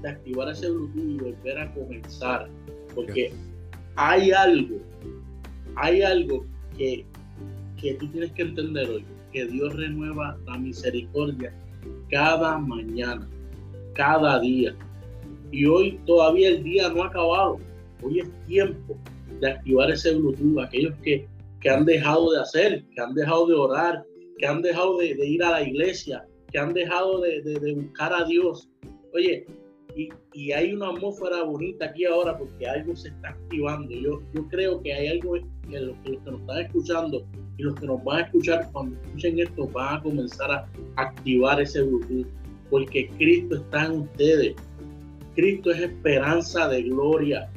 de 0.06 0.12
activar 0.12 0.48
ese 0.48 0.70
Bluetooth 0.70 1.10
y 1.10 1.18
volver 1.18 1.58
a 1.58 1.74
comenzar. 1.74 2.48
Porque 2.94 3.32
hay 3.96 4.30
algo, 4.30 4.76
hay 5.74 6.02
algo 6.02 6.46
que, 6.76 7.04
que 7.80 7.94
tú 7.94 8.08
tienes 8.08 8.32
que 8.32 8.42
entender 8.42 8.88
hoy, 8.88 9.04
que 9.32 9.46
Dios 9.46 9.74
renueva 9.74 10.38
la 10.46 10.58
misericordia 10.58 11.52
cada 12.10 12.58
mañana, 12.58 13.28
cada 13.94 14.38
día. 14.40 14.74
Y 15.50 15.66
hoy 15.66 15.98
todavía 16.06 16.50
el 16.50 16.62
día 16.62 16.88
no 16.88 17.02
ha 17.02 17.08
acabado. 17.08 17.58
Hoy 18.02 18.20
es 18.20 18.28
tiempo 18.46 18.96
de 19.40 19.50
activar 19.50 19.90
ese 19.90 20.14
Bluetooth. 20.14 20.60
Aquellos 20.60 20.94
que, 21.02 21.26
que 21.60 21.70
han 21.70 21.84
dejado 21.84 22.30
de 22.32 22.40
hacer, 22.40 22.84
que 22.94 23.00
han 23.00 23.14
dejado 23.14 23.46
de 23.48 23.54
orar, 23.54 24.04
que 24.38 24.46
han 24.46 24.62
dejado 24.62 24.98
de, 24.98 25.26
ir 25.26 25.42
a 25.42 25.50
la 25.50 25.62
iglesia, 25.62 26.24
que 26.52 26.58
han 26.58 26.72
dejado 26.74 27.20
de, 27.22 27.42
de 27.42 27.74
buscar 27.74 28.12
a 28.12 28.24
Dios. 28.24 28.68
Oye, 29.14 29.46
y, 29.96 30.52
hay 30.52 30.74
una 30.74 30.90
atmósfera 30.90 31.42
bonita 31.44 31.86
aquí 31.86 32.04
ahora 32.04 32.36
porque 32.36 32.68
algo 32.68 32.94
se 32.94 33.08
está 33.08 33.30
activando. 33.30 33.94
Yo, 33.94 34.20
creo 34.48 34.80
que 34.82 34.92
hay 34.92 35.08
algo 35.08 35.34
que 35.68 35.80
los, 35.80 35.96
que 36.04 36.18
nos 36.30 36.40
están 36.40 36.58
escuchando 36.58 37.26
y 37.56 37.62
los 37.62 37.74
que 37.76 37.86
nos 37.86 38.04
van 38.04 38.18
a 38.18 38.26
escuchar 38.26 38.68
cuando 38.72 38.96
escuchen 39.02 39.38
esto 39.38 39.66
van 39.68 39.96
a 39.96 40.02
comenzar 40.02 40.50
a 40.50 40.68
activar 40.96 41.60
ese 41.60 41.82
Bluetooth 41.82 42.26
porque 42.70 43.08
Cristo 43.16 43.56
está 43.56 43.86
en 43.86 43.92
ustedes. 44.00 44.56
Cristo 45.34 45.70
es 45.70 45.80
esperanza 45.80 46.68
de 46.68 46.82
gloria. 46.82 47.50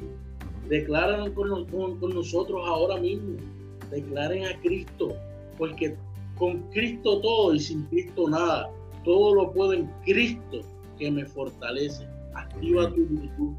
Declaren 0.70 1.34
con, 1.34 1.66
con 1.68 2.14
nosotros 2.14 2.62
ahora 2.66 2.98
mismo. 2.98 3.36
Declaren 3.92 4.46
a 4.46 4.60
Cristo 4.62 5.14
porque 5.58 5.96
con 6.38 6.62
Cristo 6.72 7.20
todo 7.20 7.54
y 7.54 7.60
sin 7.60 7.84
Cristo 7.88 8.30
nada. 8.30 8.70
Todo 9.04 9.36
lo 9.36 9.52
puedo 9.52 9.74
en 9.74 9.88
Cristo 10.06 10.62
que 10.98 11.12
me 11.12 11.26
fortalece. 11.26 12.08
Activa 12.34 12.90
tu 12.94 13.06
Bluetooth. 13.06 13.56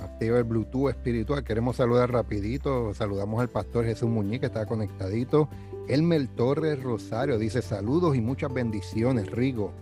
Activa 0.00 0.38
el 0.38 0.44
Bluetooth 0.44 0.90
espiritual. 0.90 1.44
Queremos 1.44 1.76
saludar 1.76 2.10
rapidito. 2.10 2.94
Saludamos 2.94 3.40
al 3.40 3.48
pastor 3.48 3.84
Jesús 3.84 4.08
Muñiz 4.08 4.40
que 4.40 4.46
está 4.46 4.66
conectadito. 4.66 5.48
Elmer 5.88 6.28
Torres 6.28 6.82
Rosario 6.82 7.38
dice 7.38 7.62
saludos 7.62 8.16
y 8.16 8.20
muchas 8.20 8.52
bendiciones, 8.52 9.30
Rigo. 9.30 9.72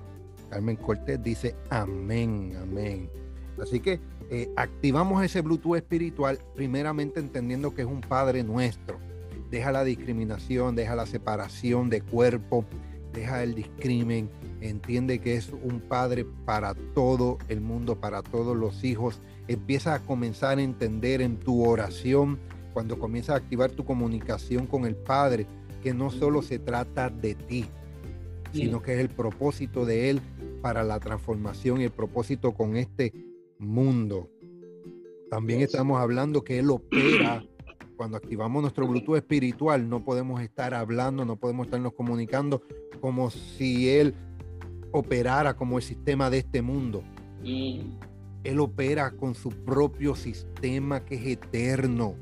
Carmen 0.51 0.77
Cortés 0.77 1.23
dice 1.23 1.55
amén, 1.71 2.57
amén. 2.61 3.11
Así 3.61 3.81
que 3.81 4.01
eh, 4.31 4.51
activamos 4.57 5.23
ese 5.25 5.41
Bluetooth 5.41 5.77
espiritual 5.77 6.39
primeramente 6.55 7.21
entendiendo 7.21 7.75
que 7.75 7.83
es 7.83 7.89
un 7.89 8.01
Padre 8.01 8.43
nuestro. 8.43 8.99
Deja 9.51 9.73
la 9.73 9.85
discriminación, 9.85 10.75
deja 10.75 10.95
la 10.95 11.07
separación 11.07 11.89
de 11.89 12.03
cuerpo, 12.03 12.65
deja 13.13 13.43
el 13.43 13.55
discrimen, 13.55 14.29
entiende 14.61 15.21
que 15.21 15.35
es 15.35 15.51
un 15.63 15.81
padre 15.81 16.27
para 16.45 16.75
todo 16.95 17.39
el 17.49 17.61
mundo, 17.61 17.97
para 17.97 18.23
todos 18.23 18.57
los 18.57 18.85
hijos. 18.85 19.21
Empieza 19.47 19.95
a 19.95 20.01
comenzar 20.01 20.59
a 20.59 20.63
entender 20.63 21.21
en 21.23 21.39
tu 21.39 21.65
oración, 21.65 22.39
cuando 22.73 22.99
comienzas 22.99 23.35
a 23.35 23.39
activar 23.39 23.71
tu 23.71 23.85
comunicación 23.85 24.67
con 24.67 24.85
el 24.85 24.95
Padre, 24.95 25.47
que 25.83 25.95
no 25.95 26.11
solo 26.11 26.43
se 26.43 26.59
trata 26.59 27.11
de 27.11 27.35
ti, 27.35 27.65
sino 28.53 28.83
que 28.83 28.95
es 28.95 29.01
el 29.01 29.09
propósito 29.09 29.85
de 29.85 30.11
Él 30.11 30.21
para 30.63 30.83
la 30.85 31.01
transformación 31.01 31.81
y 31.81 31.85
el 31.85 31.91
propósito 31.91 32.53
con 32.53 32.77
este 32.77 33.13
mundo. 33.59 34.31
También 35.31 35.61
estamos 35.61 36.01
hablando 36.01 36.43
que 36.43 36.59
Él 36.59 36.71
opera. 36.71 37.45
Cuando 37.97 38.17
activamos 38.17 38.63
nuestro 38.63 38.87
Bluetooth 38.87 39.17
espiritual, 39.17 39.89
no 39.89 40.05
podemos 40.05 40.41
estar 40.41 40.73
hablando, 40.73 41.25
no 41.25 41.37
podemos 41.37 41.67
estarnos 41.67 41.95
comunicando 41.95 42.63
como 43.01 43.31
si 43.31 43.89
Él 43.89 44.15
operara 44.93 45.55
como 45.55 45.79
el 45.79 45.83
sistema 45.83 46.31
de 46.31 46.39
este 46.39 46.63
mundo. 46.63 47.03
Él 48.45 48.61
opera 48.61 49.11
con 49.11 49.35
su 49.35 49.51
propio 49.51 50.15
sistema 50.15 51.05
que 51.05 51.17
es 51.17 51.27
eterno. 51.27 52.15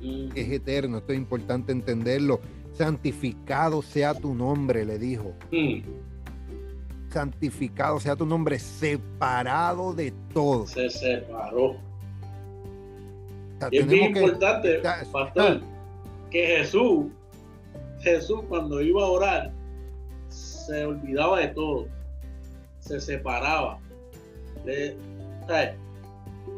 Que 0.00 0.40
es 0.42 0.50
eterno. 0.50 0.98
Esto 0.98 1.12
es 1.12 1.18
importante 1.18 1.72
entenderlo. 1.72 2.40
Santificado 2.72 3.82
sea 3.82 4.14
tu 4.14 4.34
nombre, 4.34 4.84
le 4.84 4.98
dijo. 4.98 5.32
Santificado 7.10 7.98
sea 8.00 8.14
tu 8.14 8.26
nombre, 8.26 8.58
separado 8.58 9.94
de 9.94 10.12
todo. 10.34 10.66
Se 10.66 10.90
separó. 10.90 11.76
es 13.70 13.86
bien 13.86 14.16
importante, 14.16 14.82
pastor, 15.10 15.62
que 16.30 16.46
Jesús, 16.58 17.06
Jesús 18.00 18.42
cuando 18.48 18.82
iba 18.82 19.02
a 19.02 19.06
orar, 19.06 19.52
se 20.28 20.84
olvidaba 20.84 21.40
de 21.40 21.48
todo, 21.48 21.86
se 22.86 23.00
separaba. 23.00 23.78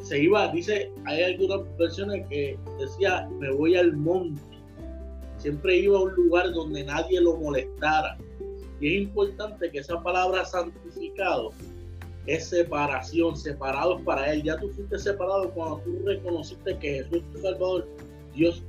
se 0.02 0.22
iba, 0.22 0.48
dice, 0.48 0.90
hay 1.06 1.22
algunas 1.22 1.60
versiones 1.78 2.26
que 2.28 2.58
decía, 2.78 3.28
me 3.38 3.50
voy 3.50 3.76
al 3.76 3.96
monte. 3.96 4.40
Siempre 5.38 5.76
iba 5.76 5.98
a 5.98 6.02
un 6.02 6.14
lugar 6.14 6.52
donde 6.52 6.84
nadie 6.84 7.20
lo 7.20 7.36
molestara. 7.36 8.18
Y 8.80 8.96
es 8.96 9.02
importante 9.02 9.70
que 9.70 9.78
esa 9.78 10.02
palabra 10.02 10.44
santificado 10.44 11.52
es 12.26 12.48
separación, 12.48 13.36
separados 13.36 14.02
para 14.02 14.32
Él. 14.32 14.42
Ya 14.42 14.56
tú 14.58 14.68
fuiste 14.70 14.98
separado 14.98 15.50
cuando 15.50 15.78
tú 15.78 15.98
reconociste 16.04 16.76
que 16.78 16.94
Jesús 16.94 17.18
es 17.18 17.32
tu 17.32 17.38
Salvador. 17.40 17.88
Dios, 18.34 18.62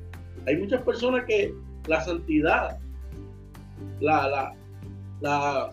hay 0.47 0.57
muchas 0.57 0.81
personas 0.83 1.25
que 1.25 1.53
la 1.87 2.01
santidad 2.03 2.79
la, 3.99 4.27
la, 4.27 4.55
la, 5.21 5.71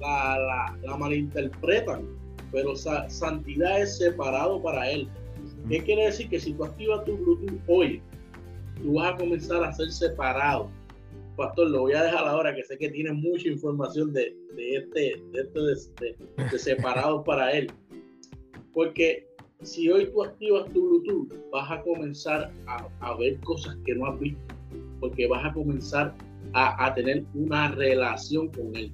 la, 0.00 0.76
la, 0.82 0.96
malinterpretan, 0.96 2.06
pero 2.50 2.76
santidad 2.76 3.80
es 3.80 3.98
separado 3.98 4.62
para 4.62 4.90
Él. 4.90 5.08
¿Qué 5.68 5.82
quiere 5.82 6.06
decir? 6.06 6.28
Que 6.28 6.40
si 6.40 6.52
tú 6.52 6.64
activas 6.64 7.04
tu 7.04 7.16
Bluetooth 7.16 7.60
hoy, 7.68 8.02
tú 8.82 8.94
vas 8.94 9.14
a 9.14 9.16
comenzar 9.16 9.62
a 9.64 9.72
ser 9.72 9.90
separado. 9.90 10.68
Pastor, 11.36 11.70
lo 11.70 11.80
voy 11.82 11.94
a 11.94 12.02
dejar 12.02 12.26
ahora 12.26 12.54
que 12.54 12.62
sé 12.64 12.76
que 12.76 12.90
tiene 12.90 13.12
mucha 13.12 13.48
información 13.48 14.12
de, 14.12 14.36
de 14.54 14.76
este, 14.76 15.22
de, 15.32 15.40
este 15.40 16.16
de, 16.50 16.58
separado 16.58 17.24
para 17.24 17.52
Él. 17.52 17.72
Porque 18.74 19.26
si 19.62 19.90
hoy 19.90 20.10
tú 20.12 20.24
activas 20.24 20.70
tu 20.72 20.86
Bluetooth, 20.86 21.32
vas 21.50 21.70
a 21.70 21.82
comenzar 21.82 22.52
a, 22.66 22.86
a 23.00 23.16
ver 23.16 23.38
cosas 23.40 23.76
que 23.86 23.94
no 23.94 24.06
has 24.06 24.20
visto. 24.20 24.40
Porque 25.00 25.26
vas 25.26 25.44
a 25.44 25.52
comenzar 25.52 26.14
a, 26.54 26.92
tener 26.94 27.24
una 27.34 27.68
relación 27.68 28.48
con 28.48 28.74
Él. 28.76 28.92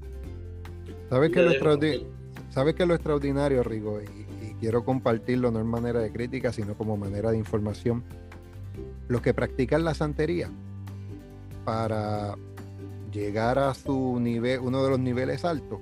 ¿Sabes 1.09 1.31
que, 1.31 1.43
lo 1.43 1.53
¿Sabes 2.51 2.75
que 2.75 2.87
lo 2.87 2.95
extraordinario, 2.95 3.63
Rigo? 3.63 4.01
Y, 4.01 4.55
quiero 4.61 4.85
compartirlo 4.85 5.53
no 5.53 5.61
en 5.61 5.69
manera 5.69 6.01
de 6.01 6.11
crítica, 6.11 6.53
sino 6.53 6.75
como 6.75 6.97
manera 6.97 7.31
de 7.31 7.39
información. 7.39 8.03
Los 9.07 9.23
que 9.23 9.33
practican 9.33 9.85
la 9.85 9.95
santería 9.95 10.51
para 11.65 12.35
llegar 13.13 13.59
a 13.59 13.73
su 13.75 14.19
nivel, 14.21 14.61
uno 14.61 14.83
de 14.83 14.91
los 14.91 14.99
niveles 14.99 15.45
altos, 15.45 15.79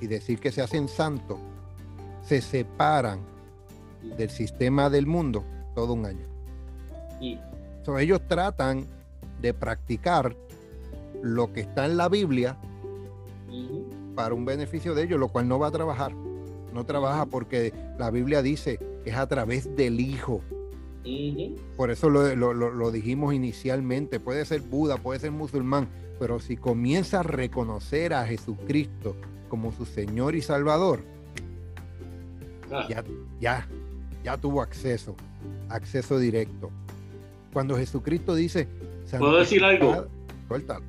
y 0.00 0.06
decir 0.06 0.38
que 0.38 0.52
se 0.52 0.60
hacen 0.60 0.88
santos, 0.88 1.38
se 2.22 2.40
separan 2.40 3.20
del 4.18 4.28
sistema 4.28 4.90
del 4.90 5.06
mundo 5.06 5.44
todo 5.74 5.94
un 5.94 6.06
año. 6.06 6.26
Y 7.20 7.38
ellos 7.98 8.20
tratan 8.26 8.86
de 9.40 9.52
practicar 9.52 10.34
lo 11.24 11.52
que 11.54 11.62
está 11.62 11.86
en 11.86 11.96
la 11.96 12.10
Biblia 12.10 12.56
para 14.14 14.34
un 14.34 14.44
beneficio 14.44 14.94
de 14.94 15.04
ellos, 15.04 15.18
lo 15.18 15.28
cual 15.28 15.48
no 15.48 15.58
va 15.58 15.68
a 15.68 15.70
trabajar. 15.70 16.12
No 16.72 16.84
trabaja 16.84 17.24
porque 17.26 17.72
la 17.98 18.10
Biblia 18.10 18.42
dice 18.42 18.78
que 19.02 19.10
es 19.10 19.16
a 19.16 19.26
través 19.26 19.74
del 19.74 20.00
Hijo. 20.00 20.42
Por 21.76 21.90
eso 21.90 22.10
lo, 22.10 22.90
dijimos 22.92 23.32
inicialmente. 23.32 24.20
Puede 24.20 24.44
ser 24.44 24.60
Buda, 24.60 24.98
puede 24.98 25.18
ser 25.18 25.30
musulmán, 25.30 25.88
pero 26.18 26.40
si 26.40 26.56
comienza 26.56 27.20
a 27.20 27.22
reconocer 27.22 28.12
a 28.12 28.26
Jesucristo 28.26 29.16
como 29.48 29.72
su 29.72 29.86
Señor 29.86 30.34
y 30.34 30.42
Salvador, 30.42 31.00
ah. 32.70 32.86
ya, 32.88 33.02
ya, 33.40 33.66
ya 34.22 34.36
tuvo 34.36 34.60
acceso, 34.60 35.14
acceso 35.70 36.18
directo. 36.18 36.70
Cuando 37.52 37.76
Jesucristo 37.76 38.34
dice, 38.34 38.68
¿puedo 39.10 39.38
decir 39.38 39.64
algo? 39.64 40.06
Suéltalo. 40.48 40.84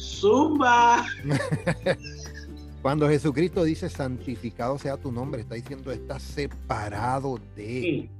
Zumba. 0.00 1.04
Cuando 2.82 3.08
Jesucristo 3.08 3.62
dice 3.62 3.90
santificado 3.90 4.78
sea 4.78 4.96
tu 4.96 5.12
nombre, 5.12 5.42
está 5.42 5.54
diciendo 5.54 5.92
está 5.92 6.18
separado 6.18 7.38
de. 7.54 8.10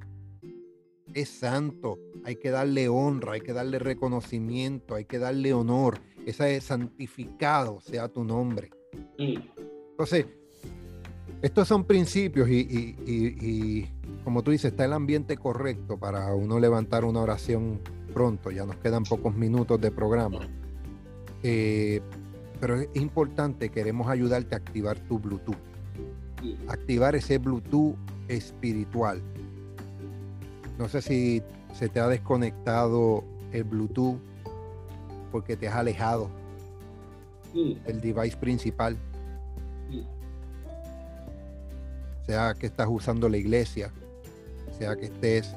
Es 1.15 1.29
santo. 1.31 1.99
Hay 2.25 2.37
que 2.37 2.51
darle 2.51 2.89
honra, 2.89 3.33
hay 3.33 3.41
que 3.41 3.55
darle 3.55 3.79
reconocimiento, 3.79 4.95
hay 4.95 5.07
que 5.07 5.19
darle 5.19 5.55
honor. 5.55 5.99
Esa 6.27 6.49
es 6.51 6.65
santificado 6.65 7.81
sea 7.81 8.09
tu 8.09 8.23
nombre. 8.23 8.71
Entonces, 9.17 10.27
estos 11.41 11.67
son 11.67 11.85
principios 11.85 12.51
y, 12.51 12.97
y, 13.07 13.89
como 14.23 14.43
tú 14.43 14.51
dices, 14.51 14.73
está 14.73 14.85
el 14.85 14.93
ambiente 14.93 15.39
correcto 15.39 15.99
para 15.99 16.35
uno 16.35 16.61
levantar 16.61 17.07
una 17.07 17.23
oración 17.23 17.81
pronto. 18.13 18.51
Ya 18.51 18.67
nos 18.67 18.77
quedan 18.77 19.05
pocos 19.05 19.35
minutos 19.35 19.81
de 19.81 19.91
programa. 19.91 20.41
Eh, 21.43 22.01
pero 22.61 22.77
es 22.81 22.89
importante, 22.95 23.71
queremos 23.71 24.09
ayudarte 24.09 24.55
a 24.55 24.59
activar 24.59 24.99
tu 25.01 25.19
Bluetooth. 25.19 25.57
Activar 26.69 27.15
ese 27.15 27.39
Bluetooth 27.39 27.97
espiritual. 28.29 29.23
No 30.79 30.89
sé 30.89 31.03
si 31.03 31.43
se 31.75 31.89
te 31.89 32.01
ha 32.01 32.09
desconectado 32.09 33.25
el 33.53 33.65
Bluetooth 33.65 34.19
porque 35.33 35.57
te 35.57 35.69
has 35.69 35.77
alejado 35.77 36.31
del 37.55 38.01
device 38.01 38.37
principal. 38.37 38.97
Sea 42.27 42.55
que 42.55 42.67
estás 42.67 42.89
usando 42.89 43.29
la 43.29 43.39
iglesia, 43.39 43.91
sea 44.79 44.95
que 44.97 45.07
estés 45.07 45.55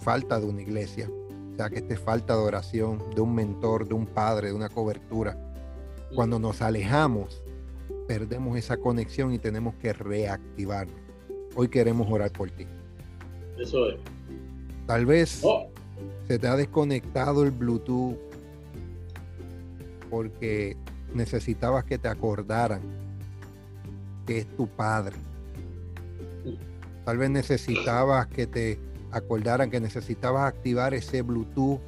falta 0.00 0.40
de 0.40 0.46
una 0.46 0.60
iglesia, 0.60 1.08
sea 1.56 1.70
que 1.70 1.78
esté 1.78 1.96
falta 1.96 2.34
de 2.34 2.42
oración, 2.42 2.98
de 3.14 3.20
un 3.20 3.34
mentor, 3.34 3.86
de 3.86 3.94
un 3.94 4.06
padre, 4.06 4.48
de 4.48 4.54
una 4.54 4.68
cobertura. 4.68 5.38
Cuando 6.14 6.38
nos 6.38 6.62
alejamos, 6.62 7.42
perdemos 8.06 8.56
esa 8.56 8.76
conexión 8.76 9.32
y 9.32 9.38
tenemos 9.38 9.74
que 9.76 9.92
reactivarnos. 9.92 10.96
Hoy 11.56 11.68
queremos 11.68 12.10
orar 12.10 12.30
por 12.32 12.50
ti. 12.50 12.66
Eso 13.58 13.88
es. 13.88 14.00
Tal 14.86 15.06
vez 15.06 15.40
oh. 15.44 15.68
se 16.26 16.38
te 16.38 16.46
ha 16.46 16.56
desconectado 16.56 17.44
el 17.44 17.50
Bluetooth 17.50 18.16
porque 20.10 20.76
necesitabas 21.14 21.84
que 21.84 21.98
te 21.98 22.08
acordaran 22.08 22.80
que 24.26 24.38
es 24.38 24.56
tu 24.56 24.66
padre. 24.66 25.16
Tal 27.04 27.18
vez 27.18 27.30
necesitabas 27.30 28.26
que 28.28 28.46
te 28.46 28.78
acordaran 29.14 29.70
que 29.70 29.80
necesitabas 29.80 30.52
activar 30.52 30.92
ese 30.92 31.22
Bluetooth 31.22 31.80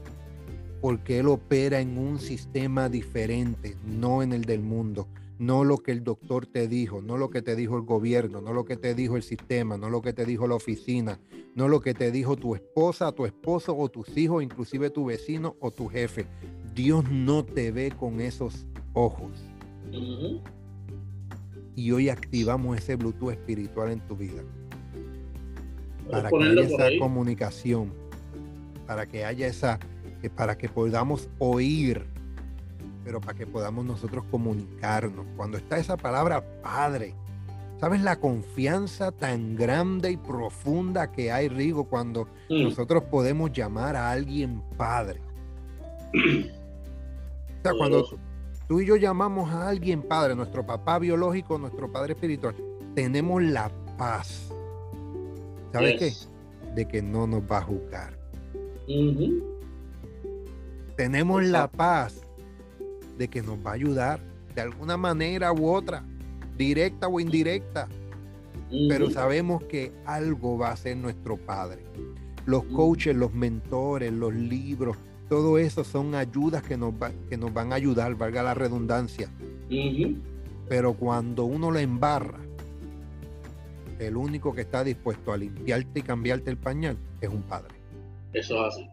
porque 0.80 1.18
él 1.18 1.26
opera 1.26 1.80
en 1.80 1.98
un 1.98 2.20
sistema 2.20 2.88
diferente, 2.88 3.76
no 3.84 4.22
en 4.22 4.32
el 4.32 4.44
del 4.44 4.62
mundo, 4.62 5.08
no 5.38 5.64
lo 5.64 5.78
que 5.78 5.90
el 5.90 6.04
doctor 6.04 6.46
te 6.46 6.68
dijo, 6.68 7.02
no 7.02 7.16
lo 7.16 7.28
que 7.28 7.42
te 7.42 7.56
dijo 7.56 7.76
el 7.76 7.82
gobierno, 7.82 8.40
no 8.40 8.52
lo 8.52 8.64
que 8.64 8.76
te 8.76 8.94
dijo 8.94 9.16
el 9.16 9.24
sistema, 9.24 9.76
no 9.76 9.90
lo 9.90 10.02
que 10.02 10.12
te 10.12 10.24
dijo 10.24 10.46
la 10.46 10.54
oficina, 10.54 11.18
no 11.56 11.66
lo 11.66 11.80
que 11.80 11.94
te 11.94 12.12
dijo 12.12 12.36
tu 12.36 12.54
esposa, 12.54 13.10
tu 13.10 13.26
esposo 13.26 13.76
o 13.76 13.88
tus 13.88 14.16
hijos, 14.16 14.42
inclusive 14.42 14.90
tu 14.90 15.06
vecino 15.06 15.56
o 15.58 15.72
tu 15.72 15.88
jefe. 15.88 16.26
Dios 16.74 17.10
no 17.10 17.44
te 17.44 17.72
ve 17.72 17.90
con 17.90 18.20
esos 18.20 18.66
ojos. 18.92 19.32
Y 21.74 21.90
hoy 21.90 22.10
activamos 22.10 22.78
ese 22.78 22.94
Bluetooth 22.94 23.32
espiritual 23.32 23.90
en 23.90 24.00
tu 24.06 24.16
vida 24.16 24.44
para 26.10 26.30
que 26.30 26.36
haya 26.36 26.62
esa 26.62 26.98
comunicación, 26.98 27.92
para 28.86 29.06
que 29.06 29.24
haya 29.24 29.46
esa, 29.46 29.78
para 30.36 30.56
que 30.56 30.68
podamos 30.68 31.28
oír, 31.38 32.04
pero 33.04 33.20
para 33.20 33.36
que 33.36 33.46
podamos 33.46 33.84
nosotros 33.84 34.24
comunicarnos. 34.30 35.26
Cuando 35.36 35.58
está 35.58 35.78
esa 35.78 35.96
palabra 35.96 36.44
Padre, 36.62 37.14
¿sabes 37.80 38.00
la 38.02 38.16
confianza 38.16 39.12
tan 39.12 39.56
grande 39.56 40.10
y 40.10 40.16
profunda 40.16 41.12
que 41.12 41.32
hay, 41.32 41.48
Rigo, 41.48 41.84
cuando 41.84 42.24
mm. 42.48 42.64
nosotros 42.64 43.04
podemos 43.04 43.52
llamar 43.52 43.96
a 43.96 44.10
alguien 44.10 44.62
Padre? 44.76 45.20
o 46.14 47.62
sea, 47.62 47.72
cuando 47.76 48.06
tú 48.68 48.80
y 48.80 48.86
yo 48.86 48.96
llamamos 48.96 49.50
a 49.50 49.68
alguien 49.68 50.02
Padre, 50.02 50.34
nuestro 50.34 50.64
papá 50.64 50.98
biológico, 50.98 51.58
nuestro 51.58 51.90
Padre 51.90 52.14
espiritual, 52.14 52.54
tenemos 52.94 53.42
la 53.42 53.70
paz 53.98 54.50
¿Sabes 55.72 55.98
qué? 55.98 56.12
de 56.74 56.86
que 56.86 57.02
no 57.02 57.26
nos 57.26 57.42
va 57.42 57.58
a 57.58 57.62
juzgar. 57.62 58.16
Tenemos 60.96 61.44
la 61.44 61.68
paz 61.68 62.20
de 63.18 63.28
que 63.28 63.42
nos 63.42 63.58
va 63.58 63.70
a 63.70 63.74
ayudar 63.74 64.20
de 64.54 64.60
alguna 64.60 64.96
manera 64.96 65.52
u 65.52 65.68
otra, 65.68 66.04
directa 66.56 67.08
o 67.08 67.18
indirecta. 67.18 67.88
Pero 68.88 69.10
sabemos 69.10 69.62
que 69.64 69.92
algo 70.04 70.58
va 70.58 70.70
a 70.70 70.76
ser 70.76 70.96
nuestro 70.96 71.36
Padre. 71.36 71.84
Los 72.46 72.64
coaches, 72.64 73.14
los 73.14 73.32
mentores, 73.32 74.12
los 74.12 74.34
libros, 74.34 74.96
todo 75.28 75.58
eso 75.58 75.82
son 75.84 76.14
ayudas 76.14 76.62
que 76.62 76.76
nos, 76.76 76.94
que 77.28 77.36
nos 77.36 77.52
van 77.52 77.72
a 77.72 77.76
ayudar, 77.76 78.14
valga 78.14 78.42
la 78.42 78.54
redundancia. 78.54 79.30
Pero 80.68 80.94
cuando 80.94 81.44
uno 81.44 81.70
lo 81.70 81.78
embarra, 81.78 82.45
el 83.98 84.16
único 84.16 84.52
que 84.54 84.62
está 84.62 84.84
dispuesto 84.84 85.32
a 85.32 85.36
limpiarte 85.36 86.00
y 86.00 86.02
cambiarte 86.02 86.50
el 86.50 86.58
pañal 86.58 86.96
es 87.20 87.28
un 87.28 87.42
padre. 87.42 87.74
Eso 88.32 88.54
es 88.66 88.74
así. 88.74 88.86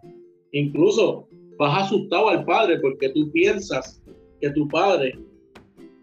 Incluso 0.51 1.27
vas 1.57 1.83
asustado 1.83 2.29
al 2.29 2.45
padre 2.45 2.79
porque 2.79 3.09
tú 3.09 3.31
piensas 3.31 4.01
que 4.39 4.49
tu 4.51 4.67
padre 4.67 5.17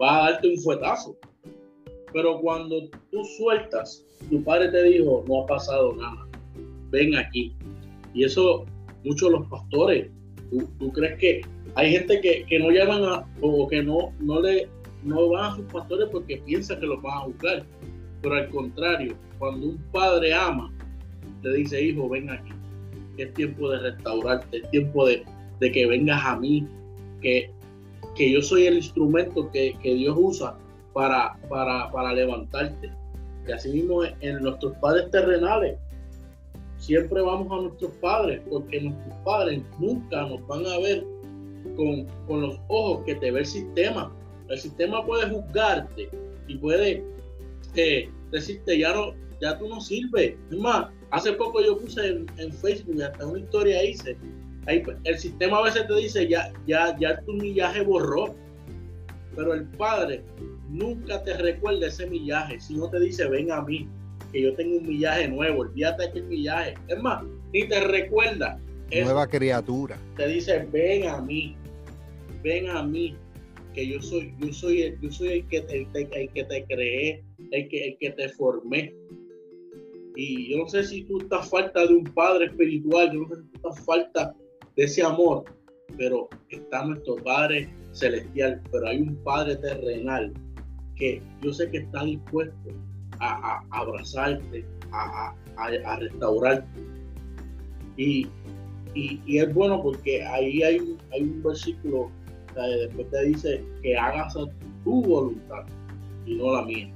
va 0.01 0.27
a 0.27 0.31
darte 0.33 0.49
un 0.49 0.59
fuetazo. 0.59 1.17
Pero 2.13 2.41
cuando 2.41 2.89
tú 3.11 3.25
sueltas, 3.39 4.05
tu 4.29 4.43
padre 4.43 4.71
te 4.71 4.83
dijo, 4.83 5.25
no 5.29 5.43
ha 5.43 5.47
pasado 5.47 5.95
nada, 5.95 6.27
ven 6.91 7.15
aquí. 7.17 7.55
Y 8.15 8.25
eso, 8.25 8.67
muchos 9.05 9.31
los 9.31 9.47
pastores, 9.49 10.11
¿tú, 10.51 10.93
crees 10.93 11.19
que 11.19 11.41
hay 11.77 11.93
gente 11.93 12.21
que, 12.21 12.59
no 12.59 12.71
llaman 12.71 13.05
a, 13.05 13.27
o 13.41 13.69
que 13.69 13.83
no, 13.83 14.13
no, 14.19 14.41
le, 14.41 14.69
no 15.05 15.29
van 15.29 15.53
a 15.53 15.57
sus 15.57 15.67
pastores 15.67 16.09
porque 16.11 16.39
piensa 16.39 16.79
que 16.79 16.87
los 16.87 17.01
van 17.01 17.19
a 17.19 17.21
juzgar? 17.21 17.67
Pero 18.23 18.35
al 18.35 18.49
contrario, 18.51 19.17
cuando 19.39 19.69
un 19.69 19.79
padre 19.93 20.35
ama, 20.35 20.73
le 21.43 21.57
dice, 21.57 21.83
hijo, 21.83 22.09
ven 22.09 22.31
aquí, 22.31 22.53
es 23.17 23.33
tiempo 23.35 23.71
de 23.71 23.79
restaurarte, 23.79 24.59
es 24.59 24.71
tiempo 24.71 25.07
de, 25.07 25.25
que 25.61 25.87
vengas 25.87 26.25
a 26.25 26.37
mí, 26.37 26.67
que, 27.23 27.51
que 28.15 28.33
yo 28.33 28.43
soy 28.43 28.67
el 28.67 28.77
instrumento 28.77 29.51
que, 29.51 29.77
Dios 29.83 30.17
usa 30.19 30.57
para, 30.93 31.39
para, 31.49 31.91
para 31.91 32.13
levantarte. 32.13 32.91
Y 33.47 33.53
así 33.53 33.71
mismo 33.71 34.05
en 34.05 34.43
nuestros 34.43 34.77
padres 34.79 35.11
terrenales, 35.11 35.79
siempre 36.77 37.21
vamos 37.23 37.51
a 37.51 37.63
nuestros 37.63 37.93
padres, 37.93 38.41
porque 38.51 38.81
nuestros 38.81 39.15
padres 39.25 39.63
nunca 39.79 40.27
nos 40.27 40.47
van 40.47 40.67
a 40.67 40.79
ver 40.79 41.05
con, 41.77 42.07
con 42.27 42.43
los 42.43 42.61
ojos 42.69 43.05
que 43.07 43.15
te 43.15 43.31
ve 43.31 43.41
el 43.41 43.47
sistema. 43.47 44.13
El 44.49 44.59
sistema 44.59 45.05
puede 45.05 45.31
juzgarte 45.31 46.11
y 46.49 46.57
puede 46.57 47.05
decirte, 48.31 48.79
ya, 48.79 48.93
no, 48.93 49.15
ya 49.41 49.59
tú 49.59 49.69
no 49.69 49.81
sirves. 49.81 50.35
Es 50.51 50.59
más, 50.59 50.89
hace 51.11 51.33
poco 51.33 51.63
yo 51.63 51.79
puse 51.79 52.25
en, 52.37 52.53
Facebook, 52.53 53.03
hasta 53.03 53.27
una 53.27 53.41
historia 53.41 53.83
hice, 53.85 54.17
ahí, 54.67 54.83
el 55.05 55.19
sistema 55.19 55.59
a 55.59 55.63
veces 55.63 55.87
te 55.87 55.95
dice, 55.97 56.29
ya, 56.29 56.53
ya, 56.67 56.97
ya 56.99 57.21
tu 57.23 57.33
millaje 57.35 57.83
borró, 57.83 58.35
pero 59.37 59.55
el 59.55 59.65
Padre 59.65 60.23
nunca 60.69 61.23
te 61.25 61.37
recuerda 61.37 61.87
ese 61.87 62.07
millaje, 62.07 62.61
si 62.61 62.77
no 62.77 62.89
te 62.89 63.01
dice, 63.01 63.29
ven 63.29 63.51
a 63.51 63.63
mí, 63.63 63.89
que 64.33 64.43
yo 64.43 64.55
tengo 64.55 64.79
un 64.79 64.87
millaje 64.87 65.29
nuevo, 65.29 65.61
olvídate 65.61 66.03
de 66.03 66.09
aquel 66.09 66.25
millaje. 66.25 66.75
Es 66.89 67.03
más, 67.03 67.25
ni 67.53 67.67
te 67.67 67.81
recuerda. 67.81 68.59
Nueva 68.93 69.27
criatura. 69.27 69.97
Te 70.17 70.27
dice, 70.29 70.67
ven 70.73 71.09
a 71.09 71.21
mí, 71.21 71.57
ven 72.43 72.69
a 72.69 72.83
mí, 72.83 73.17
que 73.73 73.87
yo 73.87 74.01
soy, 74.01 74.35
yo 74.41 74.53
soy, 74.53 74.83
el, 74.83 75.01
yo 75.01 75.11
soy 75.11 75.29
el 75.29 75.49
que, 75.49 75.59
el, 75.59 75.87
el 75.95 76.29
que 76.31 76.45
te 76.45 76.65
creé, 76.65 77.25
el 77.51 77.69
que, 77.69 77.89
el 77.89 77.99
que 77.99 78.11
te 78.11 78.29
formé. 78.31 78.95
Y 80.17 80.51
yo 80.51 80.59
no 80.59 80.69
sé 80.69 80.85
si 80.85 81.05
tú 81.05 81.21
estás 81.21 81.49
falta 81.49 81.87
de 81.87 81.95
un 81.95 82.05
padre 82.05 82.47
espiritual, 82.47 83.13
yo 83.13 83.21
no 83.21 83.29
sé 83.29 83.37
si 83.37 83.49
tú 83.49 83.57
estás 83.57 83.85
falta 83.85 84.35
de 84.77 84.85
ese 84.85 85.03
amor, 85.03 85.45
pero 85.97 86.29
está 86.49 86.85
nuestro 86.85 87.17
Padre 87.17 87.69
celestial, 87.93 88.61
pero 88.71 88.89
hay 88.89 89.01
un 89.01 89.17
Padre 89.23 89.57
terrenal 89.57 90.33
que 90.97 91.23
yo 91.43 91.53
sé 91.53 91.71
que 91.71 91.79
está 91.79 92.05
dispuesto 92.05 92.71
a, 93.21 93.63
abrazarte, 93.71 94.65
a, 94.93 95.35
a, 95.57 95.97
restaurarte. 95.97 96.81
Y, 97.97 98.27
y, 98.95 99.39
es 99.39 99.53
bueno 99.55 99.83
porque 99.83 100.23
ahí 100.25 100.63
hay 100.63 100.97
hay 101.13 101.23
un 101.23 101.43
versículo 101.43 102.11
después 102.55 103.11
te 103.11 103.25
dice 103.25 103.65
que 103.83 103.97
hagas 103.97 104.35
tu 104.85 105.03
voluntad 105.03 105.65
y 106.27 106.35
no 106.35 106.55
la 106.55 106.63
mía. 106.63 106.93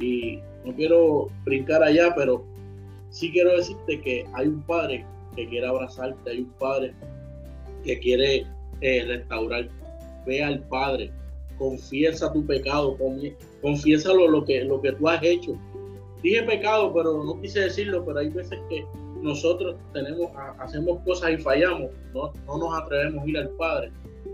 Y 0.00 0.38
no 0.64 0.74
quiero 0.74 1.28
brincar 1.44 1.82
allá, 1.82 2.14
pero 2.16 2.44
sí 3.10 3.30
quiero 3.30 3.56
decirte 3.56 4.00
que 4.00 4.24
hay 4.34 4.48
un 4.48 4.62
padre 4.62 5.04
que 5.36 5.48
quiere 5.48 5.66
abrazarte, 5.66 6.30
hay 6.30 6.40
un 6.40 6.52
padre 6.58 6.94
que 7.84 7.98
quiere 7.98 8.46
eh, 8.80 9.04
restaurarte. 9.06 9.70
Ve 10.26 10.42
al 10.42 10.60
Padre, 10.64 11.10
confiesa 11.58 12.30
tu 12.32 12.44
pecado, 12.44 12.96
confiesa 13.62 14.12
lo 14.12 14.44
que, 14.44 14.64
lo 14.64 14.80
que 14.82 14.92
tú 14.92 15.08
has 15.08 15.22
hecho. 15.22 15.52
Dije 16.22 16.42
pecado, 16.42 16.92
pero 16.92 17.24
no 17.24 17.40
quise 17.40 17.60
decirlo, 17.60 18.04
pero 18.04 18.18
hay 18.18 18.28
veces 18.28 18.58
que 18.68 18.84
nosotros 19.22 19.76
tenemos, 19.94 20.30
hacemos 20.58 21.00
cosas 21.04 21.32
y 21.32 21.36
fallamos, 21.38 21.90
no, 22.12 22.32
no 22.46 22.58
nos 22.58 22.82
atrevemos 22.82 23.24
a 23.24 23.28
ir 23.28 23.38
al 23.38 23.48
Padre 23.50 23.90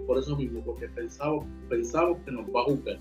por 0.06 0.18
eso 0.18 0.36
mismo, 0.36 0.62
porque 0.64 0.88
pensamos, 0.88 1.44
pensamos 1.68 2.18
que 2.24 2.32
nos 2.32 2.46
va 2.46 2.60
a 2.60 2.64
juzgar, 2.64 2.98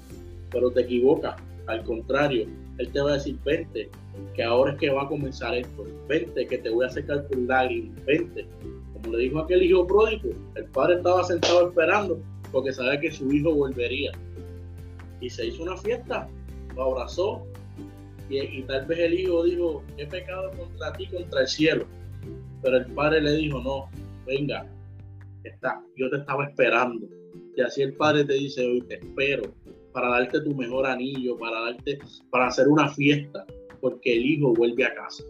pero 0.51 0.71
te 0.71 0.81
equivocas, 0.81 1.35
al 1.67 1.83
contrario, 1.83 2.47
Él 2.77 2.91
te 2.91 3.01
va 3.01 3.11
a 3.11 3.13
decir, 3.13 3.37
vente, 3.43 3.89
que 4.33 4.43
ahora 4.43 4.73
es 4.73 4.77
que 4.77 4.89
va 4.89 5.03
a 5.03 5.07
comenzar 5.07 5.55
esto, 5.55 5.85
vente, 6.07 6.45
que 6.47 6.57
te 6.57 6.69
voy 6.69 6.85
a 6.85 6.89
sacar 6.89 7.27
por 7.27 7.37
lágrimas, 7.39 8.05
vente. 8.05 8.45
Como 8.93 9.15
le 9.15 9.23
dijo 9.23 9.39
aquel 9.39 9.63
hijo 9.63 9.85
pródigo, 9.87 10.29
el 10.55 10.65
padre 10.65 10.95
estaba 10.95 11.23
sentado 11.23 11.69
esperando 11.69 12.19
porque 12.51 12.71
sabía 12.71 12.99
que 12.99 13.11
su 13.11 13.31
hijo 13.31 13.53
volvería. 13.53 14.11
Y 15.21 15.29
se 15.29 15.47
hizo 15.47 15.63
una 15.63 15.77
fiesta, 15.77 16.27
lo 16.75 16.83
abrazó, 16.83 17.45
y, 18.29 18.63
tal 18.63 18.85
vez 18.85 18.99
el 18.99 19.19
hijo 19.19 19.43
dijo, 19.43 19.83
he 19.97 20.05
pecado 20.07 20.51
contra 20.57 20.93
ti, 20.93 21.07
contra 21.07 21.41
el 21.41 21.47
cielo. 21.47 21.85
Pero 22.61 22.77
el 22.77 22.85
padre 22.87 23.21
le 23.21 23.33
dijo, 23.33 23.59
no, 23.61 23.89
venga, 24.25 24.65
está, 25.49 25.81
yo 25.95 26.09
te 26.09 26.17
estaba 26.17 26.45
esperando. 26.45 27.07
Y 27.55 27.61
así 27.61 27.81
el 27.81 27.95
padre 27.95 28.25
te 28.25 28.33
dice, 28.33 28.65
hoy 28.65 28.81
te 28.81 28.95
espero 28.95 29.43
para 29.93 30.09
darte 30.09 30.41
tu 30.41 30.53
mejor 30.53 30.85
anillo, 30.85 31.37
para 31.37 31.61
darte, 31.61 31.99
para 32.29 32.47
hacer 32.47 32.67
una 32.67 32.89
fiesta, 32.89 33.45
porque 33.79 34.17
el 34.17 34.25
hijo 34.25 34.53
vuelve 34.53 34.83
a 34.83 34.93
casa. 34.93 35.23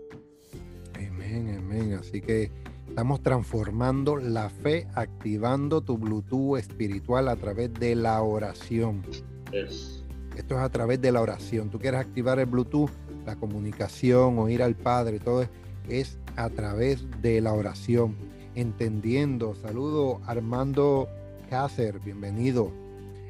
Amén, 0.95 1.55
amén. 1.57 1.93
Así 1.93 2.19
que 2.19 2.49
estamos 2.87 3.21
transformando 3.21 4.17
la 4.17 4.49
fe, 4.49 4.87
activando 4.95 5.81
tu 5.81 5.97
Bluetooth 5.97 6.57
espiritual 6.57 7.27
a 7.27 7.35
través 7.35 7.73
de 7.75 7.95
la 7.95 8.21
oración. 8.23 9.03
Esto 9.51 10.55
es 10.55 10.61
a 10.61 10.69
través 10.69 10.99
de 10.99 11.11
la 11.11 11.21
oración. 11.21 11.69
Tú 11.69 11.77
quieres 11.77 11.99
activar 11.99 12.39
el 12.39 12.47
Bluetooth, 12.47 12.89
la 13.25 13.35
comunicación, 13.35 14.39
oír 14.39 14.63
al 14.63 14.75
Padre, 14.75 15.19
todo 15.19 15.45
es 15.89 16.17
a 16.35 16.49
través 16.49 17.05
de 17.21 17.39
la 17.41 17.53
oración. 17.53 18.15
Entendiendo. 18.55 19.53
Saludo 19.55 20.21
Armando 20.25 21.07
Cácer, 21.49 21.99
bienvenido 21.99 22.71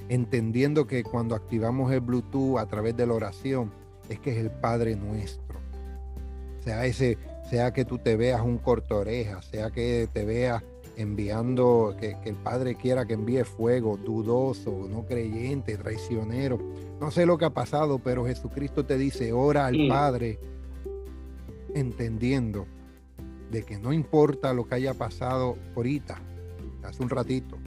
entendiendo 0.10 0.86
que 0.88 1.04
cuando 1.04 1.36
activamos 1.36 1.92
el 1.92 2.02
Bluetooth 2.02 2.58
a 2.58 2.66
través 2.68 2.96
de 2.96 3.08
la 3.08 3.14
oración, 3.14 3.72
es 4.10 4.20
que 4.20 4.32
es 4.32 4.38
el 4.38 4.52
Padre 4.52 4.96
nuestro. 4.96 5.60
Sea 6.60 6.86
ese, 6.86 7.18
sea 7.50 7.74
que 7.74 7.86
tú 7.86 7.98
te 7.98 8.16
veas 8.16 8.42
un 8.42 8.58
corto 8.58 8.98
oreja, 8.98 9.42
sea 9.42 9.72
que 9.72 10.08
te 10.12 10.26
veas 10.26 10.64
enviando, 10.98 11.96
que, 12.00 12.16
el 12.24 12.36
Padre 12.36 12.76
quiera 12.76 13.06
que 13.06 13.14
envíe 13.14 13.44
fuego, 13.44 13.98
dudoso, 13.98 14.88
no 14.90 15.06
creyente, 15.06 15.78
traicionero. 15.78 16.60
No 17.00 17.12
sé 17.12 17.26
lo 17.26 17.38
que 17.38 17.46
ha 17.46 17.50
pasado, 17.50 18.00
pero 18.00 18.26
Jesucristo 18.26 18.86
te 18.86 18.98
dice, 18.98 19.34
ora 19.34 19.66
al 19.66 19.88
Padre, 19.88 20.40
entendiendo 21.74 22.66
de 23.56 23.64
que 23.64 23.78
no 23.78 23.94
importa 23.94 24.54
lo 24.54 24.68
que 24.68 24.76
haya 24.76 24.94
pasado 24.94 25.58
ahorita, 25.78 26.20
hace 26.84 27.02
un 27.02 27.10
ratito, 27.10 27.58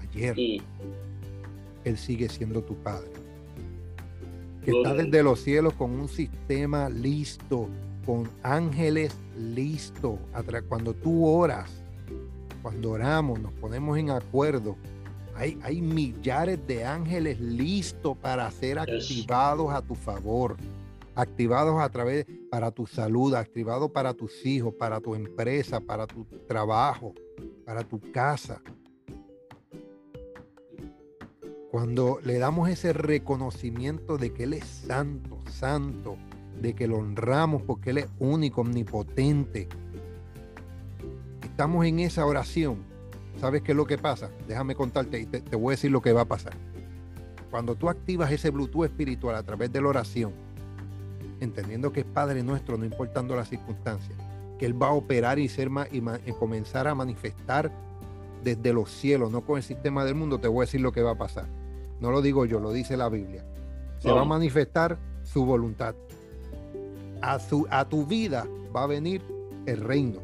ayer, 0.00 0.36
él 1.84 1.98
sigue 1.98 2.28
siendo 2.28 2.62
tu 2.62 2.76
Padre. 2.76 3.10
Que 4.64 4.70
está 4.70 4.94
desde 4.94 5.24
los 5.24 5.40
cielos 5.40 5.72
con 5.72 5.90
un 5.90 6.08
sistema 6.08 6.88
listo, 6.88 7.68
con 8.06 8.30
ángeles 8.44 9.16
listos. 9.36 10.20
Cuando 10.68 10.94
tú 10.94 11.26
oras, 11.26 11.68
cuando 12.62 12.92
oramos, 12.92 13.40
nos 13.40 13.52
ponemos 13.54 13.98
en 13.98 14.10
acuerdo. 14.10 14.76
Hay, 15.34 15.58
hay 15.64 15.82
millares 15.82 16.64
de 16.68 16.84
ángeles 16.84 17.40
listos 17.40 18.16
para 18.16 18.48
ser 18.52 18.78
activados 18.78 19.72
a 19.72 19.82
tu 19.82 19.96
favor, 19.96 20.56
activados 21.14 21.80
a 21.80 21.88
través 21.90 22.26
para 22.50 22.70
tu 22.70 22.86
salud, 22.86 23.34
activados 23.34 23.90
para 23.90 24.14
tus 24.14 24.44
hijos, 24.46 24.74
para 24.74 25.00
tu 25.00 25.14
empresa, 25.14 25.80
para 25.80 26.06
tu 26.06 26.24
trabajo, 26.46 27.14
para 27.64 27.84
tu 27.84 28.00
casa. 28.12 28.62
Cuando 31.70 32.20
le 32.22 32.38
damos 32.38 32.68
ese 32.68 32.92
reconocimiento 32.92 34.18
de 34.18 34.32
que 34.32 34.44
Él 34.44 34.52
es 34.54 34.64
santo, 34.64 35.40
santo, 35.50 36.16
de 36.60 36.74
que 36.74 36.86
lo 36.86 36.98
honramos 36.98 37.62
porque 37.62 37.90
Él 37.90 37.98
es 37.98 38.08
único, 38.18 38.60
omnipotente. 38.60 39.68
Estamos 41.42 41.86
en 41.86 42.00
esa 42.00 42.26
oración. 42.26 42.84
¿Sabes 43.36 43.62
qué 43.62 43.72
es 43.72 43.76
lo 43.76 43.86
que 43.86 43.98
pasa? 43.98 44.30
Déjame 44.46 44.74
contarte 44.74 45.18
y 45.18 45.26
te, 45.26 45.40
te 45.40 45.56
voy 45.56 45.72
a 45.72 45.76
decir 45.76 45.90
lo 45.90 46.02
que 46.02 46.12
va 46.12 46.22
a 46.22 46.28
pasar. 46.28 46.52
Cuando 47.50 47.74
tú 47.74 47.88
activas 47.88 48.30
ese 48.30 48.50
Bluetooth 48.50 48.84
espiritual 48.84 49.34
a 49.36 49.42
través 49.42 49.72
de 49.72 49.80
la 49.80 49.88
oración, 49.88 50.32
entendiendo 51.42 51.92
que 51.92 52.00
es 52.00 52.06
Padre 52.06 52.42
nuestro, 52.42 52.78
no 52.78 52.84
importando 52.84 53.34
las 53.34 53.48
circunstancias, 53.48 54.16
que 54.58 54.66
Él 54.66 54.80
va 54.80 54.88
a 54.88 54.92
operar 54.92 55.38
y, 55.38 55.48
ser 55.48 55.68
y, 55.90 56.32
comenzar 56.32 56.86
a 56.86 56.94
manifestar 56.94 57.70
desde 58.44 58.72
los 58.72 58.90
cielos, 58.90 59.30
no 59.30 59.42
con 59.42 59.56
el 59.56 59.62
sistema 59.62 60.04
del 60.04 60.14
mundo, 60.14 60.38
te 60.38 60.48
voy 60.48 60.62
a 60.62 60.66
decir 60.66 60.80
lo 60.80 60.92
que 60.92 61.02
va 61.02 61.12
a 61.12 61.18
pasar. 61.18 61.46
No 62.00 62.10
lo 62.10 62.22
digo 62.22 62.44
yo, 62.44 62.60
lo 62.60 62.72
dice 62.72 62.96
la 62.96 63.08
Biblia. 63.08 63.44
Se 63.98 64.10
va 64.10 64.22
a 64.22 64.24
manifestar 64.24 64.98
su 65.22 65.44
voluntad. 65.44 65.94
A, 67.20 67.38
su, 67.38 67.66
a 67.70 67.88
tu 67.88 68.04
vida 68.06 68.46
va 68.74 68.84
a 68.84 68.86
venir 68.86 69.22
el 69.66 69.80
reino. 69.80 70.20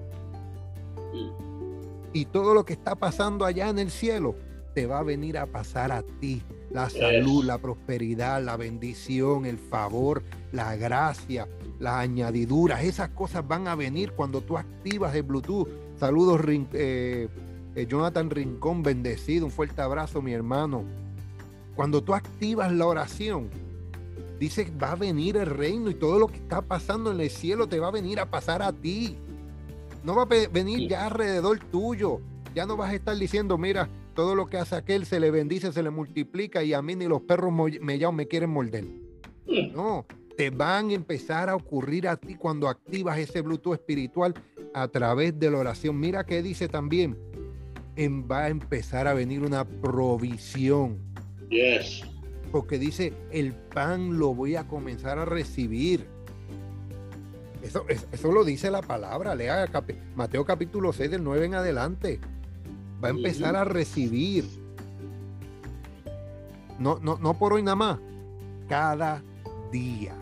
Y 2.12 2.24
todo 2.26 2.54
lo 2.54 2.64
que 2.64 2.72
está 2.72 2.96
pasando 2.96 3.44
allá 3.44 3.68
en 3.68 3.78
el 3.78 3.90
cielo 3.90 4.34
te 4.74 4.86
va 4.86 5.00
a 5.00 5.02
venir 5.02 5.38
a 5.38 5.46
pasar 5.46 5.92
a 5.92 6.02
ti. 6.02 6.42
La 6.70 6.90
salud, 6.90 7.44
la 7.44 7.58
prosperidad, 7.58 8.42
la 8.42 8.56
bendición, 8.56 9.46
el 9.46 9.58
favor, 9.58 10.22
la 10.52 10.76
gracia, 10.76 11.48
las 11.78 11.94
añadiduras, 11.94 12.84
esas 12.84 13.10
cosas 13.10 13.46
van 13.46 13.68
a 13.68 13.74
venir 13.74 14.12
cuando 14.12 14.40
tú 14.40 14.56
activas 14.56 15.14
el 15.14 15.22
Bluetooth. 15.22 15.68
Saludos, 15.98 16.40
eh, 16.72 17.28
eh, 17.74 17.86
Jonathan 17.86 18.30
Rincón, 18.30 18.82
bendecido, 18.82 19.46
un 19.46 19.52
fuerte 19.52 19.82
abrazo, 19.82 20.22
mi 20.22 20.32
hermano. 20.32 20.84
Cuando 21.76 22.02
tú 22.02 22.14
activas 22.14 22.72
la 22.72 22.86
oración, 22.86 23.50
dice 24.38 24.72
va 24.82 24.92
a 24.92 24.96
venir 24.96 25.36
el 25.36 25.46
reino 25.46 25.90
y 25.90 25.94
todo 25.94 26.18
lo 26.18 26.28
que 26.28 26.36
está 26.36 26.62
pasando 26.62 27.12
en 27.12 27.20
el 27.20 27.30
cielo 27.30 27.68
te 27.68 27.78
va 27.78 27.88
a 27.88 27.92
venir 27.92 28.20
a 28.20 28.30
pasar 28.30 28.62
a 28.62 28.72
ti. 28.72 29.16
No 30.02 30.14
va 30.14 30.22
a 30.22 30.48
venir 30.48 30.88
ya 30.88 31.06
alrededor 31.06 31.58
tuyo. 31.70 32.20
Ya 32.54 32.66
no 32.66 32.76
vas 32.76 32.90
a 32.90 32.94
estar 32.94 33.16
diciendo, 33.16 33.58
mira, 33.58 33.88
todo 34.14 34.34
lo 34.34 34.46
que 34.46 34.56
hace 34.56 34.74
aquel 34.74 35.06
se 35.06 35.20
le 35.20 35.30
bendice, 35.30 35.72
se 35.72 35.82
le 35.82 35.90
multiplica 35.90 36.64
y 36.64 36.72
a 36.72 36.82
mí 36.82 36.96
ni 36.96 37.06
los 37.06 37.20
perros 37.22 37.52
me, 37.52 37.78
me 37.80 38.26
quieren 38.26 38.50
morder. 38.50 38.84
No, 39.72 40.04
te 40.38 40.50
van 40.50 40.90
a 40.90 40.94
empezar 40.94 41.48
a 41.50 41.56
ocurrir 41.56 42.06
a 42.06 42.16
ti 42.16 42.36
cuando 42.36 42.68
activas 42.68 43.18
ese 43.18 43.40
Bluetooth 43.40 43.74
espiritual 43.74 44.34
a 44.72 44.86
través 44.86 45.36
de 45.36 45.50
la 45.50 45.58
oración. 45.58 45.98
Mira 45.98 46.24
que 46.24 46.44
dice 46.44 46.68
también, 46.68 47.18
en, 47.96 48.30
va 48.30 48.44
a 48.44 48.48
empezar 48.48 49.08
a 49.08 49.14
venir 49.14 49.42
una 49.42 49.64
provisión. 49.64 51.00
Yes. 51.50 52.02
Porque 52.52 52.78
dice, 52.78 53.12
el 53.32 53.52
pan 53.52 54.20
lo 54.20 54.32
voy 54.32 54.54
a 54.54 54.68
comenzar 54.68 55.18
a 55.18 55.24
recibir. 55.24 56.06
Eso, 57.60 57.84
eso, 57.88 58.30
lo 58.30 58.44
dice 58.44 58.70
la 58.70 58.82
palabra. 58.82 59.34
Lea 59.34 59.68
Mateo 60.14 60.44
capítulo 60.44 60.92
6 60.92 61.10
del 61.10 61.24
9 61.24 61.46
en 61.46 61.54
adelante. 61.54 62.20
Va 63.02 63.08
a 63.08 63.10
empezar 63.10 63.56
a 63.56 63.64
recibir. 63.64 64.44
No, 66.78 67.00
no, 67.02 67.18
no 67.18 67.36
por 67.36 67.54
hoy 67.54 67.64
nada 67.64 67.74
más. 67.74 67.98
Cada 68.68 69.20
día. 69.72 70.14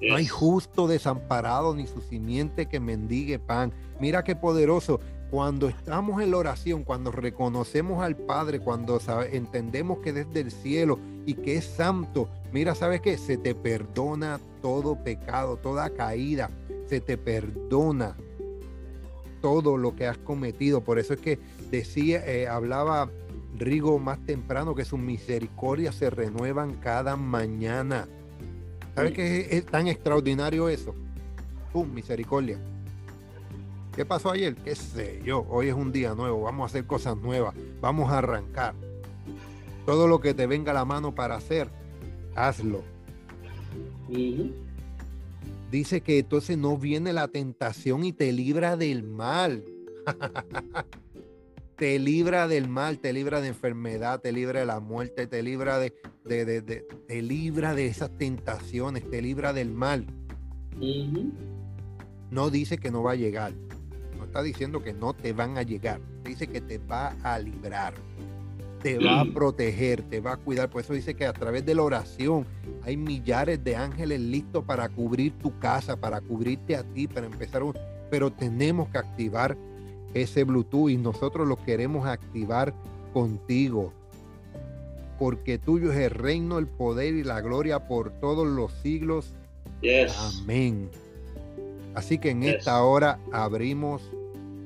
No 0.00 0.16
hay 0.16 0.26
justo 0.26 0.86
desamparado 0.86 1.74
ni 1.74 1.86
su 1.86 2.00
simiente 2.00 2.66
que 2.66 2.80
mendigue 2.80 3.38
pan. 3.38 3.72
Mira 4.00 4.24
qué 4.24 4.36
poderoso. 4.36 5.00
Cuando 5.30 5.68
estamos 5.68 6.22
en 6.22 6.30
la 6.30 6.38
oración, 6.38 6.84
cuando 6.84 7.12
reconocemos 7.12 8.02
al 8.02 8.16
Padre, 8.16 8.60
cuando 8.60 8.98
entendemos 9.30 9.98
que 9.98 10.14
desde 10.14 10.40
el 10.40 10.50
cielo 10.50 10.98
y 11.26 11.34
que 11.34 11.56
es 11.56 11.66
santo, 11.66 12.28
mira, 12.50 12.74
¿sabes 12.74 13.02
qué? 13.02 13.18
Se 13.18 13.36
te 13.36 13.54
perdona 13.54 14.40
todo 14.62 15.02
pecado, 15.04 15.56
toda 15.56 15.90
caída. 15.90 16.50
Se 16.86 17.00
te 17.00 17.18
perdona 17.18 18.16
todo 19.42 19.76
lo 19.76 19.94
que 19.94 20.06
has 20.06 20.16
cometido. 20.16 20.82
Por 20.82 20.98
eso 20.98 21.12
es 21.12 21.20
que 21.20 21.38
decía, 21.70 22.24
eh, 22.26 22.48
hablaba 22.48 23.10
Rigo 23.58 23.98
más 23.98 24.24
temprano 24.24 24.74
que 24.74 24.84
sus 24.84 25.00
misericordias 25.00 25.96
se 25.96 26.10
renuevan 26.10 26.74
cada 26.74 27.16
mañana. 27.16 28.06
¿Sabes 28.98 29.12
qué 29.12 29.46
es, 29.56 29.64
tan 29.64 29.86
extraordinario 29.86 30.68
eso? 30.68 30.92
¡Pum! 31.72 31.88
Misericordia. 31.94 32.58
¿Qué 33.94 34.04
pasó 34.04 34.32
ayer? 34.32 34.56
¿Qué 34.56 34.74
sé 34.74 35.22
yo? 35.24 35.46
Hoy 35.48 35.68
es 35.68 35.74
un 35.74 35.92
día 35.92 36.16
nuevo, 36.16 36.42
vamos 36.42 36.64
a 36.64 36.66
hacer 36.66 36.84
cosas 36.84 37.16
nuevas, 37.16 37.54
vamos 37.80 38.10
a 38.10 38.18
arrancar. 38.18 38.74
Todo 39.86 40.08
lo 40.08 40.20
que 40.20 40.34
te 40.34 40.48
venga 40.48 40.72
a 40.72 40.74
la 40.74 40.84
mano 40.84 41.14
para 41.14 41.36
hacer, 41.36 41.68
hazlo. 42.34 42.82
Dice 45.70 46.00
que 46.00 46.18
entonces 46.18 46.58
no 46.58 46.76
viene 46.76 47.12
la 47.12 47.28
tentación 47.28 48.02
y 48.02 48.12
te 48.12 48.32
libra 48.32 48.76
del 48.76 49.04
mal. 49.04 49.64
te 51.78 51.96
libra 52.00 52.48
del 52.48 52.68
mal, 52.68 52.98
te 52.98 53.12
libra 53.12 53.40
de 53.40 53.48
enfermedad, 53.48 54.20
te 54.20 54.32
libra 54.32 54.60
de 54.60 54.66
la 54.66 54.80
muerte, 54.80 55.28
te 55.28 55.44
libra 55.44 55.78
de, 55.78 55.94
de, 56.24 56.84
te 57.06 57.22
libra 57.22 57.72
de 57.72 57.86
esas 57.86 58.10
tentaciones, 58.18 59.08
te 59.08 59.22
libra 59.22 59.52
del 59.52 59.70
mal. 59.70 60.04
No 62.30 62.50
dice 62.50 62.78
que 62.78 62.90
no 62.90 63.04
va 63.04 63.12
a 63.12 63.14
llegar. 63.14 63.52
No 64.16 64.24
está 64.24 64.42
diciendo 64.42 64.82
que 64.82 64.92
no 64.92 65.14
te 65.14 65.32
van 65.32 65.56
a 65.56 65.62
llegar. 65.62 66.00
Dice 66.24 66.48
que 66.48 66.60
te 66.60 66.78
va 66.78 67.14
a 67.22 67.38
librar. 67.38 67.94
Te 68.82 68.98
va 68.98 69.20
a 69.20 69.24
proteger, 69.24 70.02
te 70.02 70.20
va 70.20 70.32
a 70.32 70.36
cuidar. 70.36 70.70
Por 70.70 70.82
eso 70.82 70.94
dice 70.94 71.14
que 71.14 71.26
a 71.26 71.32
través 71.32 71.64
de 71.64 71.76
la 71.76 71.82
oración 71.82 72.44
hay 72.82 72.96
millares 72.96 73.62
de 73.62 73.76
ángeles 73.76 74.20
listos 74.20 74.64
para 74.64 74.88
cubrir 74.88 75.32
tu 75.38 75.56
casa, 75.60 75.96
para 75.96 76.20
cubrirte 76.20 76.74
a 76.74 76.82
ti, 76.82 77.06
para 77.06 77.26
empezar. 77.26 77.62
Un... 77.62 77.74
Pero 78.10 78.32
tenemos 78.32 78.88
que 78.88 78.98
activar 78.98 79.56
ese 80.14 80.44
Bluetooth 80.44 80.90
y 80.90 80.96
nosotros 80.96 81.46
lo 81.46 81.56
queremos 81.56 82.06
activar 82.06 82.74
contigo. 83.12 83.92
Porque 85.18 85.58
tuyo 85.58 85.92
es 85.92 85.98
el 85.98 86.10
reino, 86.10 86.58
el 86.58 86.66
poder 86.66 87.14
y 87.14 87.24
la 87.24 87.40
gloria 87.40 87.88
por 87.88 88.10
todos 88.10 88.46
los 88.46 88.72
siglos. 88.82 89.34
Amén. 90.40 90.90
Así 91.94 92.18
que 92.18 92.30
en 92.30 92.44
esta 92.44 92.82
hora 92.84 93.18
abrimos, 93.32 94.02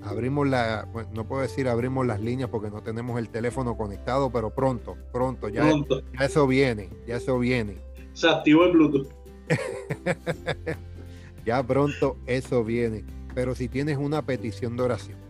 abrimos 0.04 0.46
la, 0.46 0.86
no 1.14 1.24
puedo 1.24 1.40
decir 1.40 1.68
abrimos 1.68 2.06
las 2.06 2.20
líneas 2.20 2.50
porque 2.50 2.70
no 2.70 2.82
tenemos 2.82 3.18
el 3.18 3.30
teléfono 3.30 3.76
conectado, 3.76 4.30
pero 4.30 4.50
pronto, 4.50 4.96
pronto, 5.12 5.48
ya, 5.48 5.70
ya 6.18 6.26
eso 6.26 6.46
viene, 6.46 6.90
ya 7.06 7.16
eso 7.16 7.38
viene. 7.38 7.76
Se 8.12 8.28
activó 8.28 8.64
el 8.64 8.72
Bluetooth. 8.72 9.08
ya 11.46 11.62
pronto 11.62 12.18
eso 12.26 12.62
viene. 12.64 13.04
Pero 13.34 13.54
si 13.54 13.68
tienes 13.68 13.96
una 13.96 14.20
petición 14.20 14.76
de 14.76 14.82
oración, 14.82 15.21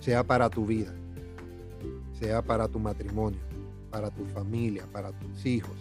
sea 0.00 0.24
para 0.24 0.48
tu 0.48 0.66
vida, 0.66 0.92
sea 2.18 2.42
para 2.42 2.66
tu 2.68 2.78
matrimonio, 2.78 3.40
para 3.90 4.10
tu 4.10 4.24
familia, 4.26 4.86
para 4.92 5.12
tus 5.12 5.46
hijos, 5.46 5.76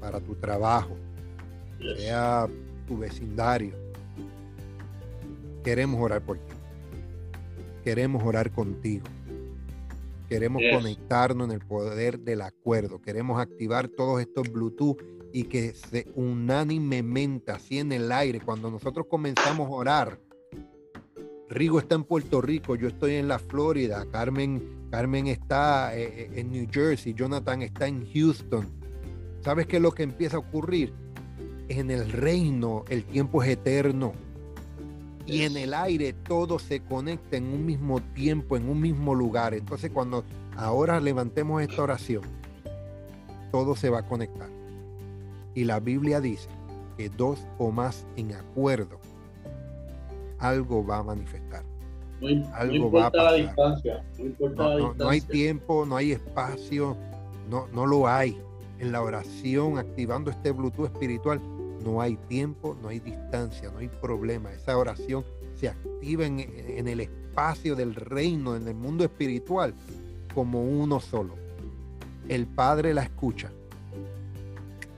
para 0.00 0.20
tu 0.20 0.34
trabajo, 0.34 0.96
sea 1.96 2.48
tu 2.88 2.98
vecindario. 2.98 3.74
Queremos 5.62 6.00
orar 6.00 6.22
por 6.22 6.38
ti. 6.38 6.54
Queremos 7.84 8.22
orar 8.24 8.50
contigo. 8.50 9.04
Queremos 10.28 10.62
conectarnos 10.72 11.48
en 11.48 11.54
el 11.54 11.60
poder 11.60 12.20
del 12.20 12.42
acuerdo. 12.42 13.00
Queremos 13.00 13.40
activar 13.40 13.88
todos 13.88 14.20
estos 14.20 14.50
Bluetooth 14.50 14.96
y 15.32 15.44
que 15.44 15.74
se 15.74 16.06
unánimemente, 16.14 17.52
así 17.52 17.78
en 17.78 17.92
el 17.92 18.10
aire, 18.12 18.40
cuando 18.40 18.70
nosotros 18.70 19.06
comenzamos 19.08 19.68
a 19.68 19.72
orar, 19.72 20.20
Rigo 21.50 21.80
está 21.80 21.96
en 21.96 22.04
Puerto 22.04 22.40
Rico, 22.40 22.76
yo 22.76 22.86
estoy 22.86 23.16
en 23.16 23.26
la 23.26 23.40
Florida, 23.40 24.06
Carmen, 24.12 24.86
Carmen 24.88 25.26
está 25.26 25.96
eh, 25.96 26.04
eh, 26.04 26.30
en 26.36 26.52
New 26.52 26.68
Jersey, 26.70 27.12
Jonathan 27.12 27.62
está 27.62 27.88
en 27.88 28.08
Houston. 28.12 28.68
¿Sabes 29.40 29.66
qué 29.66 29.76
es 29.78 29.82
lo 29.82 29.90
que 29.90 30.04
empieza 30.04 30.36
a 30.36 30.40
ocurrir? 30.40 30.94
En 31.68 31.90
el 31.90 32.08
reino 32.12 32.84
el 32.88 33.02
tiempo 33.04 33.42
es 33.42 33.48
eterno. 33.48 34.12
Y 35.26 35.42
en 35.42 35.56
el 35.56 35.74
aire 35.74 36.12
todo 36.12 36.60
se 36.60 36.84
conecta 36.84 37.36
en 37.36 37.46
un 37.46 37.66
mismo 37.66 38.00
tiempo, 38.14 38.56
en 38.56 38.68
un 38.68 38.80
mismo 38.80 39.16
lugar. 39.16 39.52
Entonces 39.52 39.90
cuando 39.90 40.24
ahora 40.56 41.00
levantemos 41.00 41.62
esta 41.62 41.82
oración, 41.82 42.22
todo 43.50 43.74
se 43.74 43.90
va 43.90 44.00
a 44.00 44.06
conectar. 44.06 44.50
Y 45.56 45.64
la 45.64 45.80
Biblia 45.80 46.20
dice 46.20 46.48
que 46.96 47.08
dos 47.08 47.44
o 47.58 47.72
más 47.72 48.06
en 48.16 48.34
acuerdo 48.34 49.00
algo 50.40 50.84
va 50.84 50.98
a 50.98 51.02
manifestar. 51.02 51.62
algo 52.54 52.90
va 52.90 53.06
a 53.06 53.10
pasar. 53.10 53.32
La 53.32 53.36
distancia, 53.36 54.04
no, 54.98 55.08
hay 55.08 55.20
tiempo, 55.20 55.86
no 55.86 55.96
hay 55.96 56.12
espacio, 56.12 56.96
no, 57.48 57.68
no 57.72 57.86
lo 57.86 58.08
hay. 58.08 58.36
En 58.78 58.92
la 58.92 59.02
oración, 59.02 59.78
activando 59.78 60.30
este 60.30 60.52
Bluetooth 60.52 60.86
espiritual, 60.86 61.40
no 61.84 62.00
hay 62.00 62.16
tiempo, 62.28 62.76
no 62.82 62.88
hay 62.88 62.98
distancia, 63.00 63.70
no 63.70 63.78
hay 63.78 63.88
problema. 63.88 64.50
Esa 64.52 64.76
oración 64.76 65.24
se 65.54 65.68
activa 65.68 66.24
en, 66.24 66.40
en 66.40 66.88
el 66.88 67.00
espacio 67.00 67.76
del 67.76 67.94
reino, 67.94 68.56
en 68.56 68.66
el 68.66 68.74
mundo 68.74 69.04
espiritual, 69.04 69.74
como 70.34 70.62
uno 70.62 70.98
solo. 71.00 71.34
El 72.28 72.46
Padre 72.46 72.94
la 72.94 73.02
escucha 73.02 73.50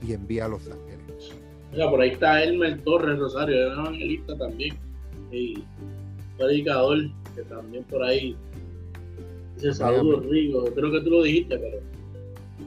y 0.01 0.13
envía 0.13 0.45
a 0.45 0.47
los 0.47 0.65
ángeles. 0.67 1.33
Mira, 1.71 1.89
por 1.89 2.01
ahí 2.01 2.11
está 2.11 2.43
Elmer 2.43 2.81
Torres 2.83 3.17
Rosario, 3.17 3.73
evangelista 3.73 4.37
también, 4.37 4.77
y 5.33 5.63
predicador, 6.37 7.09
que 7.35 7.41
también 7.43 7.83
por 7.85 8.03
ahí 8.03 8.35
dice 9.55 9.73
saludos 9.73 10.25
Rigo, 10.25 10.65
creo 10.73 10.91
que 10.91 11.01
tú 11.01 11.09
lo 11.09 11.23
dijiste, 11.23 11.57
pero... 11.57 11.79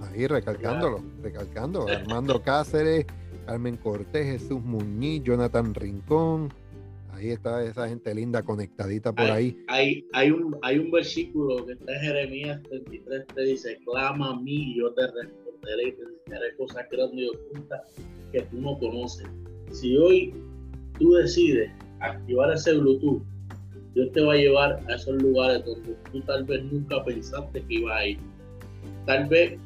Ahí 0.07 0.27
recalcándolo, 0.27 1.03
recalcando, 1.23 1.87
Armando 1.89 2.43
Cáceres, 2.43 3.07
Carmen 3.47 3.77
Cortés, 3.77 4.41
Jesús 4.41 4.63
Muñiz, 4.63 5.23
Jonathan 5.23 5.75
Rincón, 5.75 6.53
ahí 7.17 7.31
está 7.31 7.63
esa 7.65 7.89
gente 7.89 8.15
linda 8.15 8.43
conectadita 8.43 9.13
por 9.13 9.31
ahí. 9.31 9.57
Hay, 9.69 10.07
hay, 10.13 10.31
un, 10.31 10.59
hay 10.63 10.79
un 10.79 10.91
versículo 10.91 11.65
que 11.65 11.73
está 11.73 11.93
en 11.95 12.01
Jeremías 12.01 12.63
33, 12.65 13.27
te 13.35 13.43
dice, 13.43 13.79
clama 13.85 14.31
a 14.31 14.41
mí 14.41 14.73
y 14.73 14.79
yo 14.79 14.93
te 14.93 15.07
responderé 15.07 15.89
y 15.89 15.93
te 15.93 16.03
enseñaré 16.03 16.57
cosas 16.57 16.87
grandes 16.91 17.19
y 17.19 17.29
ocultas 17.29 17.81
que 18.33 18.43
tú 18.43 18.61
no 18.61 18.79
conoces. 18.79 19.27
Si 19.73 19.97
hoy 19.97 20.35
tú 20.99 21.13
decides 21.15 21.71
activar 22.01 22.53
ese 22.53 22.75
Bluetooth, 22.75 23.23
Dios 23.95 24.13
te 24.13 24.23
va 24.23 24.35
a 24.35 24.37
llevar 24.37 24.81
a 24.89 24.95
esos 24.95 25.21
lugares 25.23 25.65
donde 25.65 25.97
tú 26.13 26.21
tal 26.23 26.45
vez 26.45 26.63
nunca 26.65 27.03
pensaste 27.05 27.63
que 27.63 27.75
iba 27.75 27.97
a 27.97 28.07
ir. 28.07 28.19
Tal 29.07 29.27
vez 29.27 29.59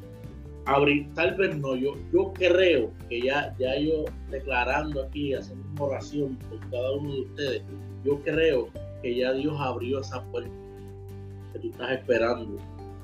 abrir, 0.65 1.13
tal 1.15 1.35
vez 1.35 1.57
no, 1.57 1.75
yo, 1.75 1.95
yo 2.13 2.31
creo 2.33 2.91
que 3.09 3.21
ya, 3.21 3.53
ya 3.59 3.77
yo 3.77 4.05
declarando 4.29 5.03
aquí, 5.03 5.33
haciendo 5.33 5.67
una 5.71 5.83
oración 5.83 6.37
por 6.49 6.59
cada 6.69 6.91
uno 6.93 7.13
de 7.13 7.21
ustedes, 7.21 7.63
yo 8.05 8.21
creo 8.21 8.69
que 9.01 9.15
ya 9.15 9.33
Dios 9.33 9.55
abrió 9.59 9.99
esa 9.99 10.23
puerta 10.25 10.51
que 11.53 11.59
tú 11.59 11.69
estás 11.71 11.91
esperando, 11.91 12.57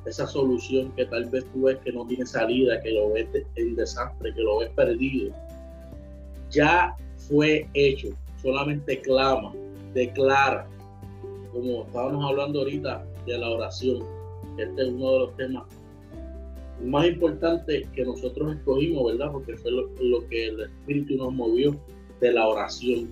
esa 0.06 0.26
solución 0.26 0.92
que 0.96 1.06
tal 1.06 1.26
vez 1.30 1.46
tú 1.52 1.64
ves 1.64 1.78
que 1.84 1.92
no 1.92 2.06
tiene 2.06 2.26
salida, 2.26 2.82
que 2.82 2.92
lo 2.92 3.12
ves 3.12 3.28
en 3.56 3.76
desastre, 3.76 4.34
que 4.34 4.42
lo 4.42 4.60
ves 4.60 4.70
perdido 4.70 5.34
ya 6.50 6.96
fue 7.28 7.68
hecho. 7.74 8.10
Solamente 8.42 9.02
clama, 9.02 9.54
declara, 9.94 10.68
como 11.52 11.84
estábamos 11.86 12.30
hablando 12.30 12.60
ahorita 12.60 13.06
de 13.26 13.38
la 13.38 13.50
oración. 13.50 14.04
Este 14.58 14.82
es 14.82 14.88
uno 14.90 15.12
de 15.12 15.20
los 15.20 15.38
temas 15.38 15.64
más 16.84 17.08
importantes 17.08 17.88
que 17.90 18.04
nosotros 18.04 18.56
escogimos, 18.56 19.12
¿verdad? 19.12 19.32
Porque 19.32 19.56
fue 19.58 19.72
lo, 19.72 20.28
que 20.30 20.48
el 20.48 20.62
Espíritu 20.62 21.18
nos 21.18 21.34
movió 21.34 21.76
de 22.22 22.34
la 22.34 22.48
oración. 22.48 23.10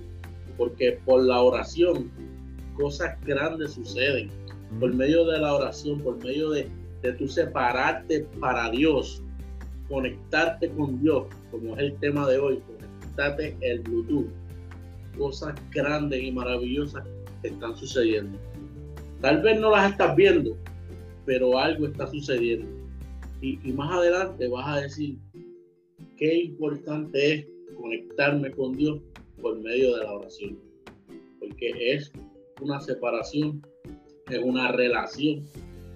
Porque 0.58 1.00
por 1.06 1.24
la 1.24 1.42
oración 1.42 2.12
cosas 2.76 3.20
grandes 3.26 3.72
suceden. 3.72 4.30
Por 4.80 4.94
medio 4.94 5.26
de 5.26 5.40
la 5.40 5.54
oración, 5.54 6.00
por 6.02 6.24
medio 6.24 6.52
de, 6.52 6.68
de 7.02 7.14
tu 7.14 7.28
separarte 7.28 8.28
para 8.40 8.70
Dios, 8.70 9.24
conectarte 9.88 10.70
con 10.72 11.02
Dios, 11.02 11.28
como 11.52 11.76
es 11.76 11.80
el 11.80 11.96
tema 11.98 12.28
de 12.28 12.40
hoy, 12.40 12.62
el 13.62 13.80
Bluetooth. 13.82 14.28
Cosas 15.18 15.56
grandes 15.72 16.24
y 16.24 16.32
maravillosas 16.32 17.04
están 17.44 17.76
sucediendo. 17.76 18.38
Tal 19.22 19.42
vez 19.42 19.60
no 19.60 19.72
las 19.72 19.92
estás 19.92 20.16
viendo, 20.16 20.58
pero 21.26 21.58
algo 21.58 21.88
está 21.88 22.08
sucediendo. 22.08 22.68
Y, 23.42 23.58
más 23.74 23.92
adelante 23.92 24.48
vas 24.48 24.68
a 24.68 24.82
decir 24.82 25.20
qué 26.18 26.44
importante 26.44 27.34
es 27.34 27.48
conectarme 27.76 28.52
con 28.52 28.76
Dios 28.76 29.00
por 29.42 29.60
medio 29.60 29.96
de 29.96 30.04
la 30.04 30.14
oración. 30.14 30.58
Porque 31.40 31.94
es 31.94 32.12
una 32.62 32.80
separación, 32.80 33.62
es 34.30 34.40
una 34.40 34.72
relación 34.72 35.46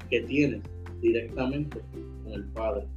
que 0.10 0.22
tienes 0.22 0.62
directamente 1.02 1.82
con 2.24 2.34
el 2.34 2.44
Padre. 2.50 2.88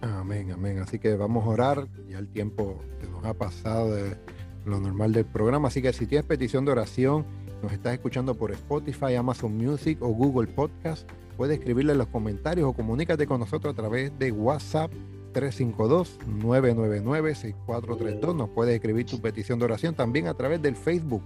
Amén, 0.00 0.50
amén. 0.50 0.78
Así 0.78 0.98
que 0.98 1.14
vamos 1.14 1.44
a 1.44 1.48
orar. 1.48 1.88
Ya 2.08 2.18
el 2.18 2.28
tiempo 2.28 2.80
se 3.00 3.10
nos 3.10 3.24
ha 3.24 3.34
pasado 3.34 3.94
de 3.94 4.16
lo 4.64 4.80
normal 4.80 5.12
del 5.12 5.24
programa. 5.24 5.68
Así 5.68 5.80
que 5.82 5.92
si 5.92 6.06
tienes 6.06 6.26
petición 6.26 6.64
de 6.64 6.72
oración, 6.72 7.24
nos 7.62 7.72
estás 7.72 7.92
escuchando 7.94 8.34
por 8.34 8.50
Spotify, 8.52 9.14
Amazon 9.16 9.56
Music 9.56 9.98
o 10.00 10.08
Google 10.08 10.48
Podcast, 10.48 11.08
puedes 11.36 11.58
escribirle 11.58 11.92
en 11.92 11.98
los 11.98 12.08
comentarios 12.08 12.68
o 12.68 12.72
comunícate 12.72 13.26
con 13.26 13.40
nosotros 13.40 13.74
a 13.74 13.76
través 13.76 14.18
de 14.18 14.32
WhatsApp 14.32 14.90
352-999-6432. 15.34 18.34
Nos 18.34 18.48
puedes 18.50 18.74
escribir 18.74 19.06
tu 19.06 19.20
petición 19.20 19.58
de 19.58 19.66
oración 19.66 19.94
también 19.94 20.26
a 20.26 20.34
través 20.34 20.62
del 20.62 20.76
Facebook 20.76 21.22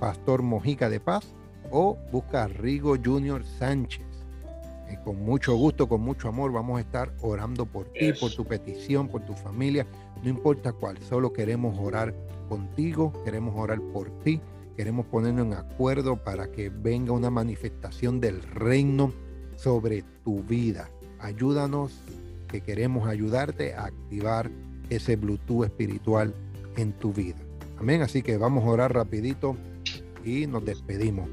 Pastor 0.00 0.42
Mojica 0.42 0.88
de 0.88 1.00
Paz 1.00 1.34
o 1.70 1.98
busca 2.10 2.48
Rigo 2.48 2.96
Junior 3.02 3.44
Sánchez 3.44 4.12
con 4.96 5.24
mucho 5.24 5.54
gusto, 5.54 5.88
con 5.88 6.00
mucho 6.00 6.28
amor, 6.28 6.52
vamos 6.52 6.78
a 6.78 6.80
estar 6.80 7.12
orando 7.20 7.66
por 7.66 7.86
ti, 7.92 8.12
por 8.12 8.32
tu 8.32 8.44
petición, 8.44 9.08
por 9.08 9.22
tu 9.22 9.34
familia, 9.34 9.86
no 10.22 10.28
importa 10.28 10.72
cuál, 10.72 10.98
solo 10.98 11.32
queremos 11.32 11.78
orar 11.78 12.14
contigo, 12.52 13.14
queremos 13.24 13.54
orar 13.56 13.80
por 13.80 14.10
ti, 14.24 14.38
queremos 14.76 15.06
ponernos 15.06 15.46
en 15.46 15.54
acuerdo 15.54 16.22
para 16.22 16.50
que 16.50 16.68
venga 16.68 17.12
una 17.12 17.30
manifestación 17.30 18.20
del 18.20 18.42
reino 18.42 19.10
sobre 19.56 20.04
tu 20.22 20.42
vida. 20.42 20.90
Ayúdanos, 21.18 21.98
que 22.48 22.60
queremos 22.60 23.08
ayudarte 23.08 23.72
a 23.72 23.86
activar 23.86 24.50
ese 24.90 25.16
Bluetooth 25.16 25.64
espiritual 25.64 26.34
en 26.76 26.92
tu 26.92 27.14
vida. 27.14 27.38
Amén, 27.78 28.02
así 28.02 28.20
que 28.20 28.36
vamos 28.36 28.64
a 28.64 28.68
orar 28.68 28.92
rapidito 28.92 29.56
y 30.22 30.46
nos 30.46 30.62
despedimos. 30.62 31.30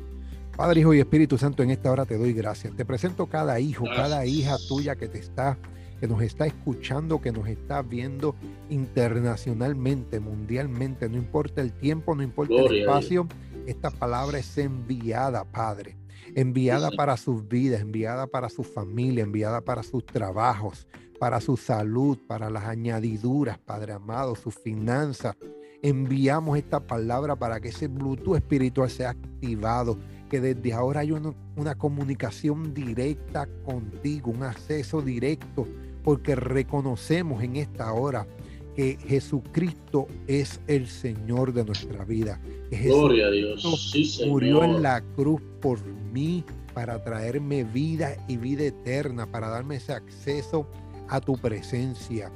Padre, 0.56 0.80
Hijo 0.80 0.94
y 0.94 1.00
Espíritu 1.00 1.38
Santo, 1.38 1.64
en 1.64 1.72
esta 1.72 1.92
hora 1.92 2.06
te 2.06 2.18
doy 2.18 2.32
gracias. 2.32 2.74
Te 2.78 2.86
presento 2.86 3.28
cada 3.28 3.60
hijo, 3.60 3.84
cada 3.94 4.26
hija 4.26 4.56
tuya 4.70 4.96
que 4.96 5.10
te 5.10 5.20
está, 5.20 5.58
que 6.00 6.08
nos 6.08 6.22
está 6.22 6.46
escuchando, 6.46 7.22
que 7.22 7.32
nos 7.32 7.48
está 7.48 7.82
viendo 7.82 8.36
internacionalmente, 8.70 10.20
mundialmente. 10.20 11.10
No 11.10 11.18
importa 11.18 11.62
el 11.62 11.74
tiempo, 11.74 12.16
no 12.16 12.24
importa 12.24 12.54
el 12.54 12.80
espacio. 12.80 13.28
Esta 13.66 13.92
palabra 13.92 14.40
es 14.40 14.58
enviada, 14.58 15.44
Padre. 15.44 15.98
Enviada 16.36 16.92
para 16.92 17.18
sus 17.18 17.48
vidas, 17.48 17.82
enviada 17.82 18.28
para 18.28 18.50
su 18.50 18.64
familia, 18.64 19.24
enviada 19.24 19.62
para 19.62 19.84
sus 19.84 20.06
trabajos, 20.06 20.88
para 21.20 21.42
su 21.42 21.58
salud, 21.58 22.18
para 22.28 22.50
las 22.50 22.66
añadiduras, 22.66 23.58
Padre 23.58 23.94
amado, 23.94 24.36
sus 24.36 24.56
finanzas. 24.56 25.36
Enviamos 25.82 26.58
esta 26.58 26.80
palabra 26.80 27.36
para 27.36 27.60
que 27.60 27.70
ese 27.70 27.88
Bluetooth 27.88 28.36
espiritual 28.36 28.90
sea 28.90 29.12
activado 29.12 29.98
que 30.30 30.40
desde 30.40 30.72
ahora 30.74 31.02
hay 31.02 31.12
una, 31.12 31.76
comunicación 31.76 32.74
directa 32.74 33.48
contigo, 33.66 34.32
un 34.32 34.44
acceso 34.44 35.02
directo, 35.02 35.68
porque 36.04 36.36
reconocemos 36.36 37.44
en 37.44 37.58
esta 37.58 37.92
hora 37.94 38.28
que 38.76 38.98
Jesucristo 39.08 40.08
es 40.28 40.60
el 40.68 40.88
Señor 40.88 41.54
de 41.54 41.66
nuestra 41.66 42.06
vida. 42.06 42.40
Que 42.70 42.78
Gloria 42.84 43.28
a 43.28 43.32
Dios. 43.32 43.94
murió 44.28 44.64
en 44.64 44.82
la 44.82 45.02
cruz 45.16 45.42
por 45.62 45.84
mí 46.14 46.44
para 46.74 47.04
traerme 47.04 47.64
vida 47.64 48.16
y 48.28 48.38
vida 48.38 48.64
eterna, 48.64 49.26
para 49.26 49.50
darme 49.50 49.76
ese 49.76 49.94
acceso 49.94 50.66
a 51.10 51.20
tu 51.20 51.38
presencia. 51.38 52.32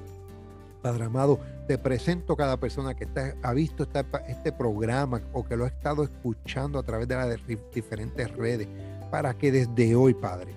Padre 0.82 1.06
amado, 1.06 1.40
te 1.68 1.78
presento 1.78 2.36
cada 2.36 2.58
persona 2.58 2.94
que 2.94 3.08
ha 3.42 3.54
visto 3.54 3.88
este 4.28 4.52
programa 4.52 5.22
o 5.32 5.46
que 5.46 5.56
lo 5.56 5.64
ha 5.64 5.70
estado 5.70 6.04
escuchando 6.04 6.78
a 6.78 6.84
través 6.84 7.08
de 7.08 7.16
las 7.16 7.40
diferentes 7.74 8.30
redes, 8.36 8.68
para 9.10 9.34
que 9.34 9.50
desde 9.52 9.96
hoy, 9.96 10.14
Padre, 10.14 10.52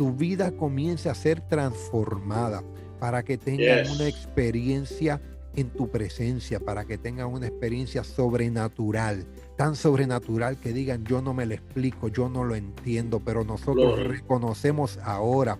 su 0.00 0.14
vida 0.14 0.52
comience 0.52 1.10
a 1.10 1.14
ser 1.14 1.42
transformada, 1.42 2.64
para 2.98 3.22
que 3.22 3.36
tengan 3.36 3.86
una 3.90 4.08
experiencia 4.08 5.20
en 5.54 5.68
tu 5.68 5.90
presencia, 5.90 6.58
para 6.58 6.86
que 6.86 6.96
tengan 6.96 7.26
una 7.26 7.48
experiencia 7.48 8.02
sobrenatural, 8.02 9.26
tan 9.58 9.76
sobrenatural 9.76 10.58
que 10.58 10.72
digan, 10.72 11.04
yo 11.04 11.20
no 11.20 11.34
me 11.34 11.44
lo 11.44 11.52
explico, 11.52 12.08
yo 12.08 12.30
no 12.30 12.44
lo 12.44 12.54
entiendo, 12.54 13.20
pero 13.20 13.44
nosotros 13.44 14.02
reconocemos 14.06 14.98
ahora 15.04 15.58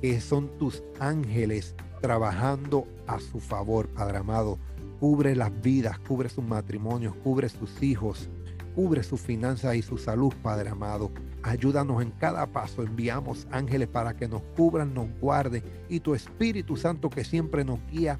que 0.00 0.22
son 0.22 0.48
tus 0.56 0.82
ángeles 0.98 1.74
trabajando 2.00 2.86
a 3.06 3.20
su 3.20 3.40
favor, 3.40 3.88
Padre 3.88 4.16
amado. 4.16 4.58
Cubre 5.00 5.36
las 5.36 5.52
vidas, 5.60 5.98
cubre 5.98 6.30
sus 6.30 6.44
matrimonios, 6.44 7.14
cubre 7.16 7.50
sus 7.50 7.82
hijos, 7.82 8.30
cubre 8.74 9.02
sus 9.02 9.20
finanzas 9.20 9.76
y 9.76 9.82
su 9.82 9.98
salud, 9.98 10.32
Padre 10.42 10.70
amado. 10.70 11.10
Ayúdanos 11.42 12.02
en 12.02 12.10
cada 12.12 12.46
paso. 12.46 12.82
Enviamos 12.82 13.46
ángeles 13.50 13.88
para 13.88 14.16
que 14.16 14.28
nos 14.28 14.42
cubran, 14.56 14.94
nos 14.94 15.08
guarden 15.20 15.62
y 15.88 16.00
tu 16.00 16.14
Espíritu 16.14 16.76
Santo 16.76 17.10
que 17.10 17.24
siempre 17.24 17.64
nos 17.64 17.80
guía 17.90 18.18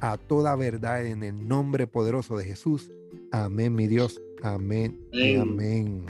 a 0.00 0.16
toda 0.16 0.56
verdad 0.56 1.06
en 1.06 1.22
el 1.22 1.46
nombre 1.46 1.86
poderoso 1.86 2.36
de 2.36 2.44
Jesús. 2.44 2.90
Amén, 3.30 3.74
mi 3.74 3.86
Dios. 3.86 4.20
Amén 4.42 4.98
y 5.12 5.36
amén. 5.36 6.06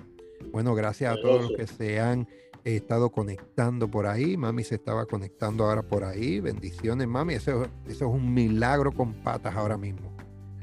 Bueno, 0.52 0.74
gracias 0.74 1.16
a 1.16 1.20
todos 1.20 1.42
los 1.42 1.52
que 1.52 1.66
se 1.66 2.00
han 2.00 2.26
estado 2.64 3.10
conectando 3.10 3.88
por 3.88 4.06
ahí. 4.06 4.36
Mami 4.36 4.64
se 4.64 4.76
estaba 4.76 5.06
conectando 5.06 5.64
ahora 5.64 5.82
por 5.82 6.04
ahí. 6.04 6.40
Bendiciones, 6.40 7.06
mami. 7.06 7.34
Eso, 7.34 7.66
eso 7.86 8.08
es 8.08 8.14
un 8.14 8.32
milagro 8.32 8.92
con 8.92 9.12
patas 9.12 9.54
ahora 9.54 9.76
mismo. 9.76 10.12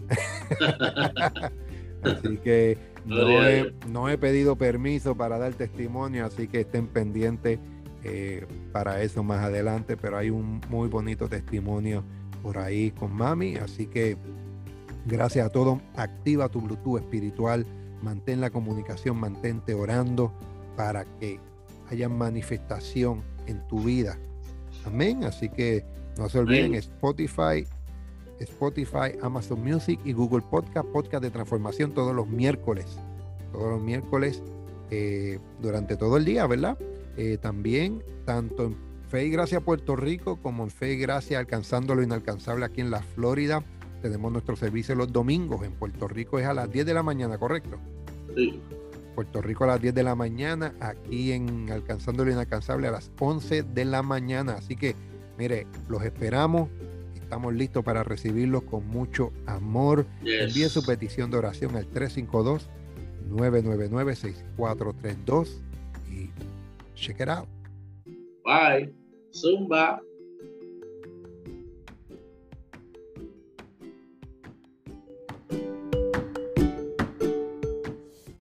así 2.04 2.38
que 2.38 2.78
no 3.06 4.10
he, 4.10 4.18
pedido 4.18 4.56
permiso 4.56 5.16
para 5.16 5.38
dar 5.38 5.54
testimonio, 5.54 6.26
así 6.26 6.48
que 6.48 6.62
estén 6.62 6.88
pendientes 6.88 7.60
eh, 8.04 8.46
para 8.72 9.02
eso 9.02 9.24
más 9.24 9.44
adelante. 9.44 9.98
Pero 9.98 10.18
hay 10.18 10.30
un 10.30 10.62
muy 10.70 10.88
bonito 10.88 11.28
testimonio 11.28 12.04
por 12.44 12.58
ahí 12.58 12.92
con 12.92 13.14
mami. 13.14 13.56
Así 13.56 13.88
que 13.88 14.18
Gracias 15.06 15.48
a 15.48 15.50
todos. 15.50 15.80
Activa 15.96 16.50
tu 16.50 16.62
Bluetooth 16.62 17.00
espiritual. 17.00 17.66
Mantén 18.02 18.42
la 18.42 18.50
comunicación, 18.50 19.18
mantente 19.18 19.74
orando 19.74 20.34
para 20.76 21.06
que 21.20 21.40
haya 21.90 22.10
manifestación 22.10 23.24
en 23.48 23.66
tu 23.68 23.80
vida. 23.82 24.18
Amén. 24.86 25.24
Así 25.24 25.50
que 25.50 25.86
no 26.18 26.30
se 26.30 26.40
olviden 26.40 26.76
Spotify, 26.76 27.66
Spotify, 28.44 29.18
Amazon 29.22 29.64
Music 29.64 30.00
y 30.04 30.14
Google 30.14 30.44
Podcast, 30.50 30.88
podcast 30.90 31.24
de 31.24 31.32
transformación 31.32 31.94
todos 31.94 32.16
los 32.16 32.28
miércoles. 32.28 32.86
Todos 33.52 33.72
los 33.72 33.82
miércoles 33.82 34.42
eh, 34.90 35.40
durante 35.62 35.98
todo 35.98 36.18
el 36.18 36.26
día, 36.26 36.48
¿verdad? 36.48 36.78
Eh, 37.18 37.38
también, 37.42 38.04
tanto 38.26 38.66
en 38.66 38.76
Fe 39.10 39.26
y 39.26 39.30
Gracia 39.30 39.60
Puerto 39.60 39.96
Rico 39.96 40.38
como 40.38 40.64
en 40.64 40.70
Fe 40.70 40.94
y 40.94 40.98
Gracia 40.98 41.40
Alcanzando 41.40 41.96
lo 41.96 42.04
Inalcanzable 42.04 42.66
aquí 42.66 42.82
en 42.82 42.92
la 42.92 43.02
Florida. 43.02 43.64
Tenemos 44.02 44.32
nuestro 44.32 44.56
servicio 44.56 44.96
los 44.96 45.12
domingos. 45.12 45.64
En 45.64 45.74
Puerto 45.74 46.08
Rico 46.08 46.40
es 46.40 46.46
a 46.46 46.54
las 46.54 46.72
10 46.72 46.86
de 46.86 46.94
la 46.94 47.04
mañana, 47.04 47.38
¿correcto? 47.38 47.78
Sí. 48.36 48.62
Puerto 49.16 49.42
Rico 49.42 49.66
a 49.66 49.68
las 49.68 49.82
10 49.82 49.94
de 49.94 50.04
la 50.04 50.16
mañana, 50.16 50.74
aquí 50.80 51.34
en 51.34 51.70
Alcanzando 51.70 52.24
lo 52.24 52.32
Inalcanzable 52.32 52.88
a 52.88 52.92
las 52.92 53.12
11 53.20 53.64
de 53.64 53.86
la 53.86 54.02
mañana. 54.02 54.54
Así 54.54 54.76
que, 54.76 54.96
mire, 55.38 55.68
los 55.90 56.04
esperamos. 56.04 56.70
Estamos 57.32 57.54
listos 57.54 57.82
para 57.86 58.04
recibirlos 58.04 58.64
con 58.64 58.86
mucho 58.90 59.32
amor. 59.46 60.06
Envíe 60.26 60.68
su 60.68 60.86
petición 60.86 61.32
de 61.32 61.38
oración 61.38 61.78
al 61.78 61.88
352 61.88 62.68
999 63.30 64.16
6432 64.18 65.62
y 66.12 66.30
check 66.94 67.22
it 67.22 67.30
out. 67.30 67.48
Bye. 68.44 68.94
Zumba. 69.34 70.02